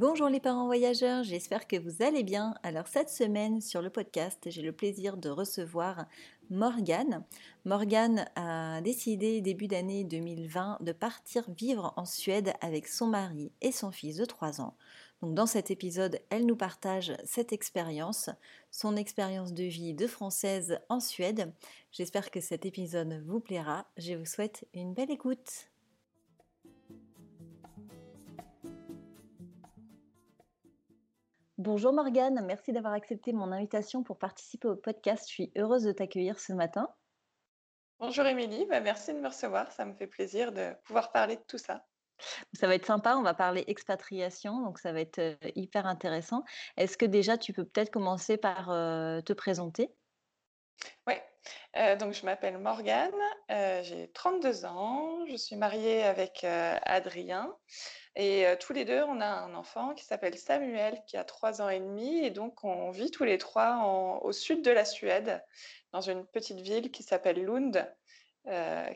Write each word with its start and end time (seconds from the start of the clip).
Bonjour 0.00 0.28
les 0.28 0.38
parents 0.38 0.66
voyageurs, 0.66 1.24
j'espère 1.24 1.66
que 1.66 1.74
vous 1.74 2.04
allez 2.04 2.22
bien. 2.22 2.54
Alors 2.62 2.86
cette 2.86 3.10
semaine 3.10 3.60
sur 3.60 3.82
le 3.82 3.90
podcast, 3.90 4.38
j'ai 4.46 4.62
le 4.62 4.70
plaisir 4.70 5.16
de 5.16 5.28
recevoir 5.28 6.06
Morgane. 6.50 7.24
Morgane 7.64 8.24
a 8.36 8.80
décidé 8.80 9.40
début 9.40 9.66
d'année 9.66 10.04
2020 10.04 10.78
de 10.82 10.92
partir 10.92 11.50
vivre 11.50 11.94
en 11.96 12.04
Suède 12.04 12.52
avec 12.60 12.86
son 12.86 13.08
mari 13.08 13.50
et 13.60 13.72
son 13.72 13.90
fils 13.90 14.18
de 14.18 14.24
3 14.24 14.60
ans. 14.60 14.76
Donc 15.20 15.34
dans 15.34 15.46
cet 15.46 15.72
épisode, 15.72 16.20
elle 16.30 16.46
nous 16.46 16.54
partage 16.54 17.16
cette 17.24 17.52
expérience, 17.52 18.30
son 18.70 18.94
expérience 18.94 19.52
de 19.52 19.64
vie 19.64 19.94
de 19.94 20.06
française 20.06 20.78
en 20.88 21.00
Suède. 21.00 21.52
J'espère 21.90 22.30
que 22.30 22.40
cet 22.40 22.64
épisode 22.64 23.20
vous 23.26 23.40
plaira. 23.40 23.84
Je 23.96 24.14
vous 24.14 24.26
souhaite 24.26 24.64
une 24.74 24.94
belle 24.94 25.10
écoute. 25.10 25.67
Bonjour 31.58 31.92
Morgane, 31.92 32.40
merci 32.46 32.70
d'avoir 32.70 32.92
accepté 32.92 33.32
mon 33.32 33.50
invitation 33.50 34.04
pour 34.04 34.16
participer 34.16 34.68
au 34.68 34.76
podcast. 34.76 35.24
Je 35.26 35.32
suis 35.32 35.52
heureuse 35.56 35.82
de 35.82 35.90
t'accueillir 35.90 36.38
ce 36.38 36.52
matin. 36.52 36.88
Bonjour 37.98 38.24
Émilie, 38.26 38.64
bah, 38.66 38.78
merci 38.78 39.12
de 39.12 39.18
me 39.18 39.26
recevoir. 39.26 39.72
Ça 39.72 39.84
me 39.84 39.92
fait 39.92 40.06
plaisir 40.06 40.52
de 40.52 40.72
pouvoir 40.84 41.10
parler 41.10 41.34
de 41.34 41.42
tout 41.48 41.58
ça. 41.58 41.84
Ça 42.52 42.68
va 42.68 42.76
être 42.76 42.86
sympa, 42.86 43.16
on 43.16 43.22
va 43.22 43.34
parler 43.34 43.64
expatriation, 43.66 44.62
donc 44.62 44.78
ça 44.78 44.92
va 44.92 45.00
être 45.00 45.18
euh, 45.18 45.34
hyper 45.56 45.86
intéressant. 45.86 46.44
Est-ce 46.76 46.96
que 46.96 47.06
déjà 47.06 47.36
tu 47.36 47.52
peux 47.52 47.64
peut-être 47.64 47.90
commencer 47.90 48.36
par 48.36 48.70
euh, 48.70 49.20
te 49.20 49.32
présenter? 49.32 49.90
Oui, 51.08 51.14
euh, 51.76 51.96
donc 51.96 52.12
je 52.12 52.24
m'appelle 52.24 52.58
Morgane, 52.58 53.10
j'ai 53.82 54.12
32 54.14 54.64
ans, 54.64 55.26
je 55.26 55.34
suis 55.34 55.56
mariée 55.56 56.04
avec 56.04 56.44
Adrien 56.44 57.52
et 58.18 58.44
tous 58.60 58.74
les 58.74 58.84
deux 58.84 59.02
on 59.04 59.20
a 59.22 59.26
un 59.26 59.54
enfant 59.54 59.94
qui 59.94 60.04
s'appelle 60.04 60.36
Samuel 60.36 61.00
qui 61.06 61.16
a 61.16 61.24
3 61.24 61.62
ans 61.62 61.70
et 61.70 61.80
demi 61.80 62.18
et 62.18 62.30
donc 62.30 62.64
on 62.64 62.90
vit 62.90 63.10
tous 63.10 63.24
les 63.24 63.38
trois 63.38 64.20
au 64.22 64.32
sud 64.32 64.62
de 64.62 64.70
la 64.70 64.84
Suède 64.84 65.42
dans 65.92 66.02
une 66.02 66.26
petite 66.26 66.60
ville 66.60 66.90
qui 66.90 67.02
s'appelle 67.02 67.42
Lund 67.42 67.90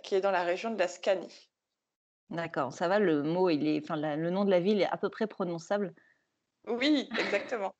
qui 0.02 0.14
est 0.14 0.20
dans 0.20 0.30
la 0.30 0.44
région 0.44 0.70
de 0.70 0.78
la 0.78 0.88
Scanie. 0.88 1.50
D'accord, 2.32 2.72
ça 2.72 2.88
va, 2.88 2.98
le 2.98 3.22
mot, 3.22 3.50
il 3.50 3.68
est, 3.68 3.82
enfin, 3.82 3.96
le 3.96 4.30
nom 4.30 4.46
de 4.46 4.50
la 4.50 4.58
ville 4.58 4.80
est 4.80 4.88
à 4.88 4.96
peu 4.96 5.10
près 5.10 5.26
prononçable? 5.26 5.94
Oui, 6.66 7.06
exactement. 7.18 7.74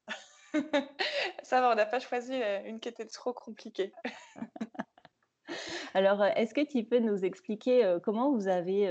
ça 1.43 1.63
va, 1.63 1.73
on 1.73 1.75
n'a 1.75 1.87
pas 1.87 2.01
choisi 2.01 2.35
euh, 2.35 2.61
une 2.67 2.79
qui 2.79 2.91
était 2.91 3.07
trop 3.07 3.33
compliquée. 3.33 3.93
Alors, 5.95 6.21
euh, 6.21 6.29
est-ce 6.37 6.53
que 6.53 6.67
tu 6.67 6.85
peux 6.85 6.99
nous 6.99 7.25
expliquer 7.25 7.83
euh, 7.83 7.99
comment 7.99 8.31
vous 8.31 8.47
avez, 8.49 8.87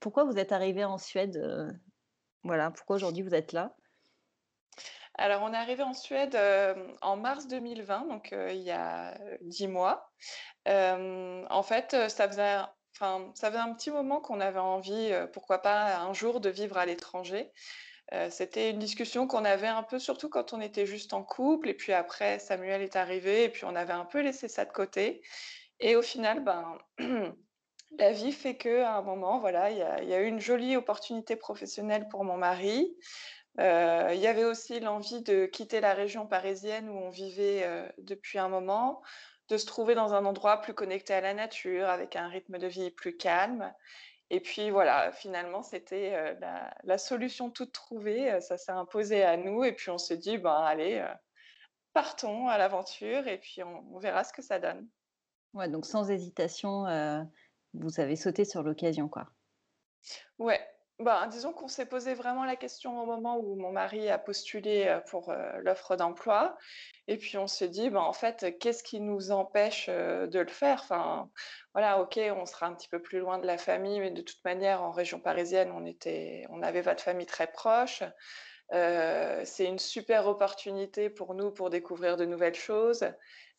pourquoi 0.00 0.24
vous 0.24 0.38
êtes 0.38 0.52
arrivé 0.52 0.84
en 0.84 0.98
Suède 0.98 1.40
Voilà, 2.42 2.70
pourquoi 2.70 2.96
aujourd'hui 2.96 3.22
vous 3.22 3.34
êtes 3.34 3.52
là? 3.52 3.74
Alors, 5.14 5.42
on 5.42 5.52
est 5.52 5.56
arrivé 5.56 5.82
en 5.82 5.92
Suède 5.92 6.38
en 7.02 7.16
mars 7.16 7.46
2020, 7.46 8.06
donc 8.08 8.30
il 8.32 8.62
y 8.62 8.70
a 8.70 9.18
dix 9.42 9.68
mois. 9.68 10.10
en 10.66 11.62
fait, 11.62 11.96
ça 12.08 12.28
faisait 12.28 12.58
ça 13.34 13.50
faisait 13.50 13.58
un 13.58 13.72
petit 13.72 13.90
moment 13.90 14.20
qu'on 14.20 14.40
avait 14.40 14.58
envie, 14.58 15.12
euh, 15.12 15.26
pourquoi 15.26 15.62
pas 15.62 15.98
un 15.98 16.12
jour, 16.12 16.40
de 16.40 16.50
vivre 16.50 16.76
à 16.76 16.86
l'étranger. 16.86 17.50
Euh, 18.12 18.28
c'était 18.30 18.70
une 18.70 18.78
discussion 18.78 19.26
qu'on 19.26 19.44
avait 19.44 19.68
un 19.68 19.82
peu, 19.82 19.98
surtout 19.98 20.28
quand 20.28 20.52
on 20.52 20.60
était 20.60 20.86
juste 20.86 21.14
en 21.14 21.22
couple. 21.22 21.68
Et 21.68 21.74
puis 21.74 21.92
après, 21.92 22.38
Samuel 22.38 22.82
est 22.82 22.96
arrivé 22.96 23.44
et 23.44 23.48
puis 23.48 23.64
on 23.64 23.76
avait 23.76 23.92
un 23.92 24.04
peu 24.04 24.20
laissé 24.20 24.48
ça 24.48 24.64
de 24.64 24.72
côté. 24.72 25.22
Et 25.78 25.96
au 25.96 26.02
final, 26.02 26.44
ben, 26.44 26.78
la 27.98 28.12
vie 28.12 28.32
fait 28.32 28.56
que 28.56 28.82
à 28.82 28.96
un 28.96 29.02
moment, 29.02 29.38
voilà, 29.38 29.70
il 29.70 29.78
y, 29.78 30.14
a 30.14 30.20
eu 30.20 30.26
une 30.26 30.40
jolie 30.40 30.76
opportunité 30.76 31.36
professionnelle 31.36 32.08
pour 32.08 32.24
mon 32.24 32.36
mari. 32.36 32.96
Euh, 33.58 34.10
il 34.14 34.20
y 34.20 34.26
avait 34.26 34.44
aussi 34.44 34.80
l'envie 34.80 35.22
de 35.22 35.46
quitter 35.46 35.80
la 35.80 35.94
région 35.94 36.26
parisienne 36.26 36.88
où 36.88 36.96
on 36.96 37.10
vivait 37.10 37.66
depuis 37.98 38.38
un 38.38 38.48
moment, 38.48 39.02
de 39.48 39.56
se 39.56 39.66
trouver 39.66 39.94
dans 39.94 40.14
un 40.14 40.24
endroit 40.24 40.60
plus 40.60 40.74
connecté 40.74 41.12
à 41.12 41.20
la 41.20 41.34
nature, 41.34 41.88
avec 41.88 42.16
un 42.16 42.28
rythme 42.28 42.58
de 42.58 42.66
vie 42.68 42.90
plus 42.90 43.16
calme. 43.16 43.72
Et 44.30 44.38
puis 44.38 44.70
voilà, 44.70 45.10
finalement, 45.10 45.62
c'était 45.62 46.14
euh, 46.14 46.70
la, 46.84 46.98
solution 46.98 47.50
toute 47.50 47.72
trouvée. 47.72 48.30
Euh, 48.30 48.40
ça 48.40 48.56
s'est 48.56 48.70
imposé 48.70 49.24
à 49.24 49.36
nous. 49.36 49.64
Et 49.64 49.72
puis 49.72 49.90
on 49.90 49.98
s'est 49.98 50.16
dit, 50.16 50.38
ben 50.38 50.54
allez, 50.54 50.98
euh, 50.98 51.12
partons 51.92 52.46
à 52.46 52.56
l'aventure 52.56 53.26
et 53.26 53.38
puis 53.38 53.62
on, 53.64 53.98
verra 53.98 54.22
ce 54.22 54.32
que 54.32 54.42
ça 54.42 54.60
donne. 54.60 54.88
Ouais, 55.52 55.68
donc 55.68 55.84
sans 55.84 56.08
hésitation, 56.08 56.84
vous 57.74 58.00
avez 58.00 58.16
sauté 58.16 58.44
sur 58.44 58.62
l'occasion, 58.62 59.08
quoi. 59.08 59.28
Ouais, 60.38 60.60
bah, 61.00 61.26
disons 61.28 61.54
qu'on 61.54 61.66
s'est 61.66 61.86
posé 61.86 62.12
vraiment 62.12 62.44
la 62.44 62.56
question 62.56 63.02
au 63.02 63.06
moment 63.06 63.38
où 63.38 63.56
mon 63.56 63.72
mari 63.72 64.10
a 64.10 64.18
postulé 64.18 64.84
euh, 64.86 65.00
pour 65.00 65.30
euh, 65.30 65.50
l'offre 65.62 65.96
d'emploi. 65.96 66.58
Et 67.08 67.16
puis 67.16 67.38
on 67.38 67.46
s'est 67.46 67.70
dit, 67.70 67.88
bah, 67.88 68.02
en 68.02 68.12
fait, 68.12 68.58
qu'est-ce 68.60 68.82
qui 68.82 69.00
nous 69.00 69.30
empêche 69.30 69.86
euh, 69.88 70.26
de 70.26 70.40
le 70.40 70.48
faire? 70.48 70.80
Enfin, 70.82 71.30
voilà, 71.72 72.02
ok, 72.02 72.20
on 72.36 72.44
sera 72.44 72.66
un 72.66 72.74
petit 72.74 72.88
peu 72.88 73.00
plus 73.00 73.18
loin 73.18 73.38
de 73.38 73.46
la 73.46 73.56
famille, 73.56 73.98
mais 73.98 74.10
de 74.10 74.20
toute 74.20 74.44
manière, 74.44 74.82
en 74.82 74.90
région 74.90 75.20
parisienne, 75.20 75.72
on, 75.74 75.86
était, 75.86 76.44
on 76.50 76.62
avait 76.62 76.82
votre 76.82 77.02
famille 77.02 77.26
très 77.26 77.46
proche. 77.46 78.02
C'est 78.72 79.64
une 79.64 79.80
super 79.80 80.28
opportunité 80.28 81.10
pour 81.10 81.34
nous 81.34 81.50
pour 81.50 81.70
découvrir 81.70 82.16
de 82.16 82.24
nouvelles 82.24 82.54
choses. 82.54 83.04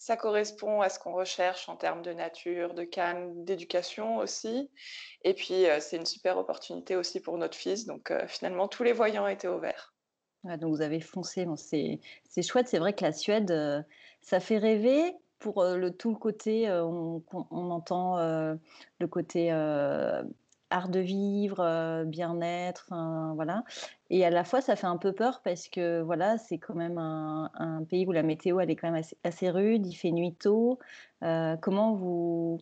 Ça 0.02 0.18
correspond 0.18 0.82
à 0.82 0.90
ce 0.90 0.98
qu'on 0.98 1.14
recherche 1.14 1.70
en 1.70 1.76
termes 1.76 2.02
de 2.02 2.12
nature, 2.12 2.74
de 2.74 2.84
calme, 2.84 3.46
d'éducation 3.46 4.18
aussi. 4.18 4.72
Et 5.24 5.36
puis, 5.36 5.68
euh, 5.68 5.78
c'est 5.80 5.98
une 5.98 6.08
super 6.08 6.40
opportunité 6.40 6.96
aussi 6.96 7.20
pour 7.20 7.38
notre 7.38 7.56
fils. 7.56 7.86
Donc, 7.86 8.10
euh, 8.10 8.26
finalement, 8.26 8.68
tous 8.68 8.82
les 8.82 8.94
voyants 8.94 9.28
étaient 9.28 9.48
ouverts. 9.48 9.94
donc, 10.44 10.72
vous 10.72 10.82
avez 10.82 11.02
foncé. 11.02 11.46
c'est 11.56 12.42
chouette. 12.42 12.68
C'est 12.68 12.80
vrai 12.80 12.94
que 12.94 13.04
la 13.04 13.12
Suède, 13.12 13.86
ça 14.22 14.40
fait 14.40 14.58
rêver 14.58 15.14
pour 15.38 15.64
le, 15.64 15.92
tout 15.92 16.10
le 16.10 16.18
côté, 16.18 16.68
on, 16.68 17.22
entend 17.52 18.18
le 18.18 19.08
côté 19.08 19.52
art 20.72 20.90
de 20.90 21.00
vivre, 21.00 21.60
euh, 21.60 22.04
bien-être, 22.06 22.88
voilà. 23.36 23.64
Et 24.10 24.26
à 24.26 24.30
la 24.30 24.44
fois, 24.44 24.62
ça 24.62 24.76
fait 24.76 24.88
un 24.88 24.98
peu 24.98 25.14
peur 25.14 25.42
parce 25.44 25.68
que 25.68 26.02
voilà, 26.02 26.38
c'est 26.38 26.58
quand 26.58 26.74
même 26.74 26.98
un, 26.98 27.84
pays 27.90 28.06
où 28.06 28.12
la 28.12 28.24
météo 28.24 28.60
elle 28.60 28.72
est 28.72 28.76
quand 28.76 28.90
même 28.90 29.04
assez, 29.24 29.50
rude, 29.50 29.86
il 29.86 29.94
fait 29.94 30.12
nuit 30.12 30.34
tôt. 30.34 30.80
Euh, 31.24 31.56
comment 31.58 31.94
vous 31.94 32.60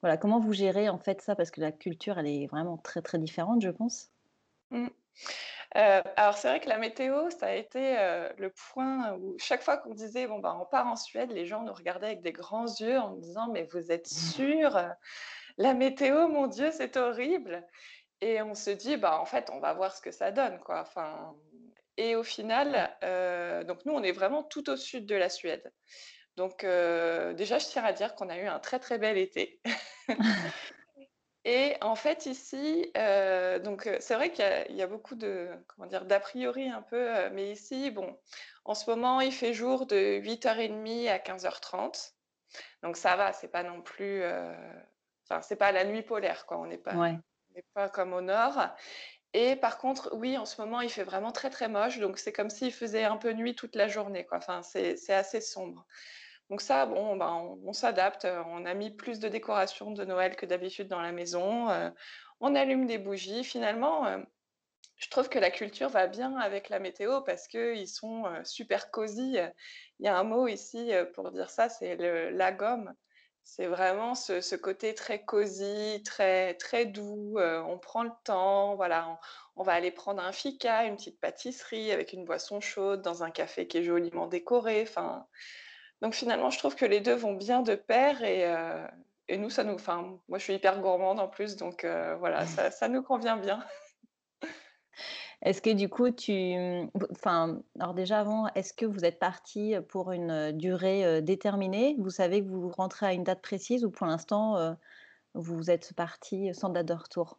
voilà, 0.00 0.16
comment 0.16 0.38
vous 0.38 0.52
gérez 0.52 0.88
en 0.88 0.98
fait 0.98 1.20
ça? 1.20 1.34
Parce 1.34 1.50
que 1.50 1.60
la 1.60 1.72
culture 1.72 2.18
elle 2.18 2.28
est 2.28 2.46
vraiment 2.46 2.76
très 2.78 3.02
très 3.02 3.18
différente, 3.18 3.60
je 3.62 3.70
pense. 3.70 4.10
Mmh. 4.70 4.86
Euh, 5.76 6.02
alors 6.16 6.34
c'est 6.34 6.48
vrai 6.48 6.60
que 6.60 6.68
la 6.68 6.78
météo, 6.78 7.28
ça 7.30 7.46
a 7.46 7.54
été 7.54 7.96
le 8.38 8.50
point 8.50 9.14
où 9.14 9.34
chaque 9.38 9.62
fois 9.62 9.76
qu'on 9.76 9.94
disait 9.94 10.26
bon 10.26 10.38
bah 10.38 10.56
on 10.60 10.64
part 10.64 10.86
en 10.86 10.96
Suède, 10.96 11.32
les 11.32 11.46
gens 11.46 11.62
nous 11.62 11.74
regardaient 11.74 12.06
avec 12.06 12.22
des 12.22 12.32
grands 12.32 12.66
yeux 12.66 12.98
en 12.98 13.14
disant 13.14 13.48
mais 13.52 13.64
vous 13.72 13.90
êtes 13.90 14.06
sûr 14.06 14.78
la 15.58 15.74
météo, 15.74 16.28
mon 16.28 16.46
Dieu, 16.46 16.70
c'est 16.72 16.96
horrible. 16.96 17.66
Et 18.20 18.42
on 18.42 18.54
se 18.54 18.70
dit, 18.70 18.96
bah, 18.96 19.20
en 19.20 19.26
fait, 19.26 19.50
on 19.52 19.60
va 19.60 19.74
voir 19.74 19.94
ce 19.94 20.00
que 20.00 20.10
ça 20.10 20.30
donne. 20.30 20.58
Quoi. 20.60 20.80
Enfin, 20.80 21.36
et 21.98 22.14
au 22.14 22.22
final, 22.22 22.96
euh, 23.02 23.64
donc 23.64 23.84
nous, 23.84 23.92
on 23.92 24.02
est 24.04 24.12
vraiment 24.12 24.44
tout 24.44 24.70
au 24.70 24.76
sud 24.76 25.04
de 25.04 25.16
la 25.16 25.28
Suède. 25.28 25.72
Donc 26.36 26.62
euh, 26.62 27.32
déjà, 27.34 27.58
je 27.58 27.66
tiens 27.66 27.84
à 27.84 27.92
dire 27.92 28.14
qu'on 28.14 28.28
a 28.28 28.38
eu 28.38 28.46
un 28.46 28.60
très 28.60 28.78
très 28.78 28.98
bel 28.98 29.18
été. 29.18 29.60
et 31.44 31.74
en 31.80 31.96
fait, 31.96 32.26
ici, 32.26 32.92
euh, 32.96 33.58
donc 33.58 33.90
c'est 33.98 34.14
vrai 34.14 34.30
qu'il 34.30 34.76
y, 34.76 34.82
a 34.82 34.86
beaucoup 34.86 35.16
de 35.16 35.50
comment 35.66 35.88
dire 35.88 36.04
d'a 36.04 36.20
priori 36.20 36.68
un 36.68 36.82
peu, 36.82 37.28
mais 37.30 37.50
ici, 37.50 37.90
bon, 37.90 38.16
en 38.64 38.74
ce 38.74 38.88
moment, 38.88 39.20
il 39.20 39.32
fait 39.32 39.52
jour 39.52 39.86
de 39.86 40.20
8h30 40.20 41.08
à 41.08 41.18
15h30. 41.18 42.12
Donc 42.84 42.96
ça 42.96 43.16
va, 43.16 43.32
c'est 43.32 43.48
pas 43.48 43.64
non 43.64 43.82
plus 43.82 44.22
Enfin, 45.28 45.42
c'est 45.42 45.56
pas 45.56 45.72
la 45.72 45.84
nuit 45.84 46.02
polaire, 46.02 46.46
quoi. 46.46 46.58
On 46.58 46.66
n'est 46.66 46.78
pas, 46.78 46.94
pas 47.74 47.88
comme 47.88 48.12
au 48.12 48.20
nord. 48.20 48.68
Et 49.34 49.56
par 49.56 49.78
contre, 49.78 50.10
oui, 50.14 50.38
en 50.38 50.46
ce 50.46 50.60
moment, 50.60 50.80
il 50.80 50.90
fait 50.90 51.04
vraiment 51.04 51.32
très 51.32 51.50
très 51.50 51.68
moche. 51.68 51.98
Donc 51.98 52.18
c'est 52.18 52.32
comme 52.32 52.50
s'il 52.50 52.72
faisait 52.72 53.04
un 53.04 53.16
peu 53.16 53.32
nuit 53.32 53.54
toute 53.54 53.76
la 53.76 53.88
journée, 53.88 54.24
quoi. 54.24 54.38
Enfin, 54.38 54.62
c'est 54.62 55.12
assez 55.12 55.40
sombre. 55.40 55.86
Donc 56.50 56.62
ça, 56.62 56.86
bon, 56.86 57.16
ben, 57.16 57.58
on, 57.64 57.72
s'adapte. 57.72 58.26
On 58.46 58.64
a 58.64 58.74
mis 58.74 58.90
plus 58.90 59.18
de 59.18 59.28
décorations 59.28 59.90
de 59.90 60.04
Noël 60.04 60.34
que 60.36 60.46
d'habitude 60.46 60.88
dans 60.88 61.02
la 61.02 61.12
maison. 61.12 61.68
Euh, 61.70 61.90
on 62.40 62.54
allume 62.54 62.86
des 62.86 62.98
bougies. 62.98 63.44
Finalement, 63.44 64.06
euh, 64.06 64.18
je 64.96 65.10
trouve 65.10 65.28
que 65.28 65.38
la 65.38 65.50
culture 65.50 65.90
va 65.90 66.06
bien 66.06 66.36
avec 66.38 66.70
la 66.70 66.78
météo 66.78 67.20
parce 67.20 67.48
qu'ils 67.48 67.88
sont 67.88 68.24
euh, 68.26 68.42
super 68.44 68.90
cosy. 68.90 69.36
Il 69.98 70.06
y 70.06 70.08
a 70.08 70.18
un 70.18 70.24
mot 70.24 70.48
ici 70.48 70.90
pour 71.14 71.30
dire 71.32 71.50
ça, 71.50 71.68
c'est 71.68 71.96
la 71.96 72.52
gomme 72.52 72.94
C'est 73.50 73.66
vraiment 73.66 74.14
ce 74.14 74.42
ce 74.42 74.54
côté 74.56 74.94
très 74.94 75.24
cosy, 75.24 76.02
très 76.04 76.52
très 76.54 76.84
doux, 76.84 77.38
heu, 77.38 77.62
on 77.62 77.78
prend 77.78 78.02
le 78.02 78.10
temps, 78.24 78.76
voilà, 78.76 79.08
on 79.08 79.16
on 79.56 79.62
va 79.64 79.72
aller 79.72 79.90
prendre 79.90 80.22
un 80.22 80.32
fika, 80.32 80.84
une 80.84 80.96
petite 80.96 81.18
pâtisserie 81.18 81.90
avec 81.90 82.12
une 82.12 82.24
boisson 82.26 82.60
chaude 82.60 83.00
dans 83.00 83.22
un 83.24 83.30
café 83.30 83.66
qui 83.66 83.78
est 83.78 83.82
joliment 83.84 84.26
décoré, 84.26 84.82
enfin 84.82 85.26
donc 86.02 86.14
finalement, 86.14 86.50
je 86.50 86.58
trouve 86.58 86.76
que 86.76 86.84
les 86.86 87.00
2 87.00 87.14
vont 87.14 87.34
bien 87.34 87.62
de 87.62 87.74
pair 87.74 88.22
et 88.22 88.46
heu 88.46 88.86
et 89.28 89.38
nous, 89.38 89.50
ça 89.50 89.64
nous 89.64 89.74
enfin, 89.74 90.20
moi, 90.28 90.38
je 90.38 90.44
suis 90.44 90.54
hyper 90.54 90.80
gourmande 90.80 91.20
en 91.20 91.28
plus, 91.28 91.56
donc 91.56 91.84
heu, 91.84 92.16
voilà, 92.20 92.46
ça 92.46 92.70
ça 92.70 92.88
nous 92.88 93.02
convient 93.02 93.38
bien. 93.38 93.64
Est-ce 95.42 95.62
que 95.62 95.70
du 95.70 95.88
coup 95.88 96.10
tu, 96.10 96.32
mmh, 96.32 96.90
enfin, 97.12 97.62
alors 97.78 97.94
déjà 97.94 98.18
avant, 98.20 98.48
est-ce 98.54 98.72
que 98.72 98.84
vous 98.86 99.04
êtes 99.04 99.18
partis, 99.20 99.74
pour 99.88 100.10
une, 100.12 100.52
durée, 100.52 101.22
déterminée? 101.22 101.94
Vous 101.98 102.10
savez 102.10 102.42
que 102.42 102.48
vous 102.48 102.70
rentrez 102.70 103.06
à 103.06 103.12
une 103.12 103.22
date 103.24 103.40
précise 103.42 103.84
ou 103.84 103.90
pour 103.90 104.06
l'instant, 104.06 104.76
vous 105.34 105.70
êtes 105.70 105.94
partis 105.94 106.54
sans 106.54 106.70
date 106.70 106.86
de 106.88 106.94
retour? 106.94 107.38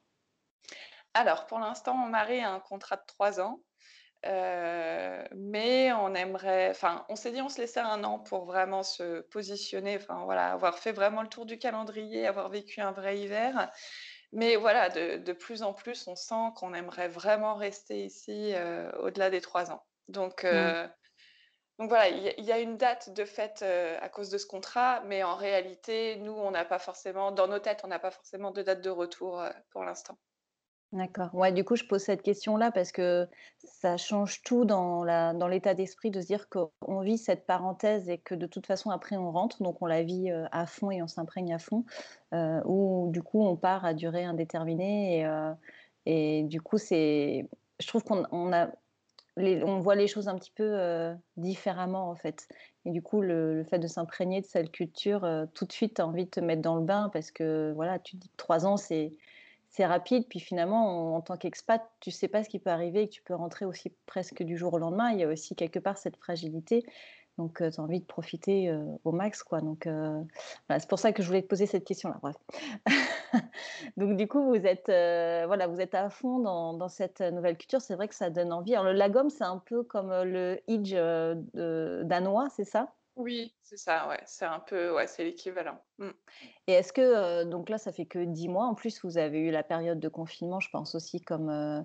Alors 1.13 1.45
pour 1.47 1.59
l'instant, 1.59 1.93
mon 1.95 2.07
mari 2.07 2.39
a 2.41 2.51
un 2.51 2.59
contrat 2.59 2.95
de 2.97 3.01
3 3.07 3.39
ans, 3.41 3.61
mais 4.25 5.91
on 5.93 6.13
aimerait 6.15 6.69
enfin, 6.71 7.05
on 7.09 7.15
s'est 7.15 7.31
dit: 7.31 7.41
«On 7.41 7.49
se 7.49 7.59
laissait 7.61 7.79
un 7.79 8.03
an 8.03 8.19
pour 8.19 8.45
vraiment 8.45 8.83
se 8.83 9.21
positionner», 9.21 9.97
enfin 9.97 10.23
voilà, 10.25 10.51
avoir 10.53 10.79
fait 10.79 10.91
vraiment 10.91 11.21
le 11.23 11.29
tour 11.29 11.45
du 11.45 11.57
calendrier, 11.59 12.27
avoir 12.27 12.49
vécu 12.49 12.81
un 12.81 12.91
vrai 12.91 13.19
hiver. 13.19 13.71
Mais 14.31 14.55
voilà, 14.55 14.89
de 14.89 15.17
de 15.17 15.33
plus 15.33 15.61
en 15.63 15.73
plus, 15.73 16.07
on 16.07 16.15
sent 16.15 16.51
qu'on 16.55 16.73
aimerait 16.73 17.07
vraiment 17.09 17.55
rester 17.55 18.05
ici, 18.05 18.53
heu, 18.55 18.91
au-delà 18.99 19.29
des 19.29 19.41
3 19.41 19.71
ans. 19.71 19.85
Donc 20.07 20.45
Mmh. 20.51 20.73
donc 21.79 21.89
voilà, 21.89 22.09
il 22.09 22.21
y 22.23 22.29
a 22.29 22.33
il 22.39 22.45
y 22.45 22.51
a 22.51 22.59
une 22.59 22.77
date 22.77 23.09
de 23.13 23.25
fête, 23.25 23.61
heu, 23.63 23.97
à 24.03 24.07
cause 24.09 24.29
de 24.29 24.37
ce 24.37 24.45
contrat, 24.45 25.01
mais 25.05 25.23
en 25.23 25.35
réalité, 25.35 26.17
nous, 26.17 26.33
on 26.33 26.51
n'a 26.51 26.65
pas 26.65 26.77
forcément 26.79 27.31
dans 27.31 27.47
nos 27.47 27.59
têtes, 27.59 27.81
on 27.83 27.87
n'a 27.87 27.99
pas 27.99 28.11
forcément 28.11 28.51
de 28.51 28.61
date 28.61 28.81
de 28.81 28.89
retour, 28.91 29.43
pour 29.71 29.83
l'instant. 29.85 30.19
D'accord. 30.91 31.29
Ouais, 31.35 31.51
du 31.51 31.63
coup, 31.63 31.75
je 31.75 31.83
pose 31.83 32.01
cette 32.01 32.23
question-là 32.23 32.71
parce 32.71 32.91
que 32.91 33.27
ça 33.63 33.95
change 33.97 34.41
tout 34.41 34.65
dans 34.65 35.03
la 35.03 35.33
dans 35.35 35.47
l'état 35.47 35.75
d'esprit 35.75 36.09
de 36.09 36.19
se 36.19 36.25
dire 36.25 36.47
qu'on 36.49 37.01
vit 37.01 37.19
cette 37.19 37.45
parenthèse 37.45 38.09
et 38.09 38.17
que 38.17 38.33
de 38.33 38.47
toute 38.47 38.65
façon 38.65 38.89
après 38.89 39.15
on 39.15 39.31
rentre, 39.31 39.61
donc 39.61 39.83
on 39.83 39.85
la 39.85 40.01
vit, 40.01 40.31
heu, 40.31 40.45
à 40.51 40.65
fond 40.65 40.89
et 40.89 41.03
on 41.03 41.07
s'imprègne 41.07 41.53
à 41.53 41.59
fond, 41.59 41.85
heu, 42.33 42.61
ou 42.65 43.09
du 43.11 43.21
coup 43.21 43.43
on 43.45 43.55
part 43.55 43.85
à 43.85 43.93
durée 43.93 44.25
indéterminée 44.25 45.19
et 45.19 45.25
heu 45.27 45.53
et 46.07 46.43
du 46.45 46.59
coup 46.59 46.77
je 46.79 47.87
trouve 47.87 48.03
qu'on 48.03 48.25
on 48.31 48.51
on 49.37 49.79
voit 49.79 49.95
les 49.95 50.07
choses 50.07 50.27
un 50.27 50.35
petit 50.37 50.51
peu, 50.51 51.13
différemment 51.37 52.09
en 52.09 52.15
fait 52.15 52.47
et 52.85 52.91
du 52.91 53.01
coup 53.01 53.21
le 53.21 53.63
fait 53.63 53.79
de 53.79 53.87
s'imprégner 53.87 54.41
de 54.41 54.45
cette 54.47 54.71
culture, 54.71 55.27
tout 55.55 55.65
de 55.65 55.71
suite 55.71 55.95
tu 55.95 56.01
as 56.01 56.07
envie 56.07 56.25
de 56.25 56.29
te 56.31 56.39
mettre 56.41 56.61
dans 56.61 56.75
le 56.75 56.83
bain 56.85 57.09
parce 57.13 57.31
que 57.31 57.71
voilà, 57.75 57.99
tu 57.99 58.17
te 58.17 58.21
dis 58.21 58.29
que 58.29 58.35
3 58.37 58.65
ans 58.65 58.77
c'est 58.77 59.15
c'est 59.69 59.85
rapide, 59.85 60.25
puis 60.27 60.39
finalement, 60.39 61.15
en 61.15 61.21
tant 61.21 61.37
qu'expat, 61.37 61.81
tu 61.99 62.11
sais 62.11 62.27
pas 62.27 62.43
ce 62.43 62.49
qui 62.49 62.59
peut 62.59 62.69
arriver 62.71 63.03
et 63.03 63.07
que 63.07 63.13
tu 63.13 63.21
peux 63.23 63.35
rentrer 63.35 63.65
aussi 63.65 63.93
presque 64.05 64.43
du 64.43 64.57
jour 64.57 64.73
au 64.73 64.79
lendemain. 64.79 65.11
Il 65.11 65.19
y 65.19 65.23
a 65.23 65.27
aussi 65.27 65.55
quelque 65.55 65.79
part 65.79 65.97
cette 65.97 66.17
fragilité, 66.17 66.83
donc 67.37 67.61
heu, 67.61 67.71
tu 67.71 67.79
as 67.79 67.83
envie 67.83 67.99
de 67.99 68.05
profiter, 68.05 68.69
heu, 68.69 68.83
au 69.03 69.11
max, 69.11 69.43
quoi, 69.43 69.61
donc 69.61 69.85
voilà, 69.87 70.79
c'est 70.79 70.89
pour 70.89 70.99
ça 70.99 71.13
que 71.13 71.21
je 71.23 71.27
voulais 71.27 71.41
te 71.43 71.47
poser 71.47 71.65
cette 71.67 71.85
question-là. 71.85 72.19
Donc 73.97 74.17
du 74.17 74.27
coup, 74.27 74.43
vous 74.43 74.55
êtes, 74.55 74.89
heu, 74.89 75.45
voilà, 75.45 75.67
vous 75.67 75.79
êtes 75.81 75.95
à 75.95 76.09
fond 76.09 76.39
dans 76.39 76.87
cette, 76.89 77.21
nouvelle 77.21 77.57
culture. 77.57 77.81
C'est 77.81 77.95
vrai 77.95 78.07
que 78.07 78.15
ça 78.15 78.29
donne 78.29 78.51
envie. 78.53 78.73
Alors 78.73 78.85
le 78.85 78.93
lagom, 78.93 79.29
c'est 79.29 79.43
un 79.43 79.57
peu 79.57 79.83
comme, 79.83 80.09
le 80.09 80.59
de 80.67 82.03
danois, 82.03 82.49
c'est 82.49 82.65
ça? 82.65 82.93
Oui, 83.19 83.53
c'est 83.61 83.75
ça, 83.75 84.07
ouais, 84.07 84.21
c'est 84.25 84.45
un 84.45 84.61
peu 84.61 84.93
ouais, 84.95 85.05
c'est 85.05 85.25
l'équivalent. 85.25 85.83
Mmh. 85.97 86.11
Et 86.67 86.71
est-ce 86.71 86.93
que, 86.93 87.41
heu, 87.43 87.45
donc 87.45 87.67
là, 87.69 87.77
ça 87.77 87.91
fait 87.91 88.05
que 88.05 88.19
10 88.23 88.47
mois. 88.47 88.65
En 88.65 88.73
plus, 88.75 89.03
vous 89.03 89.17
avez 89.17 89.39
eu 89.39 89.51
la 89.51 89.61
période 89.61 89.99
de 89.99 90.07
confinement, 90.07 90.61
je 90.61 90.69
pense 90.69 90.95
aussi 90.95 91.19
comme, 91.19 91.49
heu, 91.49 91.83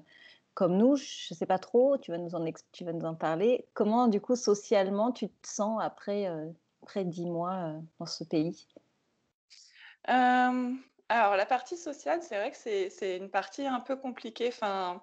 comme 0.54 0.76
nous. 0.76 0.96
Je 0.96 1.34
sais 1.34 1.46
pas 1.46 1.58
trop, 1.58 1.98
tu 1.98 2.12
vas 2.12 2.18
nous 2.18 2.36
en 2.36 2.44
tu 2.72 2.84
vas 2.84 2.92
nous 2.92 3.04
en 3.04 3.16
parler. 3.16 3.66
Comment, 3.74 4.06
du 4.08 4.20
coup, 4.20 4.36
socialement, 4.36 5.10
tu 5.12 5.28
te 5.28 5.48
sens 5.48 5.82
après, 5.82 6.28
heu, 6.28 6.54
après 6.84 7.04
10 7.04 7.26
mois, 7.26 7.70
heu, 7.78 7.82
dans 7.98 8.06
ce 8.06 8.22
pays? 8.24 8.68
Alors 11.08 11.36
la 11.36 11.46
partie 11.46 11.76
sociale, 11.76 12.22
c'est 12.22 12.36
vrai 12.36 12.50
que 12.50 12.56
c'est 12.56 12.88
c'est 12.90 13.16
une 13.18 13.30
partie 13.30 13.66
un 13.66 13.80
peu 13.80 13.96
compliquée, 13.96 14.48
enfin 14.48 15.02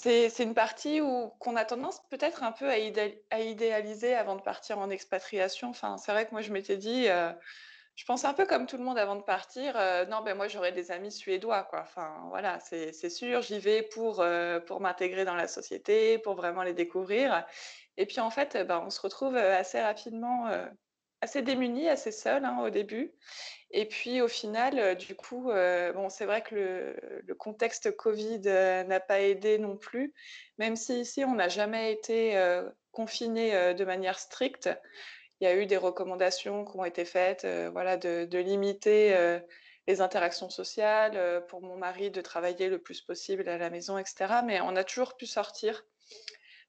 C'est 0.00 0.38
une 0.44 0.54
partie 0.54 1.00
où 1.00 1.28
qu'on 1.40 1.56
a 1.56 1.64
tendance 1.64 2.00
peut-être 2.08 2.44
un 2.44 2.52
peu 2.52 2.68
à 2.68 2.78
idéal 2.78 3.14
à 3.30 3.40
idéaliser 3.40 4.14
avant 4.14 4.36
de 4.36 4.42
partir 4.42 4.78
en 4.78 4.90
expatriation. 4.90 5.70
Enfin, 5.70 5.96
c'est 5.98 6.12
vrai 6.12 6.24
que 6.26 6.30
moi 6.30 6.40
je 6.40 6.52
m'étais 6.52 6.76
dit, 6.76 7.08
heu, 7.08 7.32
je 7.96 8.04
pensais 8.04 8.26
un 8.28 8.34
peu 8.34 8.46
comme 8.46 8.66
tout 8.66 8.76
le 8.78 8.84
monde 8.84 8.98
avant 8.98 9.16
de 9.16 9.22
partir, 9.22 9.76
heu: 9.76 10.06
«Non, 10.06 10.22
ben, 10.22 10.36
moi 10.36 10.48
j'aurai 10.48 10.72
des 10.72 10.92
amis 10.92 11.12
suédois, 11.12 11.64
quoi». 11.64 11.80
Enfin 11.82 12.26
voilà, 12.30 12.60
c'est 12.60 12.92
sûr, 13.10 13.42
j'y 13.42 13.58
vais 13.60 13.82
pour, 13.82 14.22
heu, 14.22 14.62
pour 14.66 14.80
m'intégrer 14.80 15.24
dans 15.24 15.34
la 15.36 15.48
société, 15.48 16.18
pour 16.18 16.34
vraiment 16.36 16.62
les 16.62 16.74
découvrir 16.74 17.46
et 17.96 18.06
puis 18.06 18.20
en 18.20 18.30
fait, 18.30 18.56
bah, 18.66 18.82
on 18.86 18.90
se 18.90 19.00
retrouve, 19.00 19.36
assez 19.36 19.80
rapidement, 19.80 20.48
assez 21.20 21.42
démunis, 21.42 21.88
assez 21.88 22.12
seuls, 22.12 22.44
hein, 22.44 22.58
au 22.62 22.70
début 22.70 23.14
et 23.72 23.86
puis 23.88 24.20
au 24.22 24.28
final, 24.28 24.78
heu, 24.78 24.96
du 24.96 25.16
coup, 25.16 25.50
heu, 25.52 25.92
bon, 25.94 26.08
c'est 26.10 26.26
vrai 26.26 26.42
que 26.42 26.96
le 27.26 27.34
contexte 27.34 27.96
covid, 27.96 28.42
heu, 28.46 28.82
n'a 28.84 29.00
pas 29.00 29.20
aidé 29.20 29.58
non 29.58 29.76
plus, 29.78 30.14
même 30.58 30.76
si 30.76 31.00
ici 31.00 31.24
on 31.24 31.34
n'a 31.36 31.48
jamais 31.48 31.92
été, 31.92 32.36
heu, 32.38 32.72
confinés, 32.92 33.54
heu, 33.56 33.74
de 33.74 33.84
manière 33.84 34.18
stricte. 34.18 34.70
Il 35.40 35.44
y 35.44 35.48
a 35.48 35.56
eu 35.56 35.66
des 35.66 35.76
recommandations 35.76 36.64
qui 36.64 36.76
ont 36.78 36.84
été 36.84 37.04
faites, 37.04 37.46
voilà, 37.72 37.96
de 37.96 38.24
de 38.26 38.38
limiter, 38.38 39.38
les 39.86 40.00
interactions 40.02 40.50
sociales, 40.50 41.44
pour 41.48 41.62
mon 41.62 41.76
mari 41.76 42.10
de 42.10 42.20
travailler 42.20 42.68
le 42.68 42.78
plus 42.80 43.00
possible 43.02 43.48
à 43.48 43.58
la 43.58 43.70
maison 43.70 43.98
et 43.98 44.04
cetera, 44.04 44.42
mais 44.42 44.60
on 44.60 44.76
a 44.76 44.84
toujours 44.84 45.16
pu 45.16 45.26
sortir. 45.26 45.84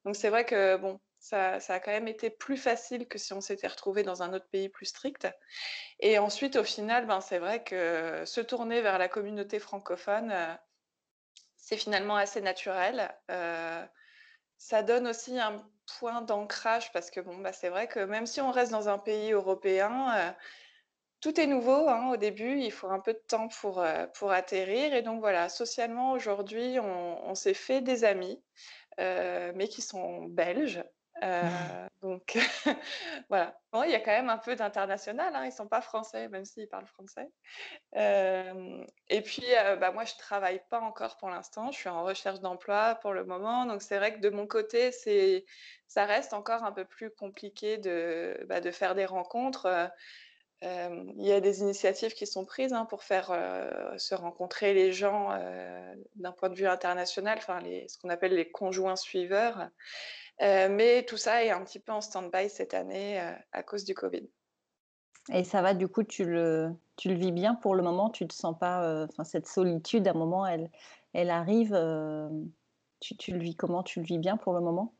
Donc 0.05 0.15
c'est 0.15 0.29
vrai 0.29 0.45
que 0.45 0.77
bon, 0.77 0.99
ça 1.19 1.73
a 1.75 1.79
quand 1.79 1.91
même 1.91 2.07
été 2.07 2.29
plus 2.29 2.57
facile 2.57 3.07
que 3.07 3.17
si 3.17 3.33
on 3.33 3.41
s'était 3.41 3.67
retrouvé 3.67 4.03
dans 4.03 4.23
un 4.23 4.33
autre 4.33 4.47
pays 4.49 4.69
plus 4.69 4.85
strict. 4.87 5.27
Et 5.99 6.19
ensuite, 6.19 6.55
au 6.57 6.63
final, 6.65 7.07
ben, 7.07 7.21
c'est 7.21 7.39
vrai 7.39 7.63
que 7.63 8.23
se 8.25 8.41
tourner 8.41 8.81
vers 8.81 8.97
la 8.99 9.09
communauté 9.09 9.59
francophone, 9.59 10.31
heu, 10.31 10.57
c'est 11.57 11.77
finalement 11.77 12.15
assez 12.15 12.41
naturel. 12.41 13.11
Heu, 13.29 13.87
ça 14.57 14.83
donne 14.83 15.07
aussi 15.07 15.39
un 15.39 15.69
point 15.99 16.21
d'ancrage 16.21 16.91
parce 16.93 17.11
que 17.11 17.19
bon, 17.21 17.39
bah, 17.39 17.53
c'est 17.53 17.69
vrai 17.69 17.87
que 17.87 17.99
même 18.01 18.27
si 18.27 18.41
on 18.41 18.51
reste 18.51 18.71
dans 18.71 18.89
un 18.89 18.99
pays 18.99 19.31
européen, 19.33 20.31
heu, 20.31 20.33
tout 21.21 21.39
est 21.41 21.47
nouveau, 21.47 21.87
hein, 21.89 22.11
au 22.11 22.17
début. 22.17 22.59
Il 22.59 22.71
faut 22.71 22.89
un 22.89 22.99
peu 23.01 23.13
de 23.13 23.23
temps 23.27 23.49
pour, 23.49 23.83
pour 24.15 24.31
atterrir 24.31 24.93
et 24.93 25.01
donc 25.03 25.21
voilà, 25.21 25.49
socialement 25.49 26.11
aujourd'hui, 26.13 26.79
on 26.79 27.35
s'est 27.35 27.53
fait 27.55 27.81
des 27.81 28.03
amis 28.05 28.43
mais 28.99 29.67
qui 29.69 29.81
sont 29.81 30.25
belges. 30.25 30.83
Heu, 31.21 31.89
donc 32.01 32.37
voilà. 33.29 33.59
Bon, 33.73 33.83
il 33.83 33.91
y 33.91 33.95
a 33.95 33.99
quand 33.99 34.11
même 34.11 34.29
un 34.29 34.37
peu 34.37 34.55
d'international, 34.55 35.35
hein, 35.35 35.45
ils 35.45 35.51
sont 35.51 35.67
pas 35.67 35.81
français, 35.81 36.29
même 36.29 36.45
s'ils 36.45 36.67
parlent 36.69 36.87
français. 36.87 37.27
Hem 37.93 38.85
et 39.09 39.21
puis, 39.21 39.43
heu, 39.45 39.77
bah, 39.77 39.91
moi, 39.91 40.05
je 40.05 40.15
travaille 40.17 40.61
pas 40.69 40.81
encore 40.81 41.17
pour 41.17 41.29
l'instant, 41.29 41.71
je 41.71 41.77
suis 41.79 41.89
en 41.89 42.03
recherche 42.03 42.41
d'emploi 42.41 42.95
pour 43.01 43.13
le 43.13 43.25
moment, 43.25 43.65
donc 43.65 43.81
c'est 43.83 43.97
vrai 43.97 44.13
que 44.15 44.19
de 44.21 44.29
mon 44.29 44.47
côté, 44.47 44.91
c'est 44.91 45.45
ça 45.87 46.05
reste 46.05 46.33
encore 46.33 46.63
un 46.63 46.71
peu 46.73 46.85
plus 46.85 47.11
compliqué 47.11 47.77
de, 47.79 48.45
bah, 48.49 48.61
de 48.61 48.71
faire 48.71 48.95
des 48.95 49.05
rencontres, 49.05 49.67
il 50.61 51.25
y 51.25 51.31
a 51.31 51.39
des 51.41 51.61
initiatives 51.61 52.13
qui 52.13 52.27
sont 52.27 52.45
prises, 52.45 52.73
hein, 52.73 52.85
pour 52.85 53.03
faire, 53.03 53.27
se 53.97 54.15
rencontrer 54.15 54.73
les 54.73 54.91
gens, 54.91 55.29
d'un 56.15 56.31
point 56.33 56.49
de 56.49 56.55
vue 56.55 56.67
international, 56.67 57.37
enfin 57.37 57.59
les 57.61 57.87
ce 57.87 57.97
qu'on 57.97 58.09
appelle 58.09 58.33
les 58.35 58.51
conjoints 58.51 58.95
suiveurs. 58.95 59.69
Heu, 60.41 60.69
mais 60.69 61.05
tout 61.05 61.17
ça 61.17 61.43
est 61.43 61.49
un 61.51 61.63
petit 61.65 61.79
peu 61.79 61.91
en 61.91 62.01
stand-by 62.01 62.49
cette 62.49 62.73
année, 62.73 63.19
heu, 63.21 63.35
à 63.51 63.63
cause 63.63 63.83
du 63.85 63.93
covid. 63.93 64.29
Et 65.31 65.43
ça 65.43 65.61
va, 65.61 65.73
du 65.73 65.87
coup, 65.87 66.03
tu 66.03 66.25
le 66.25 66.75
tu 66.95 67.09
le 67.09 67.15
vis 67.15 67.31
bien 67.31 67.55
pour 67.55 67.75
le 67.75 67.83
moment? 67.83 68.09
Tu 68.09 68.27
te 68.27 68.33
sens 68.33 68.57
pas, 68.57 68.83
heu, 69.03 69.07
enfin 69.11 69.23
cette 69.23 69.47
solitude 69.47 70.07
à 70.07 70.11
un 70.11 70.13
moment 70.13 70.45
elle 70.45 70.69
elle 71.13 71.29
arrive, 71.29 71.73
tu 72.99 73.15
tu 73.17 73.31
le 73.33 73.39
vis 73.39 73.55
comment? 73.55 73.83
Tu 73.83 73.99
le 73.99 74.05
vis 74.05 74.17
bien 74.19 74.37
pour 74.37 74.53
le 74.53 74.61
moment? 74.61 74.95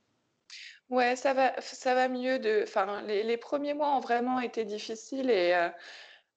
Ouais, 0.90 1.16
ça 1.16 1.34
va 1.36 1.60
ça 1.62 1.94
va 1.94 2.08
mieux 2.08 2.40
de 2.40 2.62
enfin, 2.64 3.04
les 3.04 3.22
les 3.22 3.38
1 3.38 3.74
mois 3.76 3.96
ont 3.96 4.00
vraiment 4.00 4.40
été 4.40 4.66
difficiles 4.66 5.30
et 5.30 5.54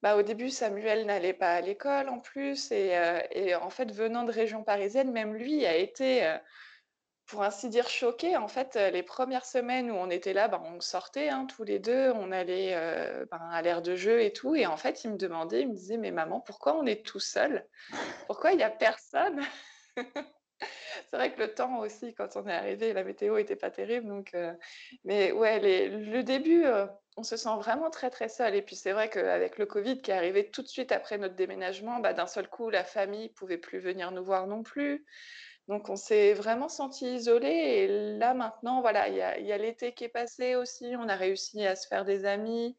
bah, 0.02 0.16
au 0.16 0.23
début, 0.23 0.50
Samuel 0.50 1.06
n'allait 1.06 1.35
pas 1.35 1.54
à 1.54 1.61
l'école 1.62 2.09
en 2.11 2.21
plus 2.21 2.71
et 2.73 2.92
et 3.32 3.54
en 3.56 3.71
fait, 3.71 3.92
venant 3.92 4.25
de 4.25 4.32
région 4.32 4.64
parisienne, 4.64 5.12
même 5.12 5.35
lui 5.35 5.66
a 5.66 5.76
été, 5.76 6.37
pour 7.26 7.42
ainsi 7.42 7.68
dire, 7.68 7.88
choqué. 7.88 8.36
En 8.36 8.48
fait, 8.48 8.76
heu, 8.76 8.90
les 8.90 9.02
premières 9.02 9.44
semaines 9.46 9.90
où 9.90 9.94
on 9.94 10.10
était 10.10 10.32
là, 10.32 10.48
ben, 10.48 10.60
on 10.64 10.80
sortait, 10.80 11.28
hein, 11.28 11.46
tous 11.46 11.64
les 11.64 11.78
2, 11.78 12.10
on 12.12 12.30
allait, 12.32 12.74
heu, 12.76 13.26
ben, 13.30 13.38
à 13.50 13.62
l'aire 13.62 13.82
de 13.82 13.94
jeu 13.96 14.22
et 14.22 14.32
tout 14.32 14.54
et 14.54 14.66
en 14.66 14.76
fait, 14.76 15.04
il 15.04 15.12
me 15.12 15.16
demandait, 15.16 15.62
il 15.62 15.68
me 15.70 15.74
disait: 15.74 15.96
«Mais 15.98 16.10
maman, 16.10 16.40
pourquoi 16.40 16.76
on 16.76 16.86
est 16.86 17.04
tout 17.06 17.20
seul? 17.20 17.66
Pourquoi 18.26 18.52
il 18.52 18.60
y 18.60 18.64
a 18.64 18.70
personne?» 18.70 19.40
c'est 21.10 21.16
vrai 21.16 21.32
que 21.34 21.40
le 21.40 21.54
temps 21.54 21.78
aussi, 21.80 22.14
quand 22.14 22.36
on 22.36 22.46
est 22.46 22.52
arrivé, 22.52 22.92
la 22.92 23.04
météo 23.04 23.36
était 23.38 23.56
pas 23.56 23.70
terrible, 23.70 24.06
donc 24.08 24.34
heu, 24.34 24.56
mais 25.04 25.32
ouais, 25.32 25.60
le 25.88 26.22
début, 26.22 26.64
on 27.16 27.22
se 27.22 27.36
sent 27.36 27.56
vraiment 27.56 27.90
très, 27.90 28.10
très 28.10 28.28
seul 28.28 28.54
et 28.54 28.62
puis 28.62 28.74
c'est 28.76 28.92
vrai 28.92 29.10
qu'avec 29.10 29.58
le 29.58 29.66
covid 29.66 30.00
qui 30.00 30.10
est 30.10 30.14
arrivé 30.14 30.50
tout 30.50 30.62
de 30.62 30.68
suite 30.68 30.92
après 30.92 31.18
notre 31.18 31.34
déménagement, 31.34 32.00
bah, 32.00 32.14
d'un 32.14 32.26
seul 32.26 32.48
coup, 32.48 32.70
la 32.70 32.84
famille 32.84 33.28
pouvait 33.30 33.58
plus 33.58 33.78
venir 33.78 34.12
nous 34.12 34.24
voir 34.24 34.46
non 34.46 34.62
plus. 34.62 35.04
Donc 35.69 35.88
on 35.88 35.97
s'est 35.97 36.35
vraiment 36.35 36.69
senti 36.69 37.07
isolés 37.14 37.49
et 37.49 37.88
là 38.19 38.35
maintenant, 38.35 38.81
voilà, 38.81 39.09
il 39.09 39.16
y 39.16 39.52
a 39.52 39.59
l'été 39.59 39.95
qui 39.95 40.04
est 40.04 40.09
passé 40.09 40.57
aussi, 40.57 40.95
on 40.99 41.09
a 41.09 41.16
réussi 41.16 41.64
à 41.66 41.76
se 41.76 41.87
faire 41.87 42.04
des 42.04 42.25
amis. 42.25 42.76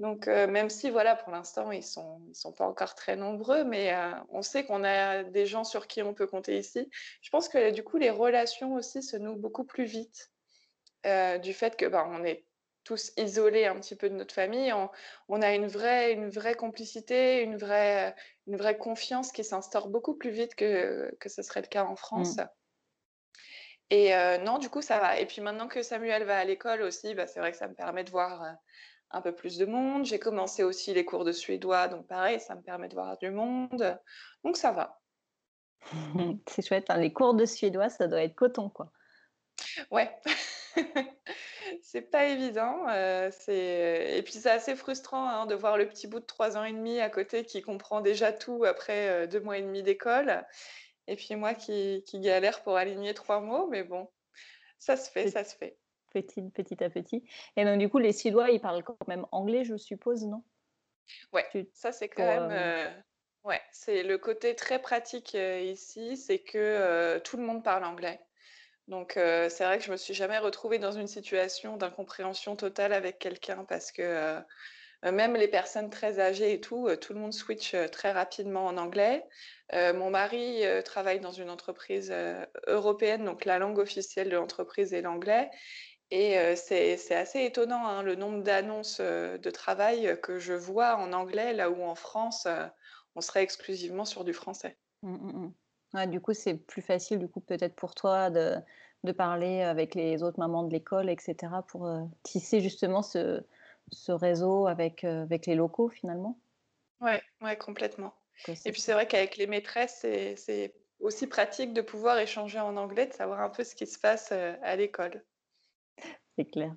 Donc 0.00 0.28
heu, 0.28 0.46
même 0.48 0.70
si 0.70 0.90
voilà, 0.90 1.16
pour 1.16 1.32
l'instant, 1.32 1.72
ils 1.72 1.84
sont 1.84 2.22
ils 2.30 2.34
sont 2.36 2.52
pas 2.52 2.66
encore 2.68 2.94
très 2.96 3.16
nombreux, 3.16 3.64
mais 3.64 3.92
heu, 3.94 4.14
on 4.30 4.42
sait 4.42 4.64
qu'on 4.66 4.84
a 4.84 5.24
des 5.24 5.46
gens 5.46 5.64
sur 5.64 5.86
qui 5.88 6.02
on 6.02 6.14
peut 6.14 6.26
compter 6.26 6.58
ici. 6.58 6.88
Je 7.22 7.30
pense 7.30 7.48
que 7.48 7.70
du 7.72 7.84
coup, 7.84 7.98
les 7.98 8.10
relations 8.10 8.74
aussi 8.74 9.02
se 9.02 9.16
nouent 9.16 9.36
beaucoup 9.38 9.64
plus 9.64 9.84
vite, 9.84 10.30
heu, 11.06 11.38
du 11.38 11.52
fait 11.54 11.76
que, 11.76 11.86
bah, 11.86 12.06
on 12.08 12.24
est 12.24 12.46
tous 12.86 13.12
isolés 13.16 13.66
un 13.66 13.78
petit 13.80 13.96
peu 13.96 14.08
de 14.08 14.14
notre 14.14 14.34
famille. 14.34 14.72
On 14.72 14.88
on 15.28 15.42
a 15.42 15.52
une 15.54 15.66
vraie 15.66 16.12
une 16.12 16.30
vraie 16.30 16.54
complicité, 16.54 17.42
une 17.42 17.56
vraie, 17.56 18.14
une 18.46 18.56
vraie 18.56 18.78
confiance 18.78 19.32
qui 19.32 19.44
s'instaure 19.44 19.88
beaucoup 19.88 20.14
plus 20.14 20.30
vite 20.30 20.54
que 20.54 21.14
que 21.20 21.28
ce 21.28 21.42
serait 21.42 21.62
le 21.62 21.66
cas 21.66 21.84
en 21.84 21.96
France. 21.96 22.36
Mmh. 22.38 22.46
Et 23.90 24.14
heu, 24.14 24.38
non, 24.38 24.58
du 24.58 24.68
coup, 24.68 24.82
ça 24.82 24.98
va. 24.98 25.18
Et 25.20 25.26
puis 25.26 25.40
maintenant 25.40 25.68
que 25.68 25.82
Samuel 25.82 26.24
va 26.24 26.38
à 26.38 26.44
l'école 26.44 26.82
aussi, 26.82 27.14
bah, 27.14 27.26
c'est 27.26 27.40
vrai 27.40 27.52
que 27.52 27.58
ça 27.58 27.68
me 27.68 27.74
permet 27.74 28.04
de 28.04 28.10
voir, 28.10 28.42
heu, 28.42 28.54
un 29.10 29.20
peu 29.20 29.34
plus 29.34 29.58
de 29.58 29.66
monde. 29.66 30.04
J'ai 30.04 30.18
commencé 30.18 30.62
aussi 30.62 30.94
les 30.94 31.04
cours 31.04 31.24
de 31.24 31.32
suédois, 31.32 31.88
donc 31.88 32.06
pareil, 32.06 32.40
ça 32.40 32.54
me 32.54 32.62
permet 32.62 32.88
de 32.88 32.94
voir 32.94 33.16
du 33.18 33.30
monde. 33.30 33.98
Donc 34.44 34.56
ça 34.56 34.72
va. 34.72 35.00
C'est 36.48 36.66
chouette, 36.66 36.86
hein, 36.90 36.98
les 36.98 37.12
cours 37.12 37.34
de 37.34 37.44
suédois, 37.44 37.88
ça 37.90 38.08
doit 38.08 38.22
être 38.22 38.34
coton, 38.34 38.70
quoi. 38.70 38.90
Ouais. 39.90 40.10
C'est 41.82 42.02
pas 42.02 42.26
évident, 42.26 42.84
c'est 43.30 44.18
et 44.18 44.22
puis 44.22 44.34
c'est 44.34 44.50
assez 44.50 44.76
frustrant, 44.76 45.26
hein, 45.28 45.46
de 45.46 45.54
voir 45.54 45.78
le 45.78 45.88
petit 45.88 46.06
bout 46.06 46.20
de 46.20 46.24
3 46.26 46.56
ans 46.56 46.64
et 46.64 46.72
demi 46.72 47.00
à 47.00 47.08
côté 47.10 47.44
qui 47.44 47.62
comprend 47.62 48.00
déjà 48.00 48.32
tout 48.32 48.64
après, 48.64 49.24
heu, 49.24 49.26
2 49.28 49.40
mois 49.40 49.58
et 49.58 49.62
demi 49.62 49.82
d'école 49.82 50.44
et 51.08 51.16
puis 51.16 51.36
moi 51.36 51.54
qui 51.54 52.04
qui 52.06 52.20
galère 52.20 52.62
pour 52.64 52.76
aligner 52.76 53.14
3 53.14 53.40
mots, 53.40 53.68
mais 53.68 53.84
bon, 53.84 54.10
ça 54.78 54.96
se 54.96 55.10
fait, 55.10 55.28
ça 55.28 55.44
se 55.44 55.56
fait. 55.56 55.78
petit 56.10 56.42
petit 56.50 56.82
à 56.82 56.90
petit 56.90 57.24
et 57.56 57.64
donc 57.64 57.78
du 57.78 57.88
coup, 57.88 57.98
les 57.98 58.12
Suédois, 58.12 58.50
ils 58.50 58.60
parlent 58.60 58.82
quand 58.82 58.96
même 59.06 59.26
anglais, 59.30 59.64
je 59.64 59.76
suppose, 59.76 60.24
non? 60.24 60.42
Ouais, 61.32 61.46
Tu 61.48 61.66
ça 61.72 61.92
c'est 61.92 62.08
quand 62.08 62.24
pour, 62.24 62.26
même, 62.26 62.50
heu, 62.50 62.90
ouais, 63.44 63.60
c'est 63.72 64.02
le 64.02 64.18
côté 64.18 64.54
très 64.56 64.80
pratique, 64.80 65.34
ici, 65.34 66.16
c'est 66.16 66.40
que, 66.40 67.18
tout 67.24 67.36
le 67.36 67.42
monde 67.44 67.62
parle 67.64 67.84
anglais. 67.84 68.20
Donc 68.88 69.16
heu, 69.16 69.48
c'est 69.50 69.64
vrai 69.64 69.78
que 69.78 69.84
je 69.84 69.90
me 69.90 69.96
suis 69.96 70.14
jamais 70.14 70.38
retrouvée 70.38 70.78
dans 70.78 70.92
une 70.92 71.08
situation 71.08 71.76
d'incompréhension 71.76 72.54
totale 72.56 72.92
avec 72.92 73.18
quelqu'un 73.18 73.64
parce 73.64 73.90
que, 73.92 74.02
heu, 75.04 75.12
même 75.12 75.36
les 75.36 75.48
personnes 75.48 75.90
très 75.90 76.20
âgées 76.20 76.52
et 76.54 76.60
tout, 76.60 76.88
heu, 76.88 76.96
tout 76.98 77.14
le 77.14 77.20
monde 77.20 77.32
switch, 77.34 77.74
très 77.92 78.12
rapidement 78.12 78.66
en 78.66 78.76
anglais. 78.78 79.24
Mon 79.72 80.10
mari, 80.10 80.62
travaille 80.84 81.20
dans 81.20 81.32
une 81.32 81.50
entreprise, 81.50 82.14
européenne, 82.68 83.24
donc 83.24 83.44
la 83.44 83.58
langue 83.58 83.78
officielle 83.78 84.30
de 84.30 84.36
l'entreprise 84.36 84.94
est 84.94 85.02
l'anglais 85.02 85.50
et 86.10 86.56
c'est 86.56 87.14
assez 87.14 87.44
étonnant, 87.44 87.86
hein, 87.86 88.02
le 88.02 88.14
nombre 88.16 88.42
d'annonces, 88.42 89.00
de 89.00 89.50
travail, 89.50 90.18
que 90.22 90.38
je 90.38 90.54
vois 90.54 90.96
en 90.96 91.12
anglais, 91.12 91.52
là 91.54 91.70
où 91.70 91.82
en 91.84 91.94
France, 91.96 92.48
on 93.16 93.20
serait 93.22 93.42
exclusivement 93.42 94.04
sur 94.04 94.24
du 94.24 94.32
français. 94.34 94.78
Mmh 95.02 95.16
mh, 95.16 95.32
mmh. 95.46 95.54
Ouais, 95.94 96.06
du 96.06 96.20
coup, 96.20 96.32
c'est 96.34 96.54
plus 96.56 96.82
facile, 96.82 97.18
du 97.18 97.28
coup, 97.28 97.40
peut-être 97.40 97.74
pour 97.76 97.94
toi 97.94 98.30
de 98.30 98.56
de 99.04 99.12
parler 99.12 99.62
avec 99.62 99.94
les 99.94 100.22
autres 100.24 100.38
mamans 100.40 100.64
de 100.64 100.72
l'école 100.72 101.08
et 101.10 101.16
cetera 101.20 101.62
pour, 101.64 101.86
heu, 101.86 102.02
tisser 102.24 102.60
justement 102.60 103.02
ce 103.02 103.44
ce 103.92 104.10
réseau 104.12 104.66
avec, 104.66 105.04
heu, 105.04 105.20
avec 105.22 105.46
les 105.46 105.54
locaux 105.54 105.88
finalement? 105.88 106.38
Ouais, 107.00 107.22
ouais, 107.42 107.56
complètement. 107.56 108.14
Et 108.66 108.72
puis 108.72 108.80
c'est 108.82 108.92
vrai 108.92 109.06
qu'avec 109.08 109.36
les 109.38 109.46
maîtresses, 109.46 109.98
c'est 110.36 110.74
aussi 111.00 111.26
pratique 111.26 111.72
de 111.74 111.80
pouvoir 111.82 112.18
échanger 112.18 112.58
en 112.60 112.76
anglais, 112.76 113.06
de 113.06 113.12
savoir 113.14 113.40
un 113.40 113.48
peu 113.50 113.64
ce 113.64 113.74
qui 113.74 113.86
se 113.86 113.98
passe, 113.98 114.30
heu, 114.32 114.56
à 114.62 114.76
l'école. 114.76 115.24
C'est 116.38 116.44
clair. 116.46 116.74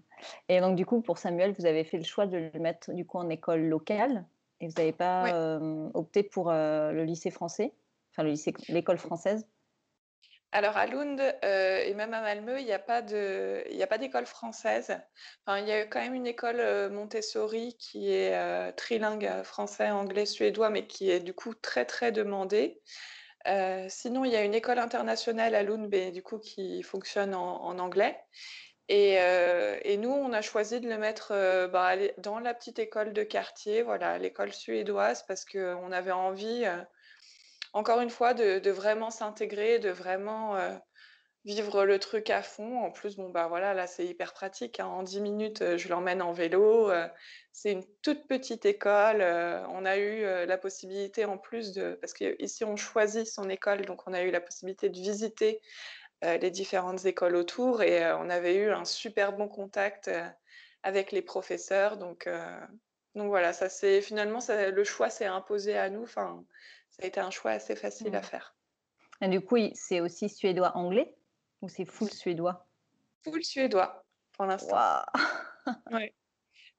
Et 0.48 0.62
donc 0.62 0.76
du 0.76 0.86
coup, 0.86 1.02
pour 1.02 1.18
Samuel, 1.18 1.54
vous 1.58 1.66
avez 1.66 1.84
fait 1.84 1.98
le 1.98 2.04
choix 2.04 2.28
de 2.28 2.38
le 2.54 2.60
mettre 2.60 2.94
du 2.94 3.06
coup 3.06 3.18
en 3.18 3.30
école 3.30 3.62
locale 3.66 4.26
et 4.62 4.68
vous 4.68 4.74
n'avez 4.78 4.94
pas, 4.94 5.34
opté 5.94 6.24
pour, 6.24 6.52
le 6.52 7.04
lycée 7.04 7.32
français? 7.32 7.74
L'école 8.70 8.98
française? 8.98 9.46
Alors 10.52 10.78
à 10.78 10.88
Lund, 10.88 11.20
heu, 11.44 11.80
et 11.86 11.94
même 11.94 12.14
à 12.14 12.22
Malmö, 12.22 12.60
il 12.60 12.66
y 12.66 12.72
a 12.74 12.80
pas 12.80 12.98
a 13.04 13.88
pas 13.88 13.98
d'école 14.00 14.26
française. 14.26 14.98
Enfin, 15.46 15.60
il 15.60 15.68
y 15.68 15.72
a 15.72 15.86
quand 15.86 16.00
même 16.00 16.16
une 16.16 16.26
école, 16.28 16.60
heu, 16.60 16.90
Montessori 16.90 17.76
qui 17.78 18.12
est, 18.12 18.36
heu, 18.36 18.74
trilingue, 18.76 19.44
français, 19.44 19.92
anglais, 19.92 20.26
suédois, 20.26 20.70
mais 20.72 20.88
qui 20.88 21.12
est 21.12 21.20
du 21.20 21.34
coup 21.34 21.54
très, 21.54 21.86
très 21.86 22.12
demandée. 22.12 22.82
Sinon, 23.90 24.26
il 24.26 24.32
y 24.32 24.36
a 24.36 24.44
une 24.44 24.54
école 24.54 24.80
internationale 24.80 25.56
à 25.56 25.64
Lund, 25.64 25.90
beh, 25.90 26.12
du 26.12 26.22
coup, 26.24 26.40
qui 26.40 26.84
fonctionne 26.84 27.34
en 27.36 27.80
anglais 27.80 28.20
et 28.90 29.98
nous, 29.98 30.10
on 30.10 30.34
a 30.34 30.42
choisi 30.42 30.80
de 30.82 30.90
le 30.90 30.98
mettre, 30.98 31.68
bah, 31.72 31.94
dans 32.18 32.40
la 32.40 32.54
petite 32.54 32.80
école 32.80 33.14
de 33.14 33.24
quartier, 33.24 33.84
voilà, 33.84 34.18
l'école 34.18 34.54
suédoise 34.54 35.24
parce 35.28 35.46
qu'on 35.46 35.92
avait 35.92 36.12
envie, 36.12 36.66
encore 37.74 38.02
une 38.02 38.10
fois, 38.10 38.34
de 38.34 38.70
vraiment 38.72 39.12
s'intégrer, 39.12 39.80
de 39.80 39.90
vraiment, 39.90 40.58
heu, 40.58 40.78
vivre 41.46 41.86
le 41.86 42.00
truc 42.00 42.30
à 42.32 42.44
fond. 42.44 42.80
En 42.84 42.92
plus, 42.92 43.18
bon, 43.18 43.30
bah, 43.30 43.48
voilà, 43.50 43.74
là, 43.74 43.88
c'est 43.88 44.06
hyper 44.06 44.34
pratique, 44.34 44.80
hein. 44.82 44.88
En 44.88 45.04
10 45.04 45.22
minutes, 45.22 45.62
heu, 45.64 45.78
je 45.78 45.90
l'emmène 45.90 46.22
en 46.22 46.34
vélo, 46.34 46.90
heu, 46.92 47.08
c'est 47.54 47.72
une 47.74 47.86
toute 48.04 48.28
petite 48.28 48.66
école, 48.66 49.22
on 49.24 49.86
a 49.86 49.98
eu, 49.98 50.22
la 50.48 50.58
possibilité 50.58 51.26
en 51.26 51.38
plus 51.38 51.74
de 51.74 51.96
parce 52.02 52.14
qu'ici, 52.14 52.64
on 52.66 52.76
choisit 52.78 53.28
son 53.28 53.50
école, 53.50 53.86
donc 53.86 54.08
on 54.08 54.14
a 54.14 54.24
eu 54.24 54.32
la 54.32 54.42
possibilité 54.42 54.90
de 54.90 54.98
visiter, 55.00 55.62
les 56.24 56.52
différentes 56.52 57.06
écoles 57.06 57.36
autour 57.38 57.84
et 57.84 58.12
on 58.14 58.30
avait 58.30 58.56
eu 58.58 58.72
un 58.72 58.86
super 58.86 59.34
bon 59.34 59.48
contact, 59.50 60.10
avec 60.84 61.12
les 61.14 61.22
professeurs 61.24 61.98
donc 61.98 62.30
donc 63.16 63.28
voilà, 63.30 63.54
ça 63.54 63.70
finalement 64.02 64.40
le 64.50 64.84
choix 64.86 65.10
s'est 65.10 65.26
imposé 65.28 65.78
à 65.78 65.90
nous, 65.90 66.04
enfin, 66.04 66.46
ça 67.00 67.06
a 67.06 67.08
été 67.08 67.20
un 67.20 67.32
choix 67.32 67.52
assez 67.52 67.76
facile 67.76 68.16
à 68.16 68.22
Mmh. 68.22 68.24
faire. 68.24 68.56
Et 69.22 69.30
du 69.30 69.42
coup, 69.42 69.58
c'est 69.76 70.02
aussi 70.02 70.30
suédois-anglais 70.30 71.16
ou 71.62 71.70
c'est 71.70 71.86
full 71.86 72.10
suédois? 72.12 72.68
Full 73.24 73.44
suédois 73.46 74.06
pour 74.34 74.46
l'instant. 74.46 74.84
Ouais. 75.90 76.14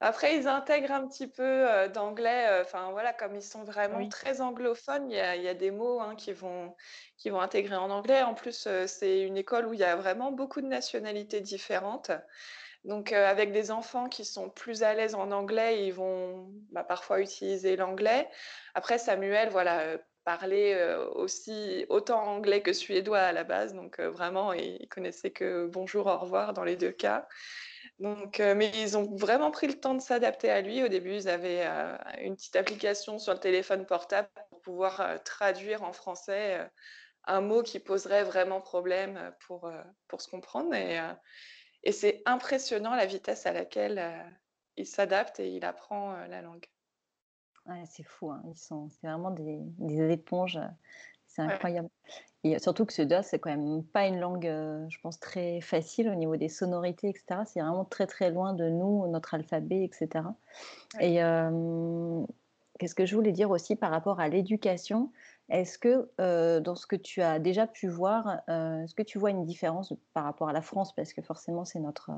Après, 0.01 0.37
ils 0.37 0.47
intègrent 0.47 0.91
un 0.93 1.07
petit 1.07 1.27
peu, 1.27 1.43
heu, 1.69 1.89
d'anglais, 1.89 2.47
heu, 2.59 2.61
enfin 2.61 2.91
voilà, 2.91 3.13
comme 3.13 3.35
ils 3.35 3.43
sont 3.43 3.63
vraiment 3.63 4.05
Oui. 4.05 4.07
très 4.07 4.41
anglophones, 4.41 5.09
il 5.11 5.15
y 5.17 5.19
a 5.19 5.35
il 5.37 5.43
y 5.43 5.47
a 5.49 5.53
des 5.55 5.71
mots, 5.71 6.01
hein, 6.01 6.15
qui 6.15 6.33
vont 6.33 6.75
qui 7.17 7.29
vont 7.29 7.41
intégrer 7.41 7.75
en 7.77 7.89
anglais. 7.91 8.23
En 8.23 8.33
plus, 8.35 8.67
heu, 8.67 8.87
c'est 8.87 9.21
une 9.23 9.37
école 9.37 9.67
où 9.67 9.73
il 9.73 9.79
y 9.81 9.83
a 9.83 9.95
vraiment 9.95 10.31
beaucoup 10.31 10.61
de 10.61 10.67
nationalités 10.67 11.41
différentes. 11.41 12.11
Donc, 12.85 13.13
avec 13.13 13.51
des 13.53 13.71
enfants 13.71 14.09
qui 14.09 14.25
sont 14.25 14.49
plus 14.49 14.83
à 14.83 14.93
l'aise 14.95 15.15
en 15.15 15.31
anglais, 15.31 15.85
ils 15.87 15.93
vont, 15.93 16.49
bah, 16.71 16.83
parfois 16.85 17.21
utiliser 17.21 17.75
l'anglais. 17.77 18.29
Après 18.75 18.97
Samuel, 18.99 19.49
voilà, 19.49 19.97
parlait, 20.23 20.75
heu, 20.75 21.09
aussi 21.15 21.85
autant 21.89 22.23
anglais 22.23 22.61
que 22.61 22.73
suédois 22.73 23.19
à 23.19 23.31
la 23.33 23.43
base, 23.43 23.73
donc, 23.73 23.99
heu, 23.99 24.07
vraiment, 24.07 24.53
il 24.53 24.87
connaissait 24.89 25.31
que 25.31 25.67
bonjour, 25.67 26.07
au 26.07 26.17
revoir 26.17 26.53
dans 26.53 26.63
les 26.63 26.75
2 26.77 26.91
cas. 26.91 27.27
Donc, 27.99 28.39
heu, 28.39 28.55
mais 28.55 28.71
ils 28.75 28.97
ont 28.97 29.15
vraiment 29.15 29.51
pris 29.51 29.67
le 29.67 29.79
temps 29.79 29.93
de 29.95 30.01
s'adapter 30.01 30.49
à 30.51 30.61
lui. 30.61 30.83
Au 30.83 30.87
début, 30.87 31.13
ils 31.15 31.29
avaient, 31.29 31.65
une 32.21 32.35
petite 32.35 32.55
application 32.55 33.19
sur 33.19 33.33
le 33.33 33.39
téléphone 33.39 33.85
portable 33.85 34.29
pour 34.49 34.61
pouvoir, 34.61 35.23
traduire 35.23 35.83
en 35.83 35.93
français, 35.93 36.69
un 37.25 37.41
mot 37.41 37.63
qui 37.63 37.79
poserait 37.79 38.23
vraiment 38.23 38.61
problème, 38.61 39.33
pour, 39.47 39.71
pour 40.07 40.21
se 40.21 40.29
comprendre 40.29 40.73
et 41.83 41.91
c'est 41.91 42.21
impressionnant 42.25 42.95
la 42.95 43.05
vitesse 43.05 43.45
à 43.45 43.53
laquelle, 43.53 44.01
il 44.77 44.85
s'adapte 44.87 45.39
et 45.39 45.49
il 45.49 45.65
apprend, 45.65 46.13
la 46.27 46.41
langue. 46.41 46.65
Ouais, 47.67 47.83
c'est 47.85 48.03
fou, 48.03 48.31
hein, 48.31 48.41
ils 48.47 48.57
sont 48.57 48.89
c'est 48.89 49.05
vraiment 49.07 49.29
des 49.31 49.59
des 49.77 50.11
éponges, 50.11 50.57
heu, 50.57 50.67
c'est 51.27 51.43
Ouais, 51.47 51.61
incroyable. 51.61 51.89
Et 52.43 52.59
surtout 52.59 52.85
que 52.85 52.93
suédois, 52.93 53.23
c'est 53.23 53.39
quand 53.39 53.51
même 53.51 53.83
pas 53.85 54.07
une 54.07 54.19
langue, 54.19 54.47
heu, 54.47 54.87
je 54.89 54.99
pense 55.01 55.19
très 55.19 55.61
facile 55.61 56.09
au 56.09 56.15
niveau 56.15 56.37
des 56.37 56.49
sonorités 56.49 57.09
et 57.09 57.13
cetera. 57.17 57.45
C'est 57.45 57.61
vraiment 57.61 57.85
très, 57.85 58.07
très 58.07 58.31
loin 58.31 58.53
de 58.53 58.69
nous, 58.69 59.07
notre 59.09 59.33
alphabet 59.35 59.83
et 59.85 59.91
cetera. 59.93 60.35
ouais. 60.93 61.01
Et 61.01 61.19
qu'est-ce 62.79 62.95
que 62.95 63.05
je 63.05 63.15
voulais 63.15 63.31
dire 63.31 63.51
aussi 63.51 63.75
par 63.75 63.91
rapport 63.91 64.19
à 64.19 64.27
l'éducation? 64.27 65.11
Est-ce 65.49 65.77
que, 65.77 66.11
heu, 66.19 66.61
dans 66.61 66.75
ce 66.75 66.87
que 66.87 66.95
tu 66.95 67.21
as 67.21 67.39
déjà 67.39 67.67
pu 67.67 67.87
voir, 67.87 68.41
est-ce 68.47 68.95
que 68.95 69.03
tu 69.03 69.19
vois 69.19 69.29
une 69.31 69.45
différence 69.45 69.93
par 70.13 70.23
rapport 70.23 70.49
à 70.49 70.53
la 70.53 70.61
France? 70.61 70.93
Parce 70.95 71.13
que 71.13 71.21
forcément, 71.21 71.65
c'est 71.65 71.79
notre, 71.79 72.11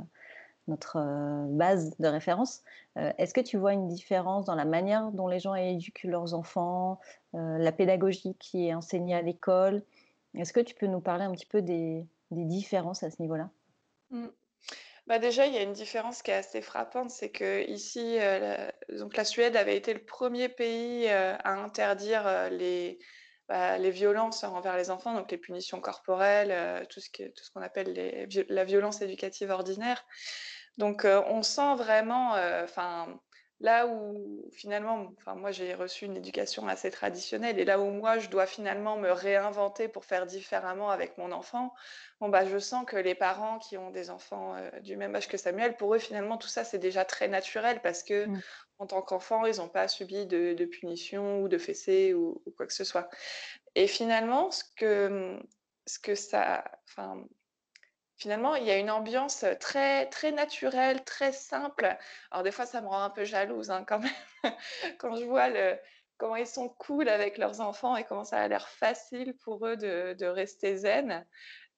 notre, 0.67 0.98
heu, 0.98 1.48
base 1.50 1.96
de 2.00 2.08
référence. 2.08 2.63
Heu, 2.98 3.12
est-ce 3.17 3.34
que 3.34 3.41
tu 3.41 3.58
vois 3.58 3.74
une 3.74 3.88
différence 3.88 4.46
dans 4.46 4.55
la 4.55 4.65
manière 4.65 5.12
dont 5.12 5.27
les 5.27 5.39
gens 5.39 5.55
éduquent 5.55 6.03
leurs 6.03 6.34
enfants, 6.34 7.00
heu, 7.36 7.58
la 7.58 7.72
pédagogie 7.72 8.36
qui 8.39 8.67
est 8.67 8.74
enseignée 8.74 9.15
à 9.15 9.22
l'école? 9.22 9.84
Est-ce 10.36 10.53
que 10.53 10.60
tu 10.60 10.75
peux 10.75 10.88
nous 10.88 11.01
parler 11.01 11.25
un 11.25 11.32
petit 11.32 11.46
peu 11.46 11.62
des, 11.62 12.05
différences 12.32 13.03
à 13.03 13.12
ce 13.12 13.22
niveau-là? 13.22 13.50
Mmh. 14.10 14.27
Bah, 15.08 15.20
déjà, 15.20 15.46
il 15.46 15.53
y 15.53 15.58
a 15.58 15.63
une 15.63 15.74
différence 15.74 16.22
qui 16.24 16.32
est 16.32 16.36
assez 16.36 16.62
frappante, 16.62 17.10
c'est 17.10 17.29
qu'ici, 17.29 18.17
heu, 18.17 18.39
la 18.39 18.72
donc 18.98 19.17
la 19.17 19.25
Suède 19.25 19.55
avait 19.55 19.77
été 19.77 19.93
le 19.93 20.03
premier 20.03 20.50
pays, 20.50 21.08
à 21.10 21.51
interdire, 21.63 22.50
les, 22.51 23.00
bah, 23.54 23.78
les 23.78 23.92
violences 23.92 24.44
envers 24.44 24.76
les 24.78 24.90
enfants, 24.90 25.14
donc 25.14 25.30
les 25.30 25.38
punitions 25.38 25.80
corporelles, 25.80 26.50
heu, 26.52 26.88
tout 26.88 27.00
ce 27.00 27.52
qu'on 27.54 27.62
appelle 27.62 27.94
la 28.50 28.64
violence 28.64 29.04
éducative 29.04 29.52
ordinaire. 29.52 30.04
Donc, 30.80 31.06
heu, 31.06 31.20
on 31.28 31.44
sent 31.44 31.76
vraiment, 31.76 32.36
heu, 32.36 32.64
enfin, 32.64 33.20
là 33.63 33.88
où 33.88 34.50
finalement, 34.53 35.08
enfin, 35.17 35.36
moi, 35.36 35.51
j'ai 35.51 35.74
reçu 35.74 36.05
une 36.05 36.17
éducation 36.17 36.67
assez 36.67 36.91
traditionnelle 36.91 37.60
et 37.60 37.65
là 37.65 37.79
où 37.79 37.89
moi, 37.91 38.20
je 38.20 38.29
dois 38.29 38.46
finalement 38.48 38.98
me 38.98 39.10
réinventer 39.12 39.88
pour 39.88 40.05
faire 40.05 40.27
différemment 40.27 40.91
avec 40.91 41.17
mon 41.17 41.32
enfant, 41.32 41.74
bon, 42.22 42.29
bah, 42.29 42.46
je 42.46 42.60
sens 42.60 42.86
que 42.86 42.98
les 42.98 43.15
parents 43.15 43.60
qui 43.60 43.77
ont 43.77 43.91
des 43.91 44.10
enfants, 44.12 44.55
heu, 44.58 44.72
du 44.82 44.98
même 44.98 45.15
âge 45.15 45.27
que 45.29 45.38
Samuel, 45.38 45.77
pour 45.77 45.96
eux, 45.96 46.00
finalement, 46.00 46.38
tout 46.38 46.48
ça, 46.50 46.63
c'est 46.63 46.79
déjà 46.79 47.05
très 47.05 47.27
naturel 47.29 47.82
parce 47.82 48.03
que 48.03 48.27
Mmh. 48.27 48.43
en 48.79 48.88
tant 48.88 49.01
qu'enfant, 49.01 49.46
ils 49.46 49.62
ont 49.62 49.70
pas 49.70 49.88
subi 49.88 50.25
de 50.27 50.53
de 50.53 50.65
punitions 50.65 51.41
ou 51.41 51.48
de 51.48 51.58
fessées 51.58 52.13
ou 52.13 52.41
ou 52.46 52.51
quoi 52.51 52.67
que 52.67 52.74
ce 52.74 52.84
soit 52.84 53.10
et 53.75 53.88
finalement, 53.88 54.51
ce 54.51 54.63
que, 54.75 55.39
ce 55.88 56.00
que 56.00 56.15
ça 56.15 56.63
enfin 56.88 57.25
Finalement, 58.15 58.55
il 58.55 58.63
y 58.65 58.72
a 58.72 58.77
une 58.77 58.91
ambiance, 58.91 59.46
très 59.60 60.08
très 60.10 60.32
naturelle, 60.32 61.03
très 61.03 61.32
simple. 61.32 61.98
Alors 62.32 62.43
des 62.43 62.51
fois, 62.51 62.65
ça 62.65 62.82
me 62.82 62.88
rend 62.88 63.03
un 63.03 63.10
peu 63.10 63.25
jalouse, 63.25 63.72
hein, 63.72 63.84
quand 63.88 64.00
même, 64.00 64.12
quand 65.00 65.15
je 65.15 65.25
vois 65.25 65.50
comment 66.17 66.36
ils 66.36 66.48
sont 66.48 66.70
cool 66.70 67.10
avec 67.10 67.38
leurs 67.38 67.60
enfants 67.60 67.96
et 67.98 68.03
comment 68.05 68.24
ça 68.24 68.39
a 68.39 68.48
l'air 68.48 68.67
facile 68.70 69.36
pour 69.38 69.65
eux 69.67 69.77
de 69.77 70.25
rester 70.25 70.77
zen. 70.77 71.25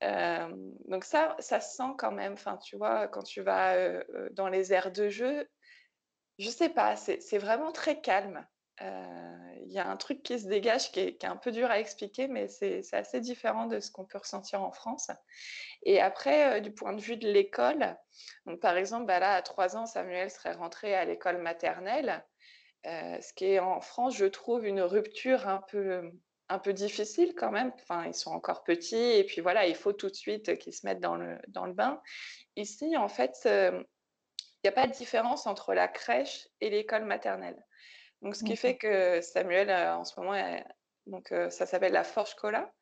Donc 0.01 1.03
ça, 1.03 1.35
ça 1.39 1.59
se 1.59 1.75
sent 1.75 1.93
quand 1.97 2.11
même. 2.11 2.33
Enfin, 2.33 2.57
tu 2.57 2.77
vois, 2.77 3.07
quand 3.07 3.23
tu 3.23 3.41
vas, 3.41 4.03
dans 4.31 4.49
les 4.49 4.73
aires 4.73 4.91
de 4.91 5.09
jeu, 5.09 5.49
je 6.37 6.49
sais 6.49 6.69
pas, 6.69 6.95
c'est 6.95 7.37
vraiment 7.37 7.71
très 7.71 8.01
calme. 8.01 8.45
Heu, 8.81 8.85
il 9.65 9.71
y 9.71 9.79
a 9.79 9.87
un 9.89 9.97
truc 9.97 10.21
qui 10.23 10.39
se 10.39 10.47
dégage 10.47 10.91
qui 10.91 10.99
est 10.99 11.23
un 11.25 11.37
peu 11.37 11.51
dur 11.51 11.69
à 11.71 11.79
expliquer, 11.79 12.27
mais 12.27 12.47
c'est 12.47 12.81
assez 12.93 13.21
différent 13.21 13.67
de 13.67 13.79
ce 13.79 13.91
qu'on 13.91 14.05
peut 14.05 14.17
ressentir 14.17 14.63
en 14.63 14.71
France. 14.71 15.09
Et 15.83 16.01
après, 16.01 16.59
heu, 16.59 16.61
du 16.61 16.73
point 16.73 16.93
de 16.93 17.01
vue 17.01 17.17
de 17.17 17.29
l'école, 17.29 17.97
par 18.61 18.77
exemple, 18.77 19.05
bah, 19.05 19.19
là, 19.19 19.35
à 19.35 19.41
3 19.41 19.77
ans, 19.77 19.85
Samuel 19.85 20.29
serait 20.31 20.53
rentré 20.53 20.95
à 20.95 21.05
l'école 21.05 21.39
maternelle, 21.41 22.25
heu, 22.87 23.21
ce 23.21 23.33
qui 23.33 23.45
est 23.45 23.59
en 23.59 23.81
France, 23.81 24.15
je 24.17 24.25
trouve, 24.25 24.65
une 24.65 24.81
rupture 24.81 25.47
un 25.47 25.59
peu, 25.69 26.11
difficile 26.73 27.33
quand 27.35 27.51
même. 27.51 27.73
Enfin, 27.81 28.05
ils 28.07 28.13
sont 28.15 28.31
encore 28.31 28.63
petits 28.63 28.95
et 28.97 29.23
puis 29.25 29.41
voilà, 29.41 29.67
il 29.67 29.75
faut 29.75 29.93
tout 29.93 30.09
de 30.09 30.15
suite 30.15 30.57
qu'ils 30.59 30.73
se 30.73 30.85
mettent 30.85 31.01
dans 31.01 31.17
le 31.17 31.73
bain. 31.73 32.01
Ici, 32.57 32.97
en 32.97 33.09
fait, 33.09 33.33
il 33.45 33.85
y 34.65 34.67
a 34.67 34.71
pas 34.73 34.87
de 34.87 34.91
différence 34.93 35.47
entre 35.47 35.73
la 35.73 35.87
crèche 35.87 36.47
et 36.61 36.69
l'école 36.69 37.05
maternelle. 37.05 37.65
Donc 38.25 38.35
ce 38.35 38.43
qui 38.43 38.55
fait 38.55 38.75
que 38.75 39.21
Samuel, 39.21 39.69
heu, 39.69 39.89
en 39.93 40.03
ce 40.03 40.19
moment, 40.19 40.35
est 40.35 40.65
donc 41.05 41.31
heu, 41.31 41.49
ça 41.51 41.65
s'appelle 41.65 41.93
la 41.93 42.03
Förskola 42.03 42.73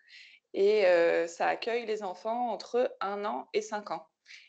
et 0.54 0.86
heu, 0.88 1.28
ça 1.28 1.48
accueille 1.48 1.86
les 1.86 2.02
enfants 2.02 2.50
entre 2.50 2.96
un 3.02 3.26
an 3.26 3.50
et 3.54 3.62
5 3.62 3.92
ans 3.92 4.08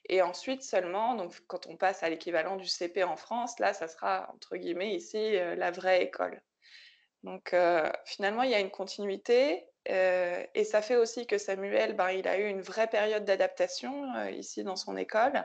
et 0.08 0.22
ensuite 0.22 0.62
seulement, 0.62 1.16
donc 1.16 1.34
quand 1.48 1.66
on 1.66 1.76
passe 1.76 2.04
à 2.04 2.08
l'équivalent 2.08 2.56
du 2.56 2.68
CP 2.68 3.02
en 3.02 3.16
France, 3.16 3.58
là, 3.58 3.74
ça 3.74 3.88
sera 3.88 4.30
entre 4.32 4.56
guillemets 4.56 4.94
ici, 4.94 5.32
«la 5.56 5.72
vraie 5.72 6.04
école». 6.04 6.40
Donc 7.24 7.52
finalement, 8.04 8.42
il 8.42 8.50
y 8.50 8.54
a 8.54 8.60
une 8.60 8.70
continuité, 8.70 9.66
et 9.86 10.64
ça 10.64 10.80
fait 10.80 10.94
aussi 10.94 11.26
que 11.26 11.38
Samuel, 11.38 11.94
ben, 11.94 12.10
il 12.10 12.28
a 12.28 12.38
eu 12.38 12.46
une 12.46 12.60
vraie 12.60 12.86
période 12.86 13.24
d'adaptation, 13.24 14.28
ici 14.28 14.62
dans 14.62 14.76
son 14.76 14.96
école. 14.96 15.44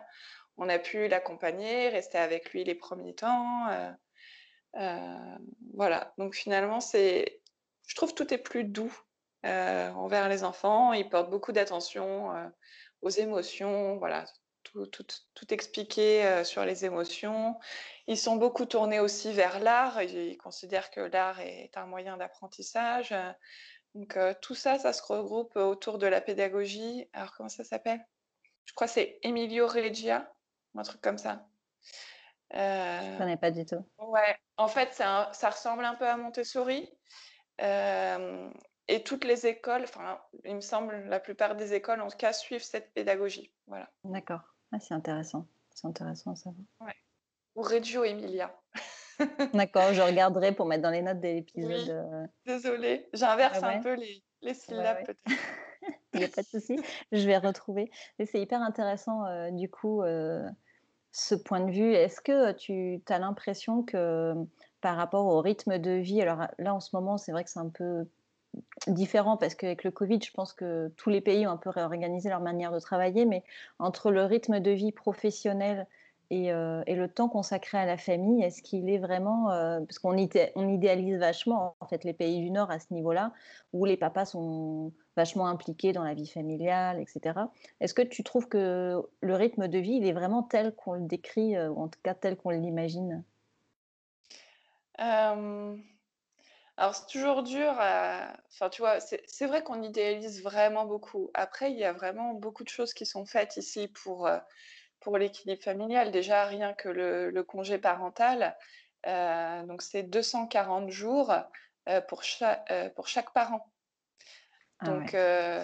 On 0.58 0.70
a 0.70 0.78
pu 0.78 1.08
l'accompagner, 1.08 1.90
rester 1.90 2.20
avec 2.20 2.52
lui 2.52 2.64
les 2.64 2.76
premiers 2.76 3.16
temps, 3.16 3.66
voilà. 5.74 6.14
Donc 6.18 6.36
finalement, 6.36 6.80
c'est 6.82 7.42
je 7.88 7.96
trouve 7.96 8.14
tout 8.14 8.34
est 8.34 8.38
plus 8.38 8.64
doux, 8.66 8.94
heu, 9.46 9.50
envers 9.96 10.30
les 10.30 10.44
enfants. 10.44 10.94
Ils 10.94 11.10
portent 11.10 11.30
beaucoup 11.30 11.52
d'attention, 11.52 12.36
heu, 12.36 12.52
aux 13.02 13.10
émotions, 13.10 13.98
voilà, 13.98 14.26
tout 14.64 14.86
tout 14.88 15.06
tout 15.34 15.54
expliquer, 15.54 16.26
heu, 16.26 16.44
sur 16.44 16.66
les 16.66 16.86
émotions. 16.86 17.58
Ils 18.08 18.18
sont 18.18 18.36
beaucoup 18.38 18.66
tournés 18.66 19.00
aussi 19.00 19.34
vers 19.34 19.60
l'art. 19.60 20.02
Ils 20.04 20.38
considèrent 20.38 20.92
que 20.92 21.02
l'art 21.02 21.40
est 21.42 21.72
un 21.78 21.86
moyen 21.88 22.18
d'apprentissage, 22.18 23.14
donc 23.96 24.18
tout 24.42 24.56
ça, 24.56 24.80
ça 24.80 24.94
se 24.94 25.04
regroupe 25.04 25.56
autour 25.58 25.98
de 26.00 26.08
la 26.08 26.22
pédagogie. 26.22 27.10
Alors 27.14 27.34
comment 27.36 27.50
ça 27.50 27.64
s'appelle? 27.64 28.06
Je 28.66 28.74
crois 28.74 28.88
que 28.88 28.94
c'est 28.94 29.20
Emilio 29.24 29.68
Regia, 29.68 30.34
un 30.76 30.84
truc 30.84 31.02
comme 31.02 31.18
ça. 31.20 31.48
Je 32.98 33.12
Heu, 33.18 33.18
connais 33.18 33.36
pas 33.36 33.52
du 33.52 33.66
tout. 33.66 33.86
ouais, 34.00 34.38
en 34.60 34.68
fait, 34.70 35.02
un 35.02 35.32
ça 35.34 35.50
ressemble 35.52 35.86
un 35.86 35.96
peu 35.96 36.08
à 36.08 36.18
Montessori, 36.18 36.90
hem 37.60 38.54
et 38.90 39.04
toutes 39.04 39.26
les 39.26 39.48
écoles, 39.48 39.84
enfin, 39.84 40.22
il 40.46 40.56
me 40.56 40.62
semble, 40.62 40.96
la 41.08 41.20
plupart 41.22 41.56
des 41.56 41.74
écoles, 41.76 42.02
en 42.02 42.10
tout 42.10 42.18
cas, 42.18 42.34
suivent 42.34 42.64
cette 42.64 42.94
pédagogie. 42.94 43.54
Voilà. 43.68 43.92
D'accord. 44.04 44.42
Ah, 44.74 44.80
c'est 44.82 44.94
intéressant. 44.94 45.48
C'est 45.74 45.88
intéressant 45.88 46.32
à 46.32 46.36
savoir. 46.36 46.66
Ouais. 46.82 46.94
Ou 47.56 47.64
Reggio 47.64 48.04
Emilia. 48.06 48.62
D'accord, 49.54 49.94
je 49.94 50.02
regarderai 50.02 50.54
pour 50.56 50.66
mettre 50.68 50.82
dans 50.84 50.90
les 50.92 51.02
notes 51.04 51.20
de 51.20 51.28
l'épisode, 51.28 51.88
Oui, 51.88 51.90
heu, 51.90 52.28
désolée, 52.46 53.10
j'inverse 53.14 53.64
un 53.64 53.74
ouais, 53.74 53.80
peu 53.80 53.94
les 53.94 54.24
les 54.42 54.54
syllabes 54.54 55.00
ouais. 55.00 55.06
peut-être. 55.06 55.20
Il 56.14 56.22
y 56.22 56.24
a 56.24 56.30
pas 56.30 56.44
de 56.44 56.50
souci, 56.50 56.82
je 57.12 57.26
vais 57.28 57.38
retrouver 57.38 57.92
et 58.20 58.26
c'est 58.26 58.42
hyper 58.42 58.62
intéressant, 58.62 59.26
heu, 59.28 59.52
du 59.52 59.70
coup, 59.70 60.02
ce 61.12 61.36
point 61.36 61.62
de 61.62 61.72
vue. 61.72 61.94
Est-ce 61.94 62.22
que, 62.22 62.52
tu 62.54 63.02
as 63.10 63.20
l'impression 63.20 63.84
que, 63.84 64.34
par 64.82 64.96
rapport 64.96 65.26
au 65.26 65.42
rythme 65.42 65.78
de 65.78 65.92
vie 65.92 66.22
alors, 66.22 66.48
là, 66.58 66.74
en 66.74 66.80
ce 66.80 66.96
moment, 66.96 67.18
c'est 67.18 67.32
vrai 67.32 67.44
que 67.44 67.50
c'est 67.50 67.60
un 67.60 67.70
peu 67.70 68.06
différent 68.88 69.38
parce 69.38 69.56
qu'avec 69.56 69.84
le 69.84 69.92
covid, 69.92 70.20
je 70.24 70.32
pense 70.32 70.54
que 70.54 70.92
tous 70.98 71.10
les 71.10 71.22
pays 71.22 71.46
ont 71.46 71.52
un 71.52 71.58
peu 71.58 71.70
réorganisé 71.70 72.30
leur 72.30 72.42
manière 72.42 72.72
de 72.72 72.80
travailler, 72.80 73.26
mais 73.26 73.44
entre 73.78 74.12
le 74.12 74.24
rythme 74.24 74.60
de 74.60 74.72
vie 74.72 74.92
professionnel 74.92 75.88
et 76.30 76.52
heu 76.52 76.84
et 76.88 76.96
le 76.96 77.08
temps 77.12 77.30
consacré 77.30 77.78
à 77.78 77.86
la 77.86 77.98
famille, 77.98 78.44
est-ce 78.44 78.62
qu'il 78.62 78.90
est 78.90 78.98
vraiment, 79.00 79.52
heu 79.52 79.86
parce 79.86 80.00
qu'on 80.00 80.16
idé 80.18 80.52
on 80.56 80.68
idéalise 80.70 81.18
vachement, 81.20 81.76
en 81.80 81.88
fait, 81.88 82.04
les 82.04 82.14
pays 82.14 82.40
du 82.42 82.52
Nord 82.52 82.72
à 82.72 82.80
ce 82.80 82.94
niveau-là, 82.94 83.34
où 83.74 83.86
les 83.86 83.98
papas 83.98 84.26
sont 84.26 84.94
vachement 85.18 85.48
impliqués 85.48 85.92
dans 85.94 86.04
la 86.04 86.14
vie 86.14 86.28
familiale 86.28 87.00
et 87.00 87.06
cetera. 87.08 87.52
Est-ce 87.82 87.94
que 87.94 88.02
tu 88.02 88.24
trouves 88.24 88.48
que 88.48 89.02
le 89.22 89.36
rythme 89.36 89.68
de 89.68 89.78
vie, 89.80 89.94
il 89.96 90.06
est 90.08 90.14
vraiment 90.14 90.44
tel 90.44 90.74
qu'on 90.76 90.94
le 90.94 91.02
décrit, 91.08 91.56
heu, 91.58 91.70
ou 91.70 91.82
en 91.82 91.88
tout 91.90 92.00
cas 92.04 92.14
tel 92.16 92.38
qu'on 92.38 92.52
l'imagine? 92.52 93.24
Alors 96.78 96.96
c'est 96.96 97.08
toujours 97.08 97.44
dur 97.44 97.72
enfin, 97.74 98.70
tu 98.72 98.82
vois, 98.82 99.00
c'est 99.02 99.46
vrai 99.46 99.64
qu'on 99.64 99.82
idéalise 99.84 100.42
vraiment 100.44 100.86
beaucoup. 100.86 101.30
Après, 101.34 101.72
il 101.72 101.78
y 101.78 101.84
a 101.84 101.92
vraiment 101.94 102.34
beaucoup 102.34 102.64
de 102.64 102.70
choses 102.70 102.94
qui 102.94 103.06
sont 103.06 103.26
faites 103.26 103.58
ici 103.58 103.88
pour, 103.90 104.28
pour 105.02 105.18
l'équilibre 105.18 105.64
familial. 105.64 106.12
Déjà, 106.12 106.46
rien 106.46 106.74
que 106.74 106.90
le 106.90 107.30
le 107.32 107.44
congé 107.44 107.78
parental, 107.80 108.58
heu, 109.08 109.66
donc 109.68 109.82
c'est 109.82 110.04
240 110.04 110.90
jours, 110.92 111.34
pour 112.10 112.24
cha 112.24 112.64
heu, 112.72 112.92
pour 112.96 113.08
chaque 113.08 113.34
parent. 113.34 113.72
Ah 114.80 114.92
Donc 114.92 115.14
ouais. 115.14 115.14
heu, 115.14 115.62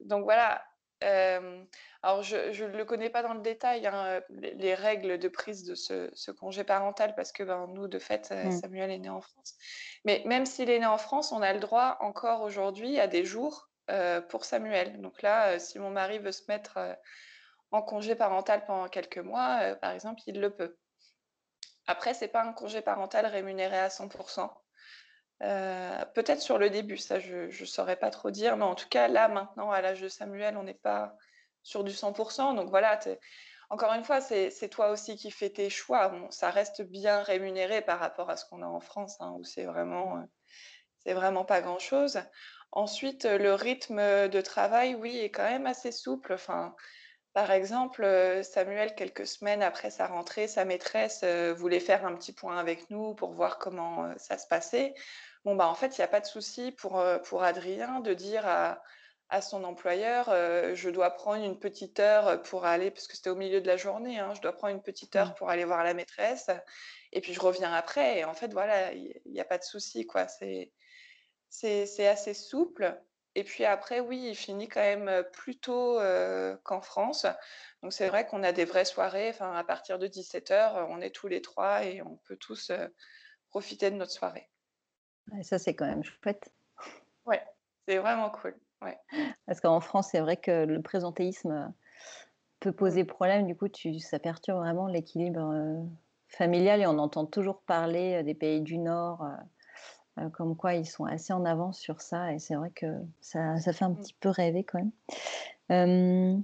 donc 0.00 0.24
voilà, 0.24 0.64
alors 2.02 2.22
je 2.22 2.64
ne 2.64 2.76
le 2.76 2.84
connais 2.84 3.10
pas 3.10 3.22
dans 3.22 3.34
le 3.34 3.40
détail, 3.40 3.86
hein, 3.86 4.20
les 4.30 4.54
les 4.54 4.74
règles 4.74 5.18
de 5.18 5.28
prise 5.28 5.64
de 5.64 5.74
ce 5.74 6.10
ce 6.14 6.30
congé 6.30 6.64
parental 6.64 7.14
parce 7.14 7.32
que, 7.32 7.42
ben, 7.42 7.66
nous, 7.68 7.88
de 7.88 7.98
fait, 7.98 8.32
Mmh. 8.42 8.60
Samuel 8.60 8.90
est 8.90 8.98
né 8.98 9.08
en 9.08 9.20
France. 9.20 9.54
Mais 10.04 10.22
même 10.26 10.46
s'il 10.46 10.70
est 10.70 10.78
né 10.80 10.86
en 10.86 10.98
France, 10.98 11.32
on 11.32 11.42
a 11.42 11.52
le 11.52 11.60
droit 11.60 11.96
encore 12.00 12.42
aujourd'hui 12.42 13.00
à 13.00 13.06
des 13.08 13.24
jours, 13.24 13.70
pour 14.28 14.44
Samuel. 14.44 15.00
Donc 15.00 15.22
là, 15.22 15.58
si 15.58 15.78
mon 15.78 15.90
mari 15.90 16.18
veut 16.18 16.32
se 16.32 16.42
mettre, 16.48 16.78
en 17.74 17.82
congé 17.82 18.14
parental 18.14 18.64
pendant 18.66 18.88
quelques 18.88 19.18
mois, 19.18 19.72
heu, 19.72 19.76
par 19.80 19.90
exemple, 19.90 20.22
il 20.28 20.40
le 20.40 20.54
peut. 20.54 20.76
Après, 21.86 22.14
c'est 22.14 22.28
pas 22.28 22.42
un 22.42 22.52
congé 22.52 22.80
parental 22.82 23.26
rémunéré 23.26 23.78
à 23.78 23.90
100 23.90 24.08
Heu, 25.42 26.04
peut-être 26.14 26.40
sur 26.40 26.58
le 26.58 26.70
début, 26.70 26.96
ça 26.96 27.18
je 27.18 27.50
je 27.50 27.64
saurais 27.64 27.96
pas 27.96 28.10
trop 28.10 28.30
dire, 28.30 28.56
mais 28.56 28.64
en 28.64 28.76
tout 28.76 28.88
cas 28.88 29.08
là 29.08 29.28
maintenant 29.28 29.70
à 29.72 29.80
l'âge 29.80 30.00
de 30.00 30.08
Samuel, 30.08 30.56
on 30.56 30.62
n'est 30.62 30.74
pas 30.74 31.16
sur 31.62 31.82
du 31.84 31.92
100 31.92 32.12
donc 32.54 32.70
voilà, 32.70 32.98
encore 33.70 33.92
une 33.94 34.04
fois, 34.04 34.20
c'est 34.20 34.68
toi 34.70 34.90
aussi 34.90 35.16
qui 35.16 35.30
fais 35.32 35.50
tes 35.50 35.70
choix. 35.70 36.12
Ça 36.30 36.50
reste 36.50 36.82
bien 36.82 37.22
rémunéré 37.22 37.82
par 37.82 37.98
rapport 37.98 38.30
à 38.30 38.36
ce 38.36 38.46
qu'on 38.46 38.62
a 38.62 38.66
en 38.66 38.80
France, 38.80 39.16
hein, 39.20 39.34
où 39.38 39.44
c'est 39.44 39.64
vraiment, 39.64 40.24
c'est 40.98 41.14
vraiment 41.14 41.44
pas 41.44 41.60
grand-chose. 41.60 42.20
Ensuite, 42.72 43.24
le 43.24 43.54
rythme, 43.54 44.28
de 44.28 44.40
travail, 44.40 44.94
oui, 44.94 45.18
est 45.18 45.30
quand 45.30 45.44
même 45.44 45.66
assez 45.66 45.92
souple. 45.92 46.34
Enfin, 46.34 46.74
par 47.34 47.50
exemple, 47.52 48.04
heu, 48.04 48.42
Samuel, 48.44 48.94
quelques 48.94 49.26
semaines 49.26 49.62
après 49.62 49.90
sa 49.90 50.06
rentrée, 50.06 50.48
sa 50.48 50.64
maîtresse, 50.64 51.22
heu, 51.24 51.52
voulait 51.52 51.80
faire 51.80 52.06
un 52.06 52.14
petit 52.16 52.32
point 52.32 52.58
avec 52.58 52.90
nous 52.90 53.14
pour 53.14 53.32
voir 53.32 53.58
comment, 53.58 54.06
heu, 54.06 54.14
ça 54.18 54.38
se 54.38 54.46
passait. 54.48 54.94
Bon, 55.44 55.56
bah, 55.56 55.68
en 55.68 55.74
fait, 55.74 55.98
il 55.98 56.00
y 56.00 56.04
a 56.04 56.08
pas 56.08 56.20
de 56.20 56.26
souci 56.26 56.72
pour, 56.72 57.04
pour 57.24 57.42
Adrien 57.44 58.00
de 58.00 58.14
dire 58.14 58.46
à 58.46 58.82
à 59.30 59.40
son 59.40 59.64
employeur, 59.64 60.26
je 60.74 60.90
dois 60.90 61.10
prendre 61.10 61.42
une 61.44 61.58
petite 61.58 61.98
heure 61.98 62.42
pour 62.42 62.66
aller, 62.66 62.90
parce 62.90 63.08
que 63.08 63.16
c'était 63.16 63.30
au 63.30 63.34
milieu 63.34 63.60
de 63.62 63.66
la 63.66 63.76
journée, 63.78 64.18
hein, 64.20 64.34
je 64.36 64.40
dois 64.42 64.52
prendre 64.52 64.74
une 64.74 64.82
petite 64.82 65.16
heure 65.16 65.32
Mmh. 65.32 65.34
pour 65.34 65.48
aller 65.50 65.64
voir 65.64 65.82
la 65.82 65.94
maîtresse, 65.94 66.50
et 67.12 67.20
puis 67.22 67.32
je 67.32 67.40
reviens 67.40 67.72
après. 67.72 68.18
Et 68.18 68.24
en 68.24 68.34
fait, 68.34 68.52
voilà, 68.52 68.92
il 68.92 69.20
n'y 69.26 69.40
a 69.40 69.44
pas 69.46 69.58
de 69.58 69.64
souci, 69.64 70.06
quoi. 70.06 70.26
C'est 71.48 72.06
assez 72.06 72.34
souple. 72.34 73.02
Et 73.34 73.44
puis 73.44 73.64
après, 73.64 74.00
oui, 74.00 74.28
il 74.28 74.34
finit 74.34 74.68
quand 74.68 74.80
même 74.80 75.24
plus 75.32 75.58
tôt 75.58 75.98
qu'en 76.62 76.80
France. 76.80 77.26
Donc 77.82 77.92
c'est 77.92 78.08
vrai 78.08 78.26
qu'on 78.26 78.42
a 78.42 78.52
des 78.52 78.64
vraies 78.64 78.84
soirées. 78.84 79.30
Enfin, 79.30 79.52
à 79.54 79.64
partir 79.64 79.98
de 79.98 80.06
17h, 80.06 80.86
on 80.88 81.00
est 81.00 81.14
tous 81.14 81.28
les 81.28 81.42
trois 81.42 81.84
et 81.84 82.02
on 82.02 82.16
peut 82.16 82.36
tous 82.36 82.70
profiter 83.48 83.90
de 83.90 83.96
notre 83.96 84.12
soirée. 84.12 84.50
Et 85.38 85.42
ça, 85.42 85.58
c'est 85.58 85.74
quand 85.74 85.86
même 85.86 86.04
chouette. 86.04 86.52
Ouais, 87.24 87.42
c'est 87.88 87.98
vraiment 87.98 88.30
cool. 88.30 88.58
Ouais. 88.82 88.98
Parce 89.46 89.60
qu'en 89.60 89.80
France, 89.80 90.08
c'est 90.10 90.20
vrai 90.20 90.36
que 90.36 90.64
le 90.64 90.82
présentéisme 90.82 91.72
peut 92.60 92.72
Mmh. 92.76 92.76
poser 92.76 93.04
problème. 93.04 93.46
Du 93.46 93.56
coup, 93.56 93.68
tu, 93.68 93.98
ça 93.98 94.18
perturbe 94.18 94.58
vraiment 94.58 94.86
l'équilibre 94.86 95.40
euh, 95.52 95.82
familial 96.28 96.80
et 96.80 96.86
on 96.86 96.98
entend 96.98 97.26
toujours 97.26 97.62
parler 97.62 98.22
des 98.22 98.34
pays 98.34 98.60
du 98.60 98.78
Nord, 98.78 99.26
euh, 100.18 100.28
comme 100.30 100.56
quoi 100.56 100.74
ils 100.74 100.86
sont 100.86 101.04
assez 101.04 101.32
en 101.32 101.44
avance 101.44 101.78
sur 101.78 102.00
ça. 102.00 102.32
Et 102.32 102.38
c'est 102.38 102.54
vrai 102.54 102.70
que 102.70 102.86
ça, 103.20 103.58
ça 103.58 103.72
fait 103.72 103.84
un 103.84 103.90
Mmh. 103.90 103.96
petit 103.96 104.14
peu 104.20 104.28
rêver 104.28 104.64
quand 104.64 104.78
même. 104.78 104.90
Euh, 105.70 106.38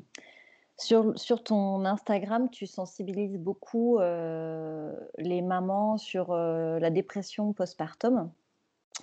sur, 0.77 1.19
sur 1.19 1.43
ton 1.43 1.85
Instagram, 1.85 2.49
tu 2.51 2.67
sensibilises 2.67 3.39
beaucoup 3.39 3.99
euh, 3.99 4.95
les 5.19 5.43
mamans 5.43 5.99
sur 5.99 6.35
la 6.35 6.91
dépression 6.91 7.53
postpartum. 7.53 8.31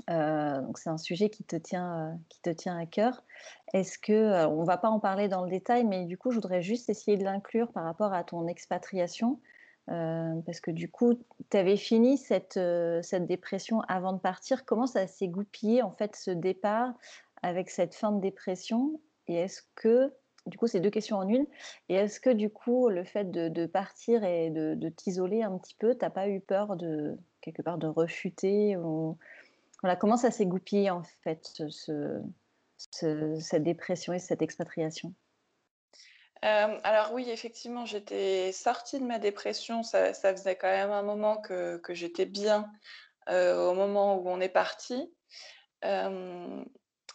Donc 0.08 0.78
c'est 0.80 0.90
un 0.90 0.98
sujet 0.98 1.30
qui 1.30 1.44
te 1.44 1.56
tient, 1.56 2.20
qui 2.30 2.42
te 2.42 2.50
tient 2.50 2.78
à 2.78 2.86
cœur. 2.88 3.24
Est-ce 3.74 4.00
que, 4.00 4.46
on 4.48 4.64
va 4.64 4.78
pas 4.78 4.90
en 4.90 5.00
parler 5.00 5.28
dans 5.28 5.44
le 5.44 5.50
détail, 5.52 5.86
mais 5.86 6.06
du 6.06 6.18
coup, 6.18 6.32
je 6.32 6.36
voudrais 6.38 6.64
juste 6.64 6.90
essayer 6.90 7.16
de 7.18 7.24
l'inclure 7.24 7.72
par 7.72 7.84
rapport 7.84 8.14
à 8.14 8.24
ton 8.24 8.48
expatriation, 8.48 9.40
parce 9.88 10.60
que 10.60 10.72
du 10.72 10.90
coup, 10.90 11.16
tu 11.50 11.58
avais 11.58 11.78
fini 11.78 12.18
cette, 12.18 12.58
euh, 12.58 13.02
cette 13.02 13.26
dépression 13.26 13.82
avant 13.88 14.14
de 14.14 14.20
partir. 14.20 14.66
Comment 14.66 14.88
ça 14.88 15.08
s'est 15.08 15.28
goupillé 15.28 15.82
en 15.82 15.92
fait 15.92 16.16
ce 16.16 16.32
départ 16.32 16.94
avec 17.42 17.70
cette 17.70 17.96
fin 17.96 18.12
de 18.12 18.20
dépression? 18.20 19.00
Et 19.28 19.36
est-ce 19.36 19.62
que, 19.76 20.14
du 20.46 20.58
coup, 20.58 20.68
c'est 20.68 20.80
deux 20.80 20.90
questions 20.90 21.18
en 21.18 21.28
une. 21.28 21.46
Et 21.90 21.96
est-ce 21.96 22.20
que 22.20 22.30
du 22.30 22.50
coup, 22.50 22.90
le 22.90 23.04
fait 23.04 23.32
de, 23.32 23.66
partir 23.66 24.24
et 24.24 24.50
de, 24.50 24.90
t'isoler 24.90 25.44
un 25.44 25.58
petit 25.58 25.76
peu, 25.76 25.96
t'as 25.96 26.10
pas 26.10 26.30
eu 26.30 26.40
peur 26.42 26.76
de 26.76 27.18
quelque 27.42 27.62
part 27.62 27.78
de 27.78 27.88
rechuter 27.88 28.78
ou 28.78 29.18
voilà, 29.82 29.96
comment 29.96 30.18
ça 30.18 30.32
s'est 30.32 30.46
goupillé 30.46 30.90
en 30.90 31.04
fait, 31.04 31.46
ce, 31.70 32.22
ce- 32.78 33.38
cette 33.40 33.64
dépression 33.64 34.14
et 34.14 34.20
cette 34.20 34.42
expatriation? 34.42 35.14
Euh, 36.46 36.80
alors 36.84 37.14
oui, 37.14 37.30
effectivement, 37.30 37.86
j'étais 37.86 38.52
sortie 38.52 39.00
de 39.00 39.06
ma 39.06 39.20
dépression. 39.20 39.84
Ça, 39.84 40.14
faisait 40.14 40.56
quand 40.56 40.68
même 40.68 40.92
un 40.92 41.04
moment 41.04 41.38
que, 41.38 41.82
j'étais 41.90 42.26
bien 42.26 42.72
euh, 43.30 43.68
au 43.68 43.74
moment 43.74 44.18
où 44.18 44.30
on 44.30 44.40
est 44.40 44.50
parti. 44.50 45.12
Euh, 45.86 46.64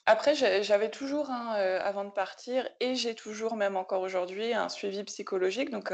après, 0.07 0.35
j'avais 0.35 0.91
toujours, 0.91 1.31
hein, 1.31 1.53
avant 1.83 2.05
de 2.05 2.11
partir, 2.11 2.69
et 2.81 2.95
j'ai 2.97 3.15
toujours, 3.15 3.57
même 3.57 3.77
encore 3.77 4.03
aujourd'hui, 4.03 4.53
un 4.53 4.69
suivi 4.69 5.05
psychologique. 5.05 5.71
Donc, 5.71 5.93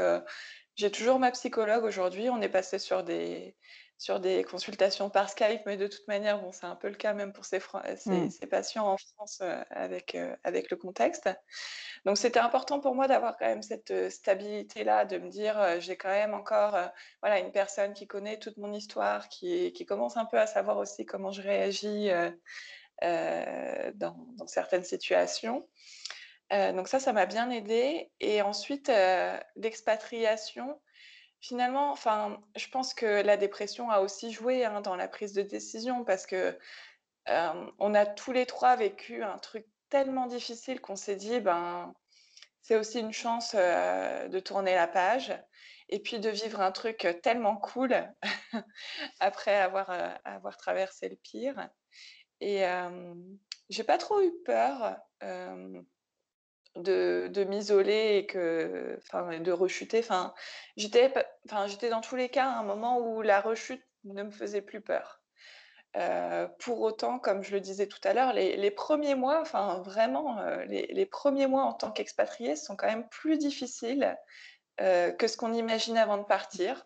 j'ai 0.75 0.91
toujours 0.91 1.19
ma 1.19 1.31
psychologue 1.31 1.83
aujourd'hui. 1.83 2.29
On 2.29 2.41
est 2.41 2.49
passé 2.49 2.79
sur 2.79 3.03
des, 3.03 3.55
sur 3.99 4.21
des 4.21 4.45
consultations 4.45 5.09
par 5.09 5.29
Skype, 5.29 5.61
mais 5.65 5.75
de 5.75 5.85
toute 5.85 6.07
manière, 6.07 6.41
bon, 6.41 6.53
c'est 6.53 6.65
un 6.65 6.77
peu 6.77 6.87
le 6.87 6.95
cas 6.95 7.13
même 7.13 7.33
pour 7.33 7.43
ces, 7.43 7.59
Mm. 8.05 8.29
ces 8.29 8.47
patients 8.47 8.87
en 8.87 8.97
France 8.97 9.41
euh, 9.41 9.61
avec, 9.69 10.15
euh, 10.15 10.35
avec 10.45 10.71
le 10.71 10.77
contexte. 10.77 11.29
Donc, 12.05 12.17
c'était 12.17 12.39
important 12.39 12.79
pour 12.79 12.95
moi 12.95 13.09
d'avoir 13.09 13.37
quand 13.37 13.45
même 13.45 13.61
cette 13.61 13.91
euh, 13.91 14.09
stabilité-là, 14.09 15.03
de 15.03 15.17
me 15.17 15.29
dire, 15.29 15.59
euh, 15.59 15.81
j'ai 15.81 15.97
quand 15.97 16.07
même 16.09 16.33
encore 16.33 16.77
voilà, 17.21 17.39
une 17.39 17.51
personne 17.51 17.93
qui 17.93 18.07
connaît 18.07 18.39
toute 18.39 18.55
mon 18.55 18.71
histoire, 18.71 19.27
qui, 19.27 19.73
qui 19.73 19.85
commence 19.85 20.15
un 20.15 20.25
peu 20.25 20.39
à 20.39 20.47
savoir 20.47 20.77
aussi 20.77 21.05
comment 21.05 21.31
je 21.31 21.41
réagis 21.41 22.09
dans, 23.01 24.15
dans 24.37 24.47
certaines 24.47 24.85
situations. 24.85 25.67
Donc 26.51 26.87
ça, 26.87 26.99
ça 26.99 27.11
m'a 27.13 27.25
bien 27.25 27.49
aidé. 27.49 28.11
Et 28.21 28.41
ensuite, 28.41 28.91
l'expatriation, 29.55 30.79
finalement, 31.41 31.91
enfin, 31.91 32.41
je 32.55 32.67
pense 32.69 32.93
que 32.93 33.21
la 33.21 33.37
dépression 33.37 33.89
a 33.89 33.99
aussi 33.99 34.31
joué 34.31 34.65
hein, 34.65 34.81
dans 34.81 34.95
la 34.95 35.07
prise 35.07 35.33
de 35.33 35.41
décision 35.41 36.03
parce 36.03 36.25
que 36.25 36.57
on 37.77 37.93
a 37.93 38.07
tous 38.07 38.31
les 38.31 38.47
trois 38.47 38.75
vécu 38.75 39.21
un 39.23 39.37
truc 39.37 39.63
tellement 39.89 40.25
difficile 40.25 40.81
qu'on 40.81 40.95
s'est 40.95 41.15
dit, 41.15 41.39
ben, 41.39 41.93
c'est 42.63 42.75
aussi 42.75 42.99
une 42.99 43.13
chance 43.13 43.53
de 43.53 44.39
tourner 44.39 44.73
la 44.73 44.87
page 44.87 45.37
et 45.89 45.99
puis 45.99 46.19
de 46.19 46.29
vivre 46.29 46.59
un 46.61 46.71
truc 46.71 47.07
tellement 47.21 47.55
cool 47.57 47.95
après 49.19 49.55
avoir, 49.55 49.91
avoir 50.25 50.57
traversé 50.57 51.09
le 51.09 51.17
pire. 51.17 51.69
Et 52.41 52.63
j'ai 53.69 53.83
pas 53.83 53.99
trop 53.99 54.21
eu 54.21 54.33
peur 54.43 54.97
de, 56.75 57.27
de 57.31 57.43
m'isoler 57.43 58.17
et 58.17 58.25
que, 58.25 58.97
enfin, 59.03 59.39
de 59.39 59.51
rechuter. 59.51 59.99
Enfin, 59.99 60.33
j'étais, 60.77 61.13
enfin, 61.45 61.67
j'étais 61.67 61.89
dans 61.89 62.01
tous 62.01 62.15
les 62.15 62.29
cas 62.29 62.45
à 62.45 62.59
un 62.59 62.63
moment 62.63 62.99
où 62.99 63.21
la 63.21 63.41
rechute 63.41 63.83
ne 64.03 64.23
me 64.23 64.31
faisait 64.31 64.61
plus 64.61 64.81
peur. 64.81 65.21
Euh, 65.97 66.47
pour 66.59 66.81
autant, 66.81 67.17
comme 67.17 67.41
je 67.41 67.51
le 67.51 67.59
disais 67.59 67.87
tout 67.87 67.99
à 68.03 68.13
l'heure, 68.13 68.31
les, 68.33 68.55
les 68.57 68.71
premiers 68.71 69.15
mois, 69.15 69.41
enfin 69.41 69.81
vraiment, 69.81 70.39
euh, 70.39 70.63
les, 70.65 70.85
les 70.87 71.05
premiers 71.07 71.47
mois 71.47 71.63
en 71.63 71.73
tant 71.73 71.91
qu'expatrié 71.91 72.55
sont 72.55 72.75
quand 72.75 72.87
même 72.87 73.09
plus 73.09 73.37
difficiles 73.37 74.15
euh, 74.81 75.11
que 75.11 75.27
ce 75.27 75.35
qu'on 75.35 75.53
imagine 75.53 75.97
avant 75.97 76.17
de 76.17 76.25
partir. 76.25 76.85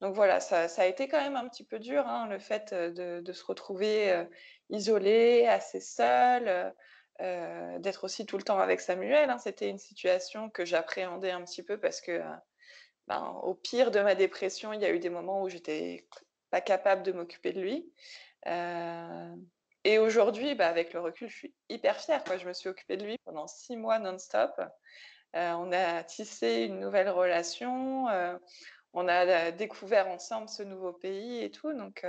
Donc 0.00 0.14
voilà, 0.14 0.40
ça, 0.40 0.68
ça 0.68 0.82
a 0.82 0.86
été 0.86 1.08
quand 1.08 1.20
même 1.20 1.36
un 1.36 1.46
petit 1.48 1.64
peu 1.64 1.78
dur, 1.78 2.06
hein, 2.06 2.26
le 2.28 2.38
fait 2.38 2.72
de, 2.72 3.20
de 3.20 3.32
se 3.32 3.44
retrouver 3.44 4.26
isolé, 4.70 5.46
assez 5.46 5.80
seul, 5.80 6.72
euh, 7.20 7.78
d'être 7.78 8.04
aussi 8.04 8.26
tout 8.26 8.36
le 8.36 8.44
temps 8.44 8.58
avec 8.58 8.80
Samuel. 8.80 9.30
hein. 9.30 9.38
C'était 9.38 9.68
une 9.68 9.78
situation 9.78 10.50
que 10.50 10.64
j'appréhendais 10.64 11.30
un 11.30 11.42
petit 11.42 11.62
peu 11.62 11.78
parce 11.78 12.00
que, 12.00 12.22
ben, 13.06 13.38
au 13.42 13.54
pire 13.54 13.90
de 13.90 14.00
ma 14.00 14.14
dépression, 14.14 14.72
il 14.72 14.80
y 14.80 14.84
a 14.84 14.90
eu 14.90 14.98
des 14.98 15.10
moments 15.10 15.42
où 15.42 15.48
j'étais 15.48 16.06
pas 16.50 16.60
capable 16.60 17.02
de 17.02 17.12
m'occuper 17.12 17.52
de 17.52 17.60
lui. 17.60 17.92
Euh, 18.46 19.34
et 19.84 19.98
aujourd'hui, 19.98 20.54
bah, 20.54 20.68
avec 20.68 20.92
le 20.92 21.00
recul, 21.00 21.28
je 21.28 21.36
suis 21.36 21.54
hyper 21.68 21.98
fière. 22.00 22.22
Quoi. 22.24 22.36
Je 22.36 22.46
me 22.46 22.52
suis 22.52 22.68
occupée 22.68 22.96
de 22.96 23.04
lui 23.04 23.18
pendant 23.24 23.46
six 23.46 23.76
mois 23.76 23.98
non-stop. 23.98 24.52
Euh, 25.36 25.52
on 25.52 25.72
a 25.72 26.02
tissé 26.04 26.64
une 26.68 26.80
nouvelle 26.80 27.10
relation. 27.10 28.06
on 28.92 29.08
a 29.08 29.50
découvert 29.52 30.08
ensemble 30.08 30.48
ce 30.48 30.62
nouveau 30.62 30.92
pays 30.92 31.42
et 31.42 31.50
tout. 31.50 31.72
Donc, 31.72 32.04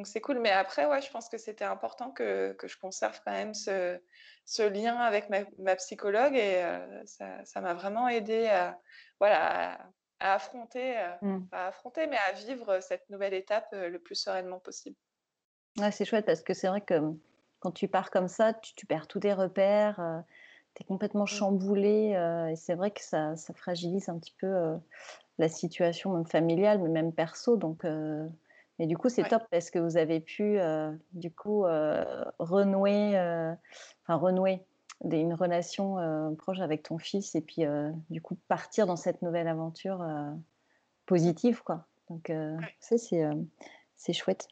donc 0.00 0.06
c'est 0.06 0.22
cool. 0.22 0.38
Mais 0.38 0.50
après, 0.50 0.86
ouais, 0.86 1.02
je 1.02 1.10
pense 1.10 1.28
que 1.28 1.36
c'était 1.36 1.64
important 1.66 2.10
que, 2.10 2.54
que 2.54 2.66
je 2.68 2.78
conserve 2.78 3.20
quand 3.22 3.32
même 3.32 3.52
ce, 3.52 4.00
ce 4.46 4.62
lien 4.62 4.96
avec 4.96 5.28
ma, 5.28 5.40
ma 5.58 5.76
psychologue 5.76 6.34
et 6.34 6.62
euh, 6.64 7.02
ça, 7.04 7.60
m'a 7.60 7.74
vraiment 7.74 8.08
aidé 8.08 8.46
à, 8.46 8.80
voilà, 9.18 9.74
à, 9.74 9.90
à 10.20 10.34
affronter, 10.36 10.96
euh, 10.98 11.10
Mm. 11.20 11.50
pas 11.50 11.66
à 11.66 11.68
affronter, 11.68 12.06
mais 12.06 12.16
à 12.16 12.32
vivre 12.32 12.80
cette 12.80 13.10
nouvelle 13.10 13.34
étape 13.34 13.68
euh, 13.74 13.90
le 13.90 13.98
plus 13.98 14.14
sereinement 14.14 14.58
possible. 14.58 14.96
Ouais, 15.76 15.90
c'est 15.92 16.06
chouette 16.06 16.24
parce 16.24 16.40
que 16.42 16.54
c'est 16.54 16.68
vrai 16.68 16.80
que 16.80 16.94
mmh, 16.94 17.18
quand 17.58 17.72
tu 17.72 17.88
pars 17.88 18.10
comme 18.10 18.28
ça, 18.28 18.54
tu, 18.54 18.74
tu 18.74 18.86
perds 18.86 19.06
tous 19.06 19.20
tes 19.20 19.34
repères, 19.34 20.00
tu 20.74 20.82
es 20.82 20.86
complètement 20.86 21.26
Mm. 21.30 21.36
chamboulé 21.36 22.14
euh, 22.14 22.48
et 22.48 22.56
c'est 22.56 22.74
vrai 22.74 22.90
que 22.90 23.02
ça, 23.02 23.36
ça 23.36 23.52
fragilise 23.54 24.08
un 24.08 24.18
petit 24.18 24.34
peu 24.38 24.46
euh, 24.46 24.76
la 25.38 25.48
situation 25.48 26.14
même 26.14 26.26
familiale, 26.26 26.80
mais 26.80 26.88
même 26.88 27.12
perso. 27.12 27.56
Donc, 27.56 27.84
euh, 27.84 28.28
mais 28.80 28.86
du 28.88 28.96
coup, 28.96 29.08
c'est 29.08 29.22
Ouais. 29.22 29.28
top 29.28 29.42
parce 29.50 29.70
que 29.70 29.78
vous 29.78 29.96
avez 29.96 30.18
pu 30.20 30.58
euh, 30.58 30.90
du 31.12 31.30
coup 31.30 31.66
euh, 31.66 32.24
renouer, 32.40 33.16
euh, 33.16 33.52
enfin 34.02 34.16
renouer 34.16 34.64
des- 35.04 35.18
une 35.20 35.34
relation 35.34 35.96
proche 36.36 36.60
avec 36.60 36.82
ton 36.82 36.98
fils 36.98 37.34
et 37.34 37.42
puis 37.42 37.62
du 38.10 38.20
coup 38.20 38.36
partir 38.48 38.86
dans 38.86 38.96
cette 38.96 39.22
nouvelle 39.22 39.46
aventure 39.48 40.04
positive, 41.06 41.62
quoi. 41.62 41.86
Donc, 42.08 42.26
Ouais. 42.30 42.56
ça, 42.80 42.98
c'est 42.98 43.22
c'est 43.96 44.12
chouette. 44.12 44.48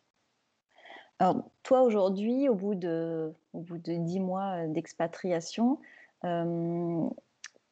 Alors, 1.18 1.50
toi, 1.62 1.82
aujourd'hui, 1.82 2.48
au 2.48 2.54
bout 2.54 2.74
de, 2.74 3.32
au 3.52 3.60
bout 3.60 3.78
de 3.78 3.94
10 3.94 4.20
mois 4.20 4.66
d'expatriation, 4.68 5.80
euh, 6.24 7.08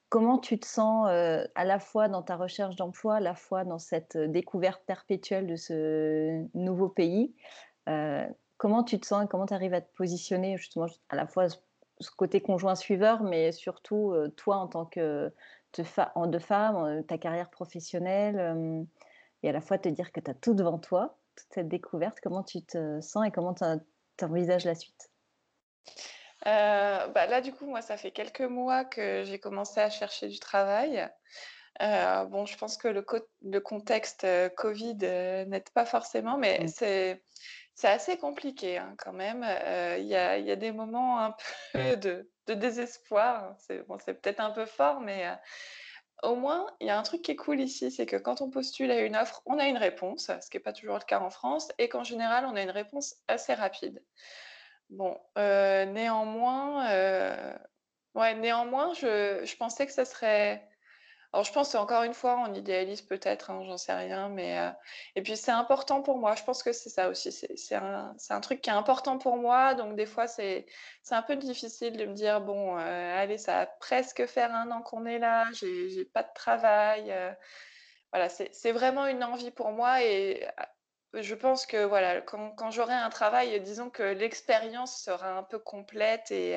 comment 0.09 0.39
tu 0.39 0.59
te 0.59 0.67
sens 0.67 1.09
euh, 1.11 1.45
à 1.55 1.65
la 1.65 1.79
fois 1.79 2.09
dans 2.09 2.23
ta 2.23 2.37
recherche 2.37 2.77
d'emploi, 2.77 3.17
à 3.17 3.21
la 3.21 3.35
fois 3.35 3.65
dans 3.65 3.79
cette 3.79 4.17
euh, 4.17 4.29
découverte 4.29 4.83
perpétuelle 4.87 5.47
de 5.47 5.57
ce 5.57 6.47
nouveau 6.57 6.89
pays? 6.89 7.35
Euh, 7.89 8.27
comment 8.57 8.85
tu 8.85 8.99
te 9.01 9.07
sens 9.07 9.25
et 9.25 9.29
comment 9.29 9.47
tu 9.47 9.55
arrives 9.55 9.75
à 9.75 9.81
te 9.81 9.93
positionner 9.95 10.57
justement 10.57 10.87
à 11.09 11.17
la 11.17 11.27
fois 11.27 11.49
ce 11.49 12.11
côté 12.17 12.41
conjoint 12.41 12.75
suiveur, 12.75 13.23
mais 13.23 13.53
surtout 13.53 14.15
toi 14.37 14.57
en 14.57 14.69
tant 14.69 14.85
que 14.85 15.33
de, 15.79 15.83
fa- 15.83 16.13
en- 16.15 16.31
ta 17.03 17.19
carrière 17.19 17.49
professionnelle, 17.51 18.87
et 19.43 19.49
à 19.49 19.53
la 19.53 19.61
fois 19.63 19.79
te 19.79 19.89
dire 19.89 20.13
que 20.13 20.21
tu 20.21 20.31
as 20.31 20.35
tout 20.35 20.55
devant 20.55 20.79
toi, 20.79 21.19
toute 21.37 21.49
cette 21.53 21.69
découverte, 21.69 22.19
comment 22.23 22.43
tu 22.43 22.63
te 22.65 23.01
sens 23.01 23.27
et 23.27 23.31
comment 23.31 23.55
tu 23.55 23.65
envisages 24.25 24.65
la 24.65 24.75
suite? 24.75 25.11
Bah, 27.13 27.27
là, 27.27 27.41
du 27.41 27.53
coup, 27.53 27.67
moi, 27.67 27.83
ça 27.83 27.97
fait 27.97 28.13
quelques 28.13 28.41
mois 28.43 28.85
que 28.85 29.25
j'ai 29.25 29.39
commencé 29.41 29.81
à 29.81 29.91
chercher 29.91 30.29
du 30.29 30.39
travail. 30.39 31.09
Heu, 31.83 32.27
bon, 32.29 32.47
je 32.47 32.57
pense 32.59 32.77
que 32.79 32.89
le 32.89 33.03
co 33.03 33.19
le 33.43 33.61
contexte, 33.61 34.25
heu, 34.25 34.51
covid, 34.57 34.97
n'aide 35.49 35.71
pas 35.75 35.87
forcément, 35.87 36.39
mais 36.39 36.63
Mmh. 36.63 36.73
c'est 37.75 37.89
assez 37.89 38.19
compliqué, 38.19 38.79
hein, 38.79 38.95
quand 38.99 39.13
même. 39.15 39.45
Il 40.01 40.07
y 40.07 40.17
a 40.17 40.39
il 40.39 40.47
y 40.47 40.53
a 40.53 40.57
des 40.57 40.73
moments 40.73 41.21
un 41.21 41.37
peu 41.75 41.97
de 41.99 42.31
de 42.49 42.55
désespoir. 42.55 43.57
C'est 43.61 43.83
bon, 43.89 43.99
peut-être 43.99 44.41
un 44.41 44.51
peu 44.53 44.67
fort, 44.67 45.01
mais 45.01 45.27
au 46.23 46.35
moins, 46.37 46.67
il 46.81 46.87
y 46.89 46.91
a 46.91 46.99
un 46.99 47.03
truc 47.03 47.23
qui 47.23 47.33
est 47.33 47.37
cool 47.37 47.61
ici, 47.61 47.91
c'est 47.91 48.07
que 48.07 48.17
quand 48.17 48.41
on 48.43 48.51
postule 48.51 48.91
à 48.91 49.01
une 49.03 49.17
offre, 49.17 49.43
on 49.47 49.59
a 49.59 49.67
une 49.69 49.77
réponse, 49.79 50.31
ce 50.43 50.51
qui 50.51 50.57
est 50.57 50.61
pas 50.61 50.73
toujours 50.73 50.97
le 50.99 51.05
cas 51.05 51.21
en 51.21 51.31
France 51.31 51.69
et 51.79 51.89
qu'en 51.89 52.05
général, 52.05 52.47
on 52.47 52.57
a 52.57 52.63
une 52.63 52.71
réponse 52.71 53.17
assez 53.29 53.55
rapide. 53.55 54.03
Bon, 54.91 55.19
heu, 55.37 55.85
néanmoins, 55.87 56.89
heu, 56.93 57.59
ouais, 58.15 58.35
néanmoins, 58.37 58.95
je 58.95 59.45
je 59.45 59.57
pensais 59.57 59.85
que 59.87 59.93
ça 59.93 60.05
serait 60.05 60.69
alors 61.33 61.45
je 61.45 61.53
pense 61.53 61.75
encore 61.77 62.05
une 62.05 62.15
fois, 62.15 62.39
on 62.49 62.55
idéalise 62.55 63.03
peut-être, 63.03 63.51
hein, 63.51 63.63
j'en 63.67 63.79
sais 63.79 63.93
rien, 63.95 64.29
mais 64.31 64.59
heu 64.59 64.73
et 65.17 65.23
puis 65.23 65.37
c'est 65.37 65.53
important 65.53 66.03
pour 66.03 66.19
moi. 66.19 66.35
Je 66.37 66.45
pense 66.45 66.63
que 66.63 66.73
c'est 66.73 66.91
ça 66.91 67.09
aussi, 67.11 67.33
c'est 67.33 67.75
un 67.77 68.15
un 68.31 68.41
truc 68.41 68.63
qui 68.63 68.71
est 68.71 68.73
important 68.75 69.19
pour 69.19 69.37
moi, 69.39 69.75
donc 69.75 69.97
des 69.97 70.07
fois 70.07 70.29
c'est 70.29 70.67
un 71.11 71.23
peu 71.23 71.37
difficile 71.37 71.97
de 71.99 72.07
me 72.07 72.15
dire: 72.15 72.41
«Bon, 72.43 72.77
allez, 72.77 73.39
ça 73.39 73.55
va 73.61 73.67
presque 73.67 74.27
faire 74.27 74.55
un 74.55 74.71
an 74.73 74.83
qu'on 74.83 75.07
est 75.07 75.19
là, 75.21 75.47
j'ai 75.55 76.05
pas 76.07 76.23
de 76.25 76.31
travail», 76.35 77.15
voilà, 78.13 78.29
c'est 78.31 78.73
vraiment 78.73 79.07
une 79.07 79.25
envie 79.25 79.51
pour 79.51 79.71
moi 79.73 80.03
et 80.03 80.47
je 81.23 81.35
pense 81.35 81.67
que 81.67 81.85
voilà, 81.85 82.21
quand 82.23 82.53
quand 82.55 82.71
j'aurai 82.71 82.95
un 82.95 83.11
travail, 83.11 83.61
disons 83.61 83.91
que 83.91 84.03
l'expérience 84.03 85.03
sera 85.03 85.33
un 85.39 85.43
peu 85.43 85.59
complète 85.59 86.31
et 86.31 86.57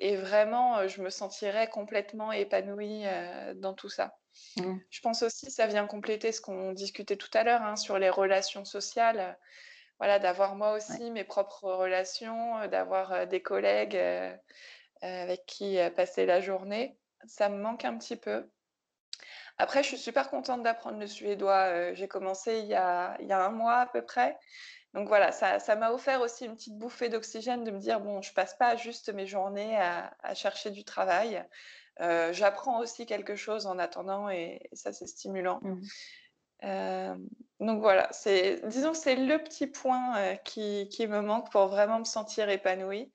et 0.00 0.16
vraiment, 0.16 0.80
heu, 0.80 0.88
je 0.88 1.02
me 1.02 1.10
sentirais 1.10 1.68
complètement 1.70 2.32
épanouie, 2.32 3.06
heu, 3.06 3.54
dans 3.56 3.74
tout 3.74 3.88
ça. 3.90 4.18
Mmh. 4.56 4.84
Je 4.90 5.00
pense 5.02 5.22
aussi, 5.24 5.50
ça 5.50 5.66
vient 5.68 5.86
compléter 5.86 6.32
ce 6.32 6.40
qu'on 6.42 6.72
discutait 6.72 7.16
tout 7.18 7.30
à 7.34 7.44
l'heure, 7.44 7.62
hein, 7.62 7.76
sur 7.76 7.98
les 7.98 8.10
relations 8.10 8.64
sociales, 8.66 9.38
voilà, 10.00 10.18
d'avoir 10.20 10.56
moi 10.56 10.74
Ouais. 10.88 10.98
aussi 10.98 11.10
mes 11.12 11.24
propres 11.24 11.72
relations, 11.72 12.66
d'avoir, 12.68 13.26
des 13.28 13.42
collègues, 13.42 13.98
avec 15.02 15.46
qui, 15.46 15.78
passer 15.96 16.26
la 16.26 16.40
journée. 16.40 16.98
Ça 17.26 17.48
me 17.50 17.58
manque 17.62 17.84
un 17.86 17.98
petit 17.98 18.16
peu. 18.16 18.50
Après, 19.58 19.82
je 19.82 19.88
suis 19.88 19.98
super 19.98 20.30
contente 20.30 20.62
d'apprendre 20.62 20.98
le 20.98 21.06
suédois, 21.06 21.68
heu, 21.92 21.94
j'ai 21.94 22.08
commencé 22.08 22.58
il 22.60 22.66
y 22.66 22.74
a 22.74 23.16
il 23.20 23.26
y 23.28 23.32
a 23.32 23.44
un 23.44 23.50
mois 23.50 23.76
à 23.80 23.86
peu 23.86 24.02
près. 24.04 24.38
Donc 24.94 25.08
voilà, 25.08 25.32
ça 25.32 25.58
ça 25.60 25.76
m'a 25.76 25.92
offert 25.92 26.20
aussi 26.22 26.46
une 26.46 26.56
petite 26.56 26.78
bouffée 26.78 27.08
d'oxygène 27.10 27.64
de 27.64 27.70
me 27.72 27.78
dire: 27.80 28.00
«Bon, 28.00 28.22
je 28.22 28.32
passe 28.34 28.54
pas 28.56 28.76
juste 28.76 29.12
mes 29.14 29.26
journées 29.26 29.76
à 29.78 30.16
à 30.22 30.34
chercher 30.34 30.70
du 30.72 30.84
travail». 30.84 31.44
Heu, 32.02 32.32
j'apprends 32.32 32.80
aussi 32.80 33.06
quelque 33.06 33.36
chose 33.36 33.66
en 33.66 33.78
attendant 33.80 34.30
et 34.30 34.60
et 34.72 34.76
ça, 34.76 34.92
c'est 34.94 35.06
stimulant. 35.08 35.62
Mmh. 35.62 35.90
Hem, 36.62 37.28
donc 37.60 37.80
voilà, 37.80 38.08
disons 38.66 38.92
que 38.92 38.96
c'est 38.98 39.16
le 39.16 39.38
petit 39.42 39.66
point, 39.66 40.36
qui 40.44 40.88
qui 40.90 41.06
me 41.06 41.20
manque 41.20 41.50
pour 41.52 41.66
vraiment 41.68 41.98
me 42.00 42.04
sentir 42.04 42.48
épanouie. 42.48 43.12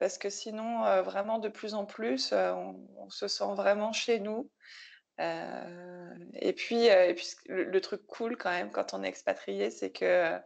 Parce 0.00 0.18
que 0.18 0.30
sinon, 0.30 1.02
vraiment 1.02 1.38
de 1.40 1.48
plus 1.50 1.74
en 1.74 1.86
plus, 1.86 2.32
on 2.34 3.10
se 3.10 3.28
sent 3.28 3.54
vraiment 3.56 3.92
chez 3.92 4.20
nous. 4.20 4.50
Heu 5.20 6.28
et 6.34 6.52
puis, 6.52 6.88
heu 6.90 7.08
et 7.10 7.14
puis 7.14 7.24
ce 7.26 7.36
le 7.48 7.64
le 7.64 7.80
truc 7.80 8.06
cool 8.06 8.36
quand 8.36 8.50
même 8.50 8.70
quand 8.72 8.94
on 8.94 9.02
est 9.02 9.08
expatrié, 9.08 9.70
c'est 9.70 9.92
que, 9.92 10.04
heu, 10.38 10.40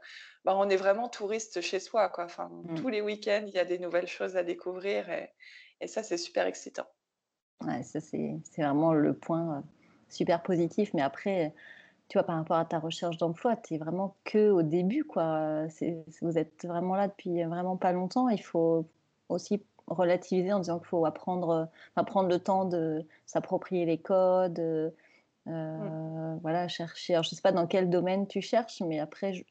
bah, 0.44 0.54
on 0.56 0.68
est 0.70 0.76
vraiment 0.76 1.08
touriste 1.08 1.60
chez 1.62 1.80
soi, 1.80 2.08
quoi. 2.10 2.24
Enfin, 2.24 2.52
Mmh. 2.62 2.74
tous 2.74 2.88
les 2.88 3.00
week-ends, 3.00 3.44
il 3.46 3.54
y 3.54 3.58
a 3.58 3.64
des 3.64 3.78
nouvelles 3.78 4.06
choses 4.08 4.36
à 4.36 4.42
découvrir 4.44 5.10
et 5.10 5.34
et 5.80 5.86
ça, 5.88 6.02
c'est 6.02 6.18
super 6.18 6.46
excitant. 6.46 6.88
Ouais, 7.64 7.82
ça 7.82 8.00
c'est 8.00 8.40
vraiment 8.56 8.94
le 8.94 9.14
point, 9.14 9.58
heu, 9.60 9.62
super 10.08 10.42
positif. 10.42 10.94
Mais 10.94 11.02
après, 11.02 11.54
tu 12.08 12.18
vois, 12.18 12.24
par 12.24 12.36
rapport 12.36 12.58
à 12.58 12.66
ta 12.66 12.78
recherche 12.80 13.18
d'emploi, 13.18 13.56
tu 13.56 13.74
es 13.74 13.78
vraiment 13.78 14.16
qu'au 14.30 14.62
début, 14.62 15.04
quoi. 15.04 15.66
Vous 16.22 16.38
êtes 16.38 16.66
vraiment 16.66 16.96
là 16.96 17.08
depuis 17.08 17.44
vraiment 17.44 17.76
pas 17.78 17.92
longtemps. 17.92 18.28
Il 18.28 18.42
faut 18.42 18.86
aussi 19.30 19.64
relativiser 19.90 20.52
en 20.52 20.60
disant 20.60 20.78
qu'il 20.78 20.88
faut 20.88 21.06
apprendre, 21.06 21.50
heu, 21.52 21.66
enfin 21.94 22.04
prendre 22.04 22.28
le 22.28 22.38
temps 22.40 22.64
de 22.66 23.06
s'approprier 23.26 23.86
les 23.86 23.98
codes, 24.00 24.58
heu 24.60 24.94
Mmh. 25.78 25.90
voilà, 26.42 26.68
chercher 26.68 27.14
alors 27.14 27.24
je 27.24 27.30
sais 27.34 27.42
pas 27.42 27.52
dans 27.52 27.66
quel 27.66 27.90
domaine 27.90 28.26
tu 28.26 28.40
cherches, 28.42 28.80
mais 28.82 28.98
après 28.98 29.32
je 29.34 29.44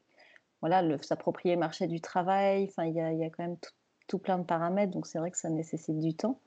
voilà, 0.62 0.82
le 0.82 1.00
s'approprier 1.02 1.54
le 1.56 1.60
marché 1.60 1.86
du 1.88 2.00
travail, 2.00 2.66
enfin 2.70 2.84
il 2.86 2.94
y 2.94 3.00
a 3.00 3.12
y 3.12 3.24
a 3.24 3.30
quand 3.30 3.44
même 3.44 3.58
tout 3.58 3.72
tout 4.08 4.18
plein 4.18 4.38
de 4.38 4.44
paramètres, 4.44 4.92
donc 4.92 5.06
c'est 5.06 5.18
vrai 5.18 5.30
que 5.32 5.38
ça 5.38 5.50
nécessite 5.50 5.98
du 6.00 6.14
temps. 6.16 6.40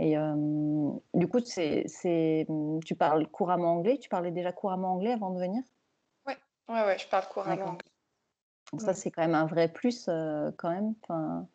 Et 0.00 0.12
hem, 0.12 1.00
du 1.14 1.28
coup, 1.28 1.40
c'est 1.44 1.84
c'est, 1.88 2.46
tu 2.86 2.96
parles 2.96 3.28
couramment 3.28 3.72
anglais? 3.74 3.98
Tu 4.00 4.08
parlais 4.10 4.32
déjà 4.32 4.52
couramment 4.52 4.94
anglais 4.94 5.12
avant 5.12 5.30
de 5.32 5.40
venir? 5.40 5.62
Ouais, 6.26 6.36
ouais, 6.68 6.82
ouais, 6.84 6.98
je 6.98 7.08
parle 7.08 7.26
couramment 7.28 7.64
D'accord. 7.64 7.72
anglais. 7.72 7.90
Donc 8.72 8.82
ça, 8.82 8.94
Mmh. 8.94 8.94
c'est 8.94 9.10
quand 9.10 9.22
même 9.22 9.34
un 9.36 9.46
vrai 9.46 9.72
plus, 9.72 10.06
quand 10.58 10.70
même. 10.70 10.94
Enfin, 11.04 11.48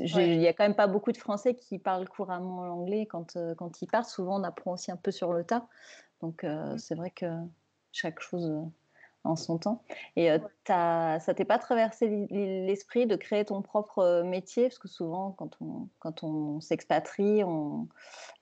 j'ai 0.00 0.24
Ouais. 0.24 0.36
il 0.36 0.40
y 0.40 0.46
a 0.48 0.52
quand 0.54 0.64
même 0.64 0.74
pas 0.76 0.86
beaucoup 0.86 1.12
de 1.12 1.16
Français 1.18 1.54
qui 1.54 1.78
parlent 1.78 2.08
couramment 2.08 2.64
l'anglais 2.64 3.06
quand, 3.06 3.36
heu, 3.36 3.54
quand 3.56 3.82
ils 3.82 3.86
partent. 3.88 4.08
Souvent, 4.10 4.40
on 4.40 4.44
apprend 4.44 4.72
aussi 4.74 4.90
un 4.92 4.96
peu 4.96 5.10
sur 5.10 5.32
le 5.32 5.44
tas. 5.44 5.68
Donc 6.22 6.44
heu, 6.44 6.74
Mmh. 6.74 6.78
c'est 6.78 6.94
vrai 6.96 7.10
que 7.10 7.26
chaque 7.92 8.20
chose, 8.20 8.46
heu, 8.50 8.62
en 9.24 9.36
son 9.36 9.58
temps. 9.58 9.84
Et 10.16 10.30
Ouais. 10.36 10.52
tu 10.64 10.72
ça 10.72 11.34
t'est 11.36 11.44
pas 11.46 11.58
traversé 11.58 12.08
l'esprit 12.30 13.06
de 13.06 13.16
créer 13.16 13.44
ton 13.46 13.62
propre, 13.62 14.22
métier? 14.24 14.64
Parce 14.68 14.78
que 14.80 14.88
souvent 14.88 15.32
quand 15.32 15.58
on 15.62 15.88
quand 16.00 16.24
on 16.24 16.60
s'expatrie, 16.60 17.44
on 17.44 17.88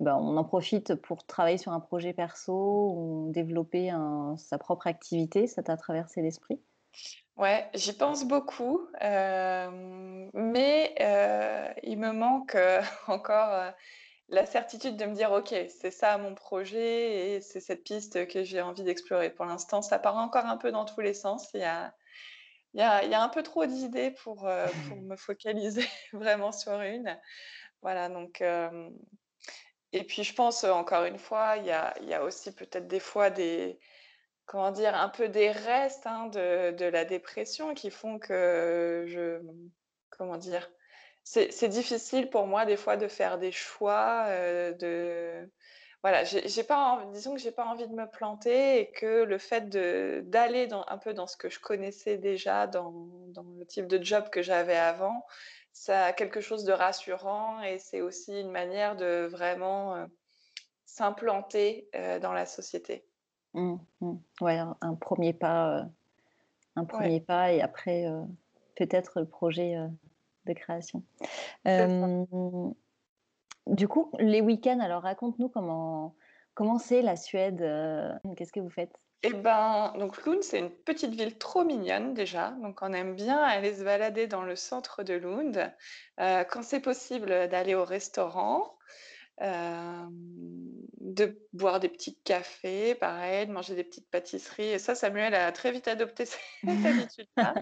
bah, 0.00 0.16
on 0.18 0.36
en 0.38 0.44
profite 0.44 0.94
pour 0.96 1.26
travailler 1.26 1.58
sur 1.58 1.72
un 1.72 1.80
projet 1.80 2.12
perso 2.14 2.54
ou 2.96 3.30
développer 3.32 3.90
un 3.90 4.36
sa 4.38 4.58
propre 4.58 4.86
activité. 4.88 5.46
Ça 5.48 5.62
t'a 5.64 5.76
traversé 5.78 6.22
l'esprit? 6.22 6.60
Ouais, 7.36 7.70
j'y 7.74 7.92
pense 7.94 8.24
beaucoup, 8.26 8.86
hem, 9.00 10.30
mais 10.34 10.94
heu, 11.00 11.74
il 11.82 11.98
me 11.98 12.12
manque, 12.12 12.54
heu, 12.54 12.80
encore, 13.06 13.72
la 14.28 14.46
certitude 14.46 14.96
de 14.96 15.06
me 15.06 15.14
dire: 15.14 15.32
«OK, 15.32 15.50
c'est 15.68 15.90
ça 15.92 16.18
mon 16.18 16.34
projet 16.34 17.36
et 17.36 17.40
c'est 17.42 17.60
cette 17.60 17.84
piste 17.84 18.28
que 18.28 18.44
j'ai 18.44 18.62
envie 18.62 18.84
d'explorer». 18.84 19.30
Pour 19.30 19.46
l'instant, 19.46 19.82
ça 19.82 19.98
part 20.00 20.16
encore 20.18 20.46
un 20.46 20.56
peu 20.58 20.72
dans 20.72 20.84
tous 20.86 21.00
les 21.02 21.14
sens. 21.14 21.48
Il 21.54 21.60
y 21.60 21.64
a 21.64 21.94
il 22.74 22.80
y 22.80 22.84
a 22.84 23.04
il 23.04 23.10
y 23.10 23.14
a 23.14 23.22
un 23.22 23.28
peu 23.30 23.42
trop 23.44 23.66
d'idées 23.66 24.12
pour, 24.12 24.44
me 25.02 25.16
focaliser 25.16 25.86
vraiment 26.14 26.52
sur 26.52 26.80
une. 26.82 27.20
Voilà 27.82 28.08
donc 28.10 28.42
et 29.92 30.04
puis 30.04 30.22
je 30.24 30.34
pense, 30.34 30.64
encore 30.64 31.04
une 31.04 31.18
fois, 31.18 31.56
il 31.56 31.66
y 31.66 31.70
a 31.70 31.94
il 32.00 32.08
y 32.08 32.14
a 32.14 32.22
aussi 32.24 32.54
peut-être 32.54 32.86
des 32.88 33.00
fois 33.00 33.30
des 33.30 33.80
Comment 34.50 34.72
dire? 34.72 34.96
Un 34.96 35.08
peu 35.10 35.28
des 35.28 35.52
restes, 35.52 36.08
hein, 36.08 36.26
de 36.26 36.84
la 36.84 37.04
dépression 37.04 37.72
qui 37.72 37.88
font 37.88 38.18
que 38.18 39.04
je 39.06 39.40
comment 40.10 40.38
dire? 40.38 40.68
C'est 41.22 41.68
difficile 41.68 42.30
pour 42.30 42.48
moi 42.48 42.66
des 42.66 42.76
fois 42.76 42.96
de 42.96 43.06
faire 43.06 43.38
des 43.38 43.52
choix, 43.52 44.26
heu, 44.30 44.74
de 44.74 45.48
voilà, 46.02 46.24
j'ai 46.24 46.64
pas 46.64 47.04
disons 47.12 47.34
que 47.34 47.40
j'ai 47.40 47.52
pas 47.52 47.64
envie 47.64 47.86
de 47.86 47.94
me 47.94 48.10
planter 48.10 48.80
et 48.80 48.90
que 48.90 49.22
le 49.22 49.38
fait 49.38 49.68
d'aller 49.68 50.68
un 50.72 50.98
peu 50.98 51.14
dans 51.14 51.28
ce 51.28 51.36
que 51.36 51.48
je 51.48 51.60
connaissais 51.60 52.18
déjà, 52.18 52.66
dans 52.66 52.90
le 53.56 53.64
type 53.66 53.86
de 53.86 54.02
job 54.02 54.30
que 54.30 54.42
j'avais 54.42 54.76
avant, 54.76 55.24
ça 55.72 56.06
a 56.06 56.12
quelque 56.12 56.40
chose 56.40 56.64
de 56.64 56.72
rassurant 56.72 57.62
et 57.62 57.78
c'est 57.78 58.00
aussi 58.00 58.40
une 58.40 58.50
manière 58.50 58.96
de 58.96 59.26
vraiment, 59.30 59.96
heu, 59.96 60.06
s'implanter, 60.86 61.90
heu, 61.96 62.20
dans 62.20 62.32
la 62.34 62.46
société. 62.46 63.09
Mmh 63.54 63.76
mh. 64.00 64.12
Ouais, 64.40 64.58
un 64.58 64.76
un 64.80 64.94
1 64.94 65.32
pas, 65.32 65.80
heu, 65.84 65.86
un 66.76 66.84
Ouais, 66.92 67.10
premier 67.10 67.20
pas 67.20 67.52
et 67.52 67.62
après, 67.62 68.06
heu, 68.08 68.24
peut-être 68.76 69.20
le 69.20 69.26
projet, 69.28 69.76
heu, 69.76 69.90
de 70.46 70.54
création. 70.54 71.04
du 73.68 73.88
coup, 73.88 74.12
les 74.20 74.40
week-ends, 74.42 74.80
alors 74.80 75.02
raconte-nous 75.04 75.48
comment 75.50 76.16
comment 76.54 76.78
c'est 76.78 77.02
la 77.02 77.16
Suède? 77.16 77.60
Qu'est-ce 78.36 78.52
que 78.52 78.60
vous 78.60 78.70
faites? 78.70 78.98
Et 79.22 79.34
ben, 79.34 79.92
donc 79.98 80.24
Lund, 80.24 80.42
c'est 80.42 80.58
une 80.60 80.70
petite 80.70 81.14
ville 81.14 81.36
trop 81.36 81.62
mignonne 81.62 82.14
déjà, 82.14 82.52
donc 82.52 82.78
on 82.80 82.92
aime 82.94 83.14
bien 83.14 83.36
aller 83.38 83.74
se 83.76 83.84
balader 83.84 84.26
dans 84.26 84.42
le 84.42 84.56
centre 84.56 85.02
de 85.02 85.12
Lund, 85.14 85.70
quand 86.16 86.62
c'est 86.62 86.80
possible, 86.80 87.26
d'aller 87.48 87.74
au 87.74 87.84
restaurant, 87.84 88.78
hem, 89.40 90.10
de 91.00 91.38
boire 91.52 91.80
des 91.80 91.88
petits 91.88 92.18
cafés, 92.22 92.94
pareil, 92.94 93.46
de 93.46 93.52
manger 93.52 93.74
des 93.74 93.84
petites 93.84 94.10
pâtisseries 94.10 94.70
et 94.70 94.78
ça, 94.78 94.94
Samuel 94.94 95.34
a 95.34 95.50
très 95.52 95.72
vite 95.72 95.88
adopté 95.88 96.26
cette 96.26 96.86
habitude-là. 96.86 97.54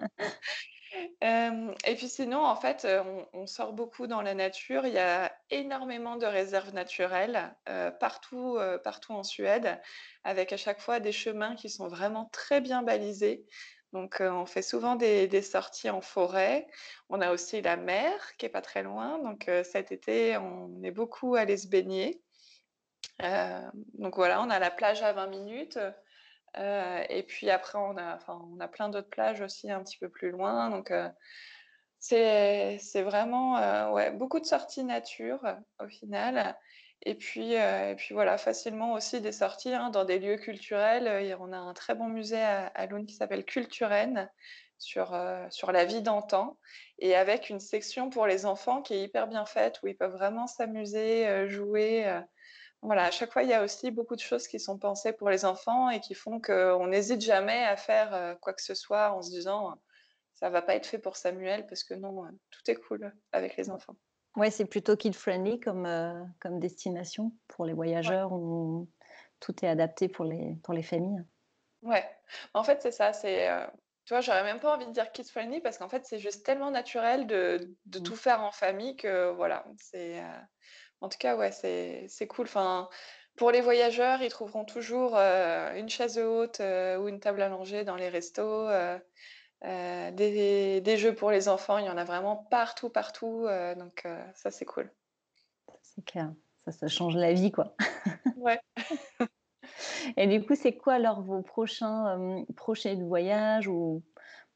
Hem 1.21 1.73
et 1.85 1.95
puis 1.95 2.09
sinon, 2.09 2.43
en 2.43 2.55
fait, 2.55 2.85
heu, 2.85 3.01
on 3.33 3.45
sort 3.45 3.73
beaucoup 3.73 4.07
dans 4.07 4.21
la 4.21 4.33
nature. 4.33 4.85
Il 4.87 4.93
y 4.93 4.99
a 4.99 5.31
énormément 5.51 6.17
de 6.17 6.25
réserves 6.25 6.73
naturelles, 6.73 7.55
partout, 7.99 8.57
partout 8.83 9.13
en 9.13 9.23
Suède, 9.23 9.79
avec 10.23 10.51
à 10.51 10.57
chaque 10.57 10.81
fois 10.81 10.99
des 10.99 11.11
chemins 11.11 11.55
qui 11.55 11.69
sont 11.69 11.87
vraiment 11.87 12.25
très 12.31 12.61
bien 12.61 12.81
balisés. 12.81 13.45
Donc, 13.93 14.17
on 14.21 14.45
fait 14.45 14.61
souvent 14.61 14.95
des, 14.95 15.41
sorties 15.41 15.89
en 15.89 16.01
forêt. 16.01 16.67
On 17.09 17.21
a 17.21 17.31
aussi 17.31 17.61
la 17.61 17.75
mer 17.75 18.35
qui 18.37 18.45
est 18.45 18.49
pas 18.49 18.61
très 18.61 18.83
loin. 18.83 19.19
Donc, 19.19 19.49
cet 19.63 19.91
été, 19.91 20.37
on 20.37 20.83
est 20.83 20.91
beaucoup 20.91 21.35
allé 21.35 21.57
se 21.57 21.67
baigner. 21.67 22.21
donc 23.95 24.15
voilà, 24.15 24.41
on 24.41 24.49
a 24.49 24.59
la 24.59 24.71
plage 24.71 25.01
à 25.01 25.13
20 25.13 25.27
minutes. 25.27 25.79
et 26.55 27.23
puis 27.27 27.49
après, 27.49 27.79
on 27.79 27.97
a, 27.97 28.19
on 28.27 28.59
a 28.59 28.67
plein 28.67 28.89
d'autres 28.89 29.09
plages 29.09 29.41
aussi 29.41 29.71
un 29.71 29.83
petit 29.83 29.97
peu 29.97 30.09
plus 30.09 30.29
loin. 30.31 30.69
Donc, 30.69 30.93
c'est 31.99 33.01
vraiment 33.01 33.91
ouais, 33.93 34.11
beaucoup 34.11 34.39
de 34.39 34.45
sorties 34.45 34.83
nature 34.83 35.43
au 35.79 35.87
final. 35.87 36.55
Et 37.03 37.15
puis, 37.15 37.53
et 37.53 37.95
puis 37.97 38.13
voilà, 38.13 38.37
facilement 38.37 38.93
aussi 38.93 39.21
des 39.21 39.31
sorties 39.31 39.73
hein, 39.73 39.89
dans 39.89 40.03
des 40.03 40.19
lieux 40.19 40.37
culturels. 40.37 41.37
on 41.39 41.53
a 41.53 41.57
un 41.57 41.73
très 41.73 41.95
bon 41.95 42.07
musée 42.07 42.41
à, 42.41 42.67
à 42.67 42.85
Lune 42.87 43.05
qui 43.05 43.15
s'appelle 43.15 43.45
Culturenne 43.45 44.29
sur, 44.77 45.17
sur 45.49 45.71
la 45.71 45.85
vie 45.85 46.01
d'antan 46.01 46.57
et 46.99 47.15
avec 47.15 47.49
une 47.49 47.59
section 47.59 48.09
pour 48.09 48.27
les 48.27 48.45
enfants 48.45 48.81
qui 48.81 48.95
est 48.95 49.03
hyper 49.03 49.27
bien 49.27 49.45
faite 49.45 49.79
où 49.81 49.87
ils 49.87 49.95
peuvent 49.95 50.13
vraiment 50.13 50.47
s'amuser, 50.47 51.47
jouer. 51.47 52.21
Voilà, 52.81 53.05
à 53.05 53.11
chaque 53.11 53.31
fois, 53.31 53.43
il 53.43 53.49
y 53.49 53.53
a 53.53 53.63
aussi 53.63 53.91
beaucoup 53.91 54.15
de 54.15 54.21
choses 54.21 54.47
qui 54.47 54.59
sont 54.59 54.77
pensées 54.77 55.13
pour 55.13 55.29
les 55.29 55.45
enfants 55.45 55.89
et 55.89 55.99
qui 55.99 56.15
font 56.15 56.39
qu'on 56.41 56.87
n'hésite 56.87 57.21
jamais 57.21 57.63
à 57.65 57.77
faire 57.77 58.37
quoi 58.41 58.53
que 58.53 58.61
ce 58.61 58.73
soit 58.73 59.11
en 59.13 59.21
se 59.21 59.29
disant 59.29 59.77
ça 60.39 60.49
va 60.49 60.61
pas 60.61 60.75
être 60.75 60.85
fait 60.85 60.99
pour 60.99 61.17
Samuel 61.17 61.67
parce 61.67 61.83
que 61.83 61.93
non, 61.93 62.23
tout 62.49 62.71
est 62.71 62.75
cool 62.75 63.13
avec 63.33 63.57
les 63.57 63.69
enfants. 63.69 63.97
Ouais, 64.35 64.51
c'est 64.51 64.65
plutôt 64.65 64.95
kid-friendly 64.95 65.59
comme, 65.59 65.85
euh, 65.85 66.23
comme 66.39 66.59
destination 66.59 67.33
pour 67.47 67.65
les 67.65 67.73
voyageurs 67.73 68.31
où 68.31 68.87
tout 69.39 69.65
est 69.65 69.67
adapté 69.67 70.07
pour 70.07 70.25
les, 70.25 70.55
pour 70.63 70.73
les 70.73 70.83
familles. 70.83 71.23
Ouais, 71.81 72.05
en 72.53 72.63
fait, 72.63 72.81
c'est 72.81 72.91
ça. 72.91 73.11
C'est, 73.11 73.49
euh, 73.49 73.65
tu 74.05 74.13
vois, 74.13 74.21
j'aurais 74.21 74.43
même 74.43 74.59
pas 74.59 74.75
envie 74.75 74.85
de 74.85 74.91
dire 74.91 75.11
kid-friendly 75.11 75.61
parce 75.61 75.77
qu'en 75.77 75.89
fait, 75.89 76.05
c'est 76.05 76.19
juste 76.19 76.45
tellement 76.45 76.71
naturel 76.71 77.27
de, 77.27 77.75
de 77.85 77.99
mmh. 77.99 78.03
tout 78.03 78.15
faire 78.15 78.41
en 78.43 78.51
famille 78.51 78.95
que 78.95 79.31
voilà. 79.31 79.65
C'est, 79.77 80.19
euh, 80.19 80.39
en 81.01 81.09
tout 81.09 81.17
cas, 81.17 81.35
ouais, 81.35 81.51
c'est, 81.51 82.05
c'est 82.07 82.27
cool. 82.27 82.45
Enfin, 82.45 82.89
pour 83.35 83.51
les 83.51 83.61
voyageurs, 83.61 84.21
ils 84.21 84.29
trouveront 84.29 84.65
toujours 84.65 85.15
une 85.15 85.89
chaise 85.89 86.19
haute 86.19 86.59
ou 86.59 87.07
une 87.07 87.19
table 87.19 87.41
allongée 87.41 87.83
dans 87.83 87.95
les 87.95 88.09
restos. 88.09 88.67
Euh, 89.65 90.11
des, 90.11 90.97
jeux 90.97 91.13
pour 91.13 91.31
les 91.31 91.49
enfants, 91.49 91.77
il 91.77 91.85
y 91.85 91.89
en 91.89 91.97
a 91.97 92.03
vraiment 92.03 92.35
partout, 92.35 92.89
partout. 92.89 93.45
Euh, 93.45 93.75
donc 93.75 94.03
euh, 94.05 94.21
ça, 94.35 94.51
c'est 94.51 94.65
cool. 94.65 94.89
C'est 95.81 96.03
clair. 96.05 96.33
Ça, 96.65 96.71
ça 96.71 96.87
change 96.87 97.15
la 97.15 97.33
vie, 97.33 97.51
quoi. 97.51 97.75
ouais. 98.37 98.59
Et 100.17 100.27
du 100.27 100.45
coup, 100.45 100.55
c'est 100.55 100.75
quoi 100.75 100.93
alors 100.93 101.21
vos 101.21 101.41
prochains 101.41 102.43
projets 102.55 102.95
de 102.95 103.03
voyage 103.03 103.67
ou 103.67 104.01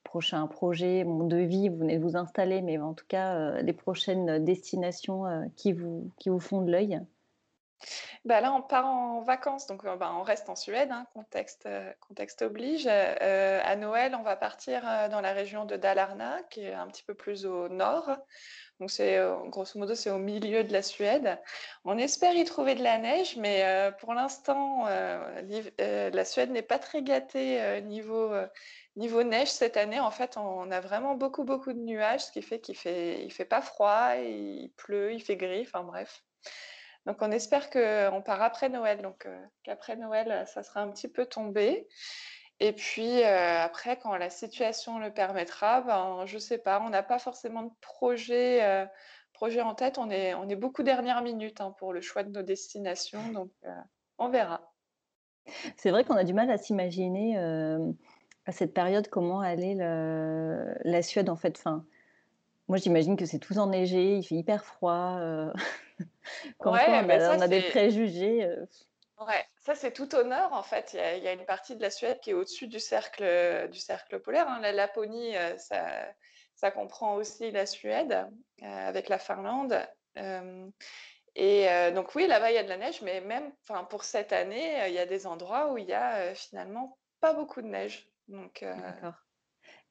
prochains 0.04 0.48
projets 0.48 1.04
de 1.06 1.38
vie 1.38 1.70
Vous 1.70 1.78
venez 1.78 1.98
de 1.98 2.04
vous 2.04 2.18
installer, 2.18 2.62
mais 2.62 2.78
en 2.78 2.94
tout 2.94 3.06
cas, 3.08 3.62
les 3.62 3.74
prochaines 3.74 4.44
destinations 4.44 5.26
qui, 5.56 5.74
vous, 5.74 6.12
qui 6.18 6.30
vous 6.30 6.40
font 6.40 6.62
de 6.62 6.72
l'œil? 6.72 7.00
Bah 8.26 8.42
là, 8.42 8.54
on 8.54 8.62
part 8.62 8.86
en 8.86 9.22
vacances, 9.22 9.68
donc 9.68 9.84
bah, 9.84 10.12
on 10.16 10.24
reste 10.24 10.50
en 10.50 10.56
Suède, 10.56 10.92
hein, 10.92 11.06
contexte, 11.14 11.68
contexte 12.00 12.42
oblige. 12.42 12.88
à 12.88 13.76
Noël, 13.76 14.16
on 14.16 14.24
va 14.24 14.36
partir 14.36 14.84
dans 15.10 15.22
la 15.22 15.34
région 15.34 15.66
de 15.66 15.76
Dalarna, 15.76 16.42
qui 16.50 16.66
est 16.66 16.74
un 16.74 16.88
petit 16.88 17.04
peu 17.04 17.14
plus 17.14 17.46
au 17.46 17.70
nord. 17.70 18.10
Donc 18.80 18.90
c'est 18.90 19.20
grosso 19.48 19.80
modo, 19.80 19.96
c'est 19.96 20.10
au 20.10 20.18
milieu 20.18 20.64
de 20.64 20.74
la 20.74 20.82
Suède. 20.82 21.40
On 21.86 21.98
espère 21.98 22.34
y 22.36 22.44
trouver 22.44 22.76
de 22.76 22.84
la 22.84 22.98
neige, 22.98 23.38
mais 23.38 23.92
pour 24.00 24.14
l'instant, 24.14 24.86
la 24.88 26.26
Suède 26.26 26.52
n'est 26.52 26.62
pas 26.62 26.80
très 26.80 27.02
gâtée 27.02 27.82
niveau, 27.84 28.32
niveau 28.96 29.24
neige 29.24 29.50
cette 29.50 29.78
année. 29.78 30.00
En 30.00 30.12
fait, 30.12 30.38
on 30.38 30.72
a 30.72 30.80
vraiment 30.80 31.16
beaucoup, 31.16 31.44
beaucoup 31.44 31.74
de 31.74 31.80
nuages, 31.80 32.26
ce 32.26 32.32
qui 32.32 32.42
fait 32.42 32.60
qu'il 32.60 32.78
fait, 32.78 33.24
il 33.24 33.32
fait 33.32 33.46
pas 33.46 33.62
froid, 33.62 34.16
il 34.16 34.72
pleut, 34.76 35.14
il 35.14 35.22
fait 35.22 35.38
gris, 35.38 35.62
enfin 35.62 35.84
bref. 35.84 36.24
Donc 37.06 37.18
on 37.22 37.32
espère 37.32 37.70
qu'on 37.70 38.22
part 38.22 38.42
après 38.42 38.70
Noël, 38.70 39.02
donc 39.02 39.26
euh, 39.26 39.46
qu'après 39.64 39.96
Noël, 39.96 40.46
ça 40.48 40.64
sera 40.64 40.82
un 40.82 40.90
petit 40.90 41.10
peu 41.10 41.26
tombé. 41.26 41.88
Et 42.60 42.72
puis 42.72 43.24
euh, 43.24 43.60
après, 43.60 43.98
quand 43.98 44.16
la 44.16 44.30
situation 44.30 45.00
le 45.00 45.12
permettra, 45.12 45.82
ben, 45.82 46.26
je 46.26 46.36
ne 46.36 46.40
sais 46.40 46.58
pas, 46.58 46.82
on 46.82 46.90
n'a 46.90 47.04
pas 47.04 47.20
forcément 47.20 47.64
de 47.64 47.72
projet, 47.82 48.64
euh, 48.64 48.86
en 49.62 49.76
tête. 49.76 49.98
On 49.98 50.10
est, 50.10 50.34
on 50.36 50.48
est 50.48 50.56
beaucoup 50.56 50.84
dernière 50.84 51.22
minute 51.22 51.60
hein, 51.60 51.76
pour 51.78 51.92
le 51.92 52.00
choix 52.00 52.24
de 52.24 52.30
nos 52.30 52.44
destinations, 52.44 53.30
donc 53.34 53.52
on 54.18 54.30
verra. 54.30 54.72
C'est 55.76 55.92
vrai 55.92 56.06
qu'on 56.06 56.16
a 56.16 56.24
du 56.24 56.34
mal 56.34 56.50
à 56.50 56.58
s'imaginer 56.58 57.38
à 58.46 58.52
cette 58.54 58.74
période 58.74 59.10
comment 59.10 59.42
allait 59.42 59.76
la 59.76 61.02
Suède 61.02 61.30
en 61.30 61.36
fait. 61.36 61.58
Enfin, 61.58 61.84
moi 62.70 62.78
j'imagine 62.78 63.18
que 63.18 63.26
c'est 63.26 63.40
tout 63.40 63.58
enneigé, 63.58 64.16
il 64.16 64.24
fait 64.24 64.36
hyper 64.36 64.64
froid. 64.64 65.20
Quand 66.60 66.74
ouais, 66.74 66.86
on, 66.88 67.42
a, 67.42 67.48
des 67.48 67.62
préjugés. 67.62 68.46
Euh. 68.46 68.66
Ouais, 69.20 69.46
ça 69.58 69.76
c'est 69.76 69.92
tout 69.92 70.14
honneur 70.16 70.54
en 70.54 70.64
fait. 70.64 70.94
Il 70.94 71.24
y, 71.24 71.28
a, 71.28 71.34
une 71.34 71.46
partie 71.46 71.76
de 71.76 71.82
la 71.82 71.90
Suède 71.90 72.20
qui 72.20 72.32
est 72.32 72.34
au-dessus 72.34 72.68
du 72.68 72.80
cercle, 72.80 73.70
du 73.70 73.80
cercle 73.80 74.20
polaire. 74.20 74.48
Hein. 74.50 74.60
La 74.62 74.72
Laponie, 74.72 75.36
euh, 75.36 75.58
ça, 75.58 75.86
ça, 76.56 76.72
comprend 76.72 77.16
aussi 77.16 77.52
la 77.52 77.66
Suède 77.66 78.28
euh, 78.62 78.88
avec 78.88 79.10
la 79.10 79.20
Finlande. 79.20 79.80
et 81.36 81.92
donc 81.94 82.16
oui, 82.16 82.28
là-bas 82.28 82.52
il 82.52 82.56
y 82.56 82.60
a 82.60 82.64
de 82.64 82.70
la 82.70 82.78
neige, 82.78 83.02
mais 83.02 83.22
même 83.22 83.52
pour 83.90 84.04
cette 84.04 84.34
année, 84.34 84.88
il 84.88 84.94
y 84.94 85.00
a 85.00 85.06
des 85.06 85.26
endroits 85.26 85.72
où 85.72 85.78
il 85.78 85.86
y 85.86 85.94
a 85.94 86.36
finalement 86.36 86.98
pas 87.20 87.34
beaucoup 87.34 87.62
de 87.62 87.68
neige. 87.68 88.10
Donc, 88.28 88.62
D'accord. 88.64 89.16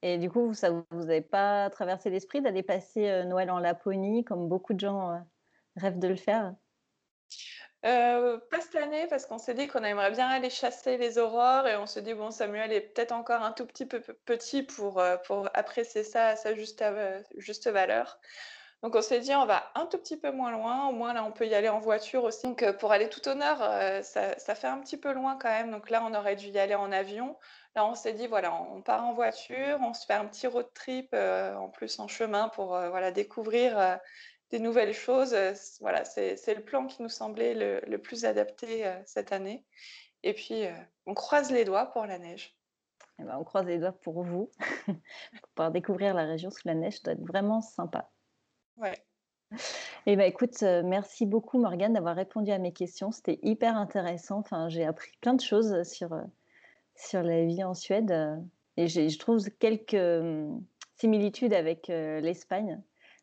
Et 0.05 0.19
du 0.19 0.31
coup, 0.31 0.53
ça 0.53 0.71
vous 0.71 1.05
n'avez 1.05 1.21
pas 1.21 1.71
traversé 1.71 2.11
l'esprit 2.11 2.41
d'aller 2.41 2.65
passer 2.65 3.25
Noël 3.25 3.51
en 3.51 3.61
Laponie, 3.61 4.25
comme 4.25 4.49
beaucoup 4.49 4.75
de 4.75 4.81
gens 4.81 5.23
Rêve 5.77 5.99
de 5.99 6.09
le 6.09 6.17
faire? 6.17 6.55
Euh, 7.85 8.39
pas 8.51 8.61
cette 8.61 8.77
année 8.77 9.09
parce 9.09 9.27
qu'on 9.27 9.39
s'est 9.39 9.55
dit 9.55 9.67
qu'on 9.67 9.83
aimerait 9.83 10.13
bien 10.13 10.29
aller 10.29 10.51
chasser 10.51 10.99
les 10.99 11.19
aurores 11.19 11.67
et 11.67 11.77
on 11.77 11.87
se 11.87 11.99
dit 11.99 12.15
bon 12.15 12.31
Samuel 12.31 12.73
est 12.73 12.81
peut-être 12.81 13.11
encore 13.11 13.43
un 13.43 13.51
tout 13.51 13.67
petit 13.67 13.87
peu 13.87 14.01
petit 14.25 14.63
pour, 14.63 15.01
euh, 15.01 15.17
pour 15.27 15.49
apprécier 15.53 16.05
ça 16.05 16.29
à 16.29 16.37
sa 16.37 16.55
juste, 16.55 16.85
juste 17.37 17.69
valeur. 17.69 18.21
Donc 18.85 18.95
on 18.95 19.03
s'est 19.03 19.19
dit 19.19 19.35
on 19.35 19.47
va 19.47 19.73
un 19.75 19.87
tout 19.87 19.99
petit 19.99 20.17
peu 20.17 20.31
moins 20.31 20.53
loin, 20.53 20.89
au 20.89 20.93
moins 20.93 21.13
là 21.13 21.25
on 21.25 21.33
peut 21.33 21.47
y 21.47 21.55
aller 21.55 21.69
en 21.69 21.81
voiture 21.81 22.23
aussi. 22.23 22.47
Donc 22.47 22.63
euh, 22.63 22.73
pour 22.73 22.93
aller 22.93 23.09
tout 23.09 23.29
au 23.29 23.35
nord, 23.35 23.59
ça, 23.59 24.39
ça, 24.39 24.55
fait 24.55 24.69
un 24.69 24.79
petit 24.79 24.97
peu 24.97 25.13
loin 25.13 25.37
quand 25.41 25.51
même. 25.51 25.73
Donc 25.73 25.91
là 25.91 26.05
on 26.05 26.15
aurait 26.15 26.37
dû 26.37 26.49
y 26.49 26.59
aller 26.61 26.77
en 26.77 26.93
avion. 26.93 27.37
Là 27.75 27.85
on 27.85 27.97
s'est 27.97 28.13
dit 28.13 28.29
voilà 28.29 28.55
on 28.55 28.81
part 28.81 29.05
en 29.05 29.13
voiture, 29.13 29.79
on 29.81 29.93
se 29.93 30.07
fait 30.07 30.15
un 30.15 30.27
petit 30.27 30.47
road 30.47 30.69
trip 30.75 31.15
en 31.15 31.69
plus 31.69 31.99
en 31.99 32.07
chemin 32.07 32.49
pour 32.49 32.69
voilà 32.69 33.11
découvrir 33.11 33.99
des 34.53 34.61
nouvelles 34.61 34.95
choses. 34.95 35.35
Euh, 35.35 35.55
voilà, 35.81 36.05
c'est 36.05 36.55
le 36.55 36.63
plan 36.63 36.87
qui 36.87 37.03
nous 37.03 37.09
semblait 37.09 37.81
le, 37.85 37.97
plus 37.99 38.25
adapté 38.25 38.87
euh, 38.87 38.95
cette 39.07 39.33
année. 39.33 39.65
Et 40.23 40.35
puis, 40.35 40.67
euh, 40.67 40.73
on 41.07 41.15
croise 41.15 41.51
les 41.51 41.65
doigts 41.65 41.87
pour 41.87 42.07
la 42.07 42.19
neige. 42.19 42.57
Eh 43.19 43.25
ben, 43.25 43.37
on 43.39 43.45
croise 43.45 43.67
les 43.67 43.79
doigts 43.79 43.93
pour 43.93 44.23
vous. 44.23 44.51
pour 44.87 45.49
pouvoir 45.55 45.73
découvrir 45.73 46.15
la 46.15 46.25
région 46.25 46.51
sous 46.51 46.69
la 46.69 46.75
neige, 46.75 46.95
ça 46.95 47.01
doit 47.05 47.13
être 47.15 47.27
vraiment 47.27 47.61
sympa. 47.61 48.11
Ouais. 48.77 49.03
Eh 50.07 50.17
ben, 50.17 50.25
écoute, 50.25 50.63
merci 50.63 51.27
beaucoup 51.27 51.59
Morgane 51.59 51.93
d'avoir 51.93 52.17
répondu 52.17 52.51
à 52.53 52.59
mes 52.59 52.73
questions. 52.73 53.11
C'était 53.11 53.39
hyper 53.43 53.77
intéressant. 53.77 54.39
Enfin, 54.39 54.69
j'ai 54.69 54.85
appris 54.85 55.13
plein 55.21 55.35
de 55.35 55.41
choses 55.41 55.83
sur, 55.83 56.19
sur 56.95 57.23
la 57.23 57.45
vie 57.45 57.63
en 57.63 57.75
Suède. 57.75 58.41
Et 58.79 58.89
je 58.89 59.19
trouve 59.19 59.47
quelques 59.59 59.93
hum, 59.93 60.65
similitudes 60.97 61.53
avec 61.53 61.89
l'Espagne 61.89 62.83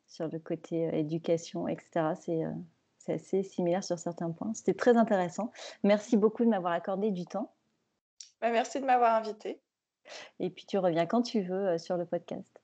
sur 0.09 0.27
le 0.27 0.39
côté 0.39 0.87
euh, 0.87 0.91
éducation, 0.91 1.67
etc. 1.67 1.89
Euh, 2.29 2.51
c'est 2.97 3.13
assez 3.13 3.43
similaire 3.43 3.83
sur 3.83 3.97
certains 3.97 4.31
points. 4.31 4.53
C'était 4.53 4.73
très 4.73 4.97
intéressant. 4.97 5.51
Merci 5.83 6.17
beaucoup 6.17 6.43
de 6.43 6.49
m'avoir 6.49 6.73
accordé 6.73 7.11
du 7.11 7.25
temps. 7.25 7.53
Bah, 8.41 8.49
merci 8.51 8.81
de 8.81 8.85
m'avoir 8.85 9.15
invité. 9.15 9.61
Et 10.39 10.49
puis 10.49 10.65
tu 10.65 10.77
reviens 10.77 11.05
quand 11.05 11.21
tu 11.21 11.41
veux 11.41 11.69
euh, 11.69 11.77
sur 11.77 11.95
le 11.95 12.05
podcast. 12.05 12.59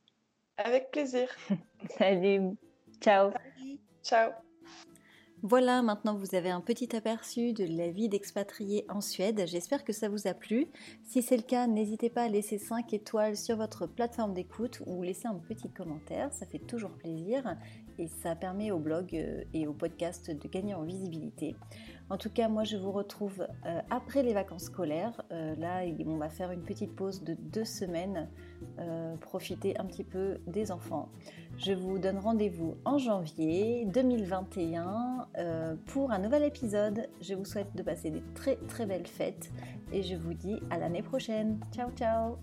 Avec 0.57 0.91
plaisir. 0.91 1.29
Salut. 1.97 2.57
Ciao. 2.99 3.31
Ciao. 4.03 4.31
Voilà, 5.47 5.83
maintenant 5.83 6.15
vous 6.15 6.33
avez 6.33 6.49
un 6.49 6.59
petit 6.59 6.95
aperçu 6.95 7.53
de 7.53 7.65
la 7.65 7.91
vie 7.91 8.09
d'expatrié 8.09 8.83
en 8.89 8.99
Suède. 8.99 9.43
J'espère 9.45 9.83
que 9.83 9.93
ça 9.93 10.09
vous 10.09 10.25
a 10.25 10.33
plu. 10.33 10.65
Si 11.03 11.21
c'est 11.21 11.37
le 11.37 11.43
cas, 11.43 11.67
n'hésitez 11.67 12.09
pas 12.09 12.23
à 12.23 12.29
laisser 12.29 12.57
5 12.57 12.91
étoiles 12.95 13.37
sur 13.37 13.55
votre 13.55 13.85
plateforme 13.85 14.33
d'écoute 14.33 14.81
ou 14.87 15.03
laisser 15.03 15.27
un 15.27 15.35
petit 15.35 15.69
commentaire, 15.69 16.33
ça 16.33 16.47
fait 16.47 16.57
toujours 16.57 16.93
plaisir 16.93 17.43
et 17.97 18.07
ça 18.07 18.35
permet 18.35 18.71
au 18.71 18.79
blog 18.79 19.13
euh, 19.13 19.43
et 19.53 19.67
au 19.67 19.73
podcast 19.73 20.31
de 20.31 20.47
gagner 20.47 20.73
en 20.73 20.83
visibilité. 20.83 21.55
En 22.09 22.17
tout 22.17 22.29
cas, 22.29 22.47
moi 22.49 22.63
je 22.63 22.77
vous 22.77 22.91
retrouve 22.91 23.47
euh, 23.65 23.81
après 23.89 24.21
les 24.23 24.33
vacances 24.33 24.65
scolaires. 24.65 25.21
Euh, 25.31 25.55
là, 25.55 25.81
on 26.05 26.17
va 26.17 26.29
faire 26.29 26.51
une 26.51 26.61
petite 26.61 26.95
pause 26.95 27.23
de 27.23 27.33
deux 27.33 27.65
semaines, 27.65 28.29
profiter 29.21 29.77
un 29.79 29.85
petit 29.85 30.03
peu 30.03 30.37
des 30.47 30.71
enfants. 30.71 31.09
Je 31.57 31.73
vous 31.73 31.97
donne 31.97 32.17
rendez-vous 32.17 32.75
en 32.85 32.97
janvier 32.97 33.85
2021 33.85 35.27
pour 35.87 36.11
un 36.11 36.19
nouvel 36.19 36.43
épisode. 36.43 37.07
Je 37.21 37.33
vous 37.33 37.45
souhaite 37.45 37.75
de 37.75 37.83
passer 37.83 38.11
des 38.11 38.23
très 38.33 38.57
très 38.67 38.85
belles 38.85 39.07
fêtes 39.07 39.51
et 39.91 40.03
je 40.03 40.15
vous 40.15 40.33
dis 40.33 40.59
à 40.69 40.77
l'année 40.77 41.03
prochaine. 41.03 41.59
Ciao 41.73 41.91
ciao 41.91 42.37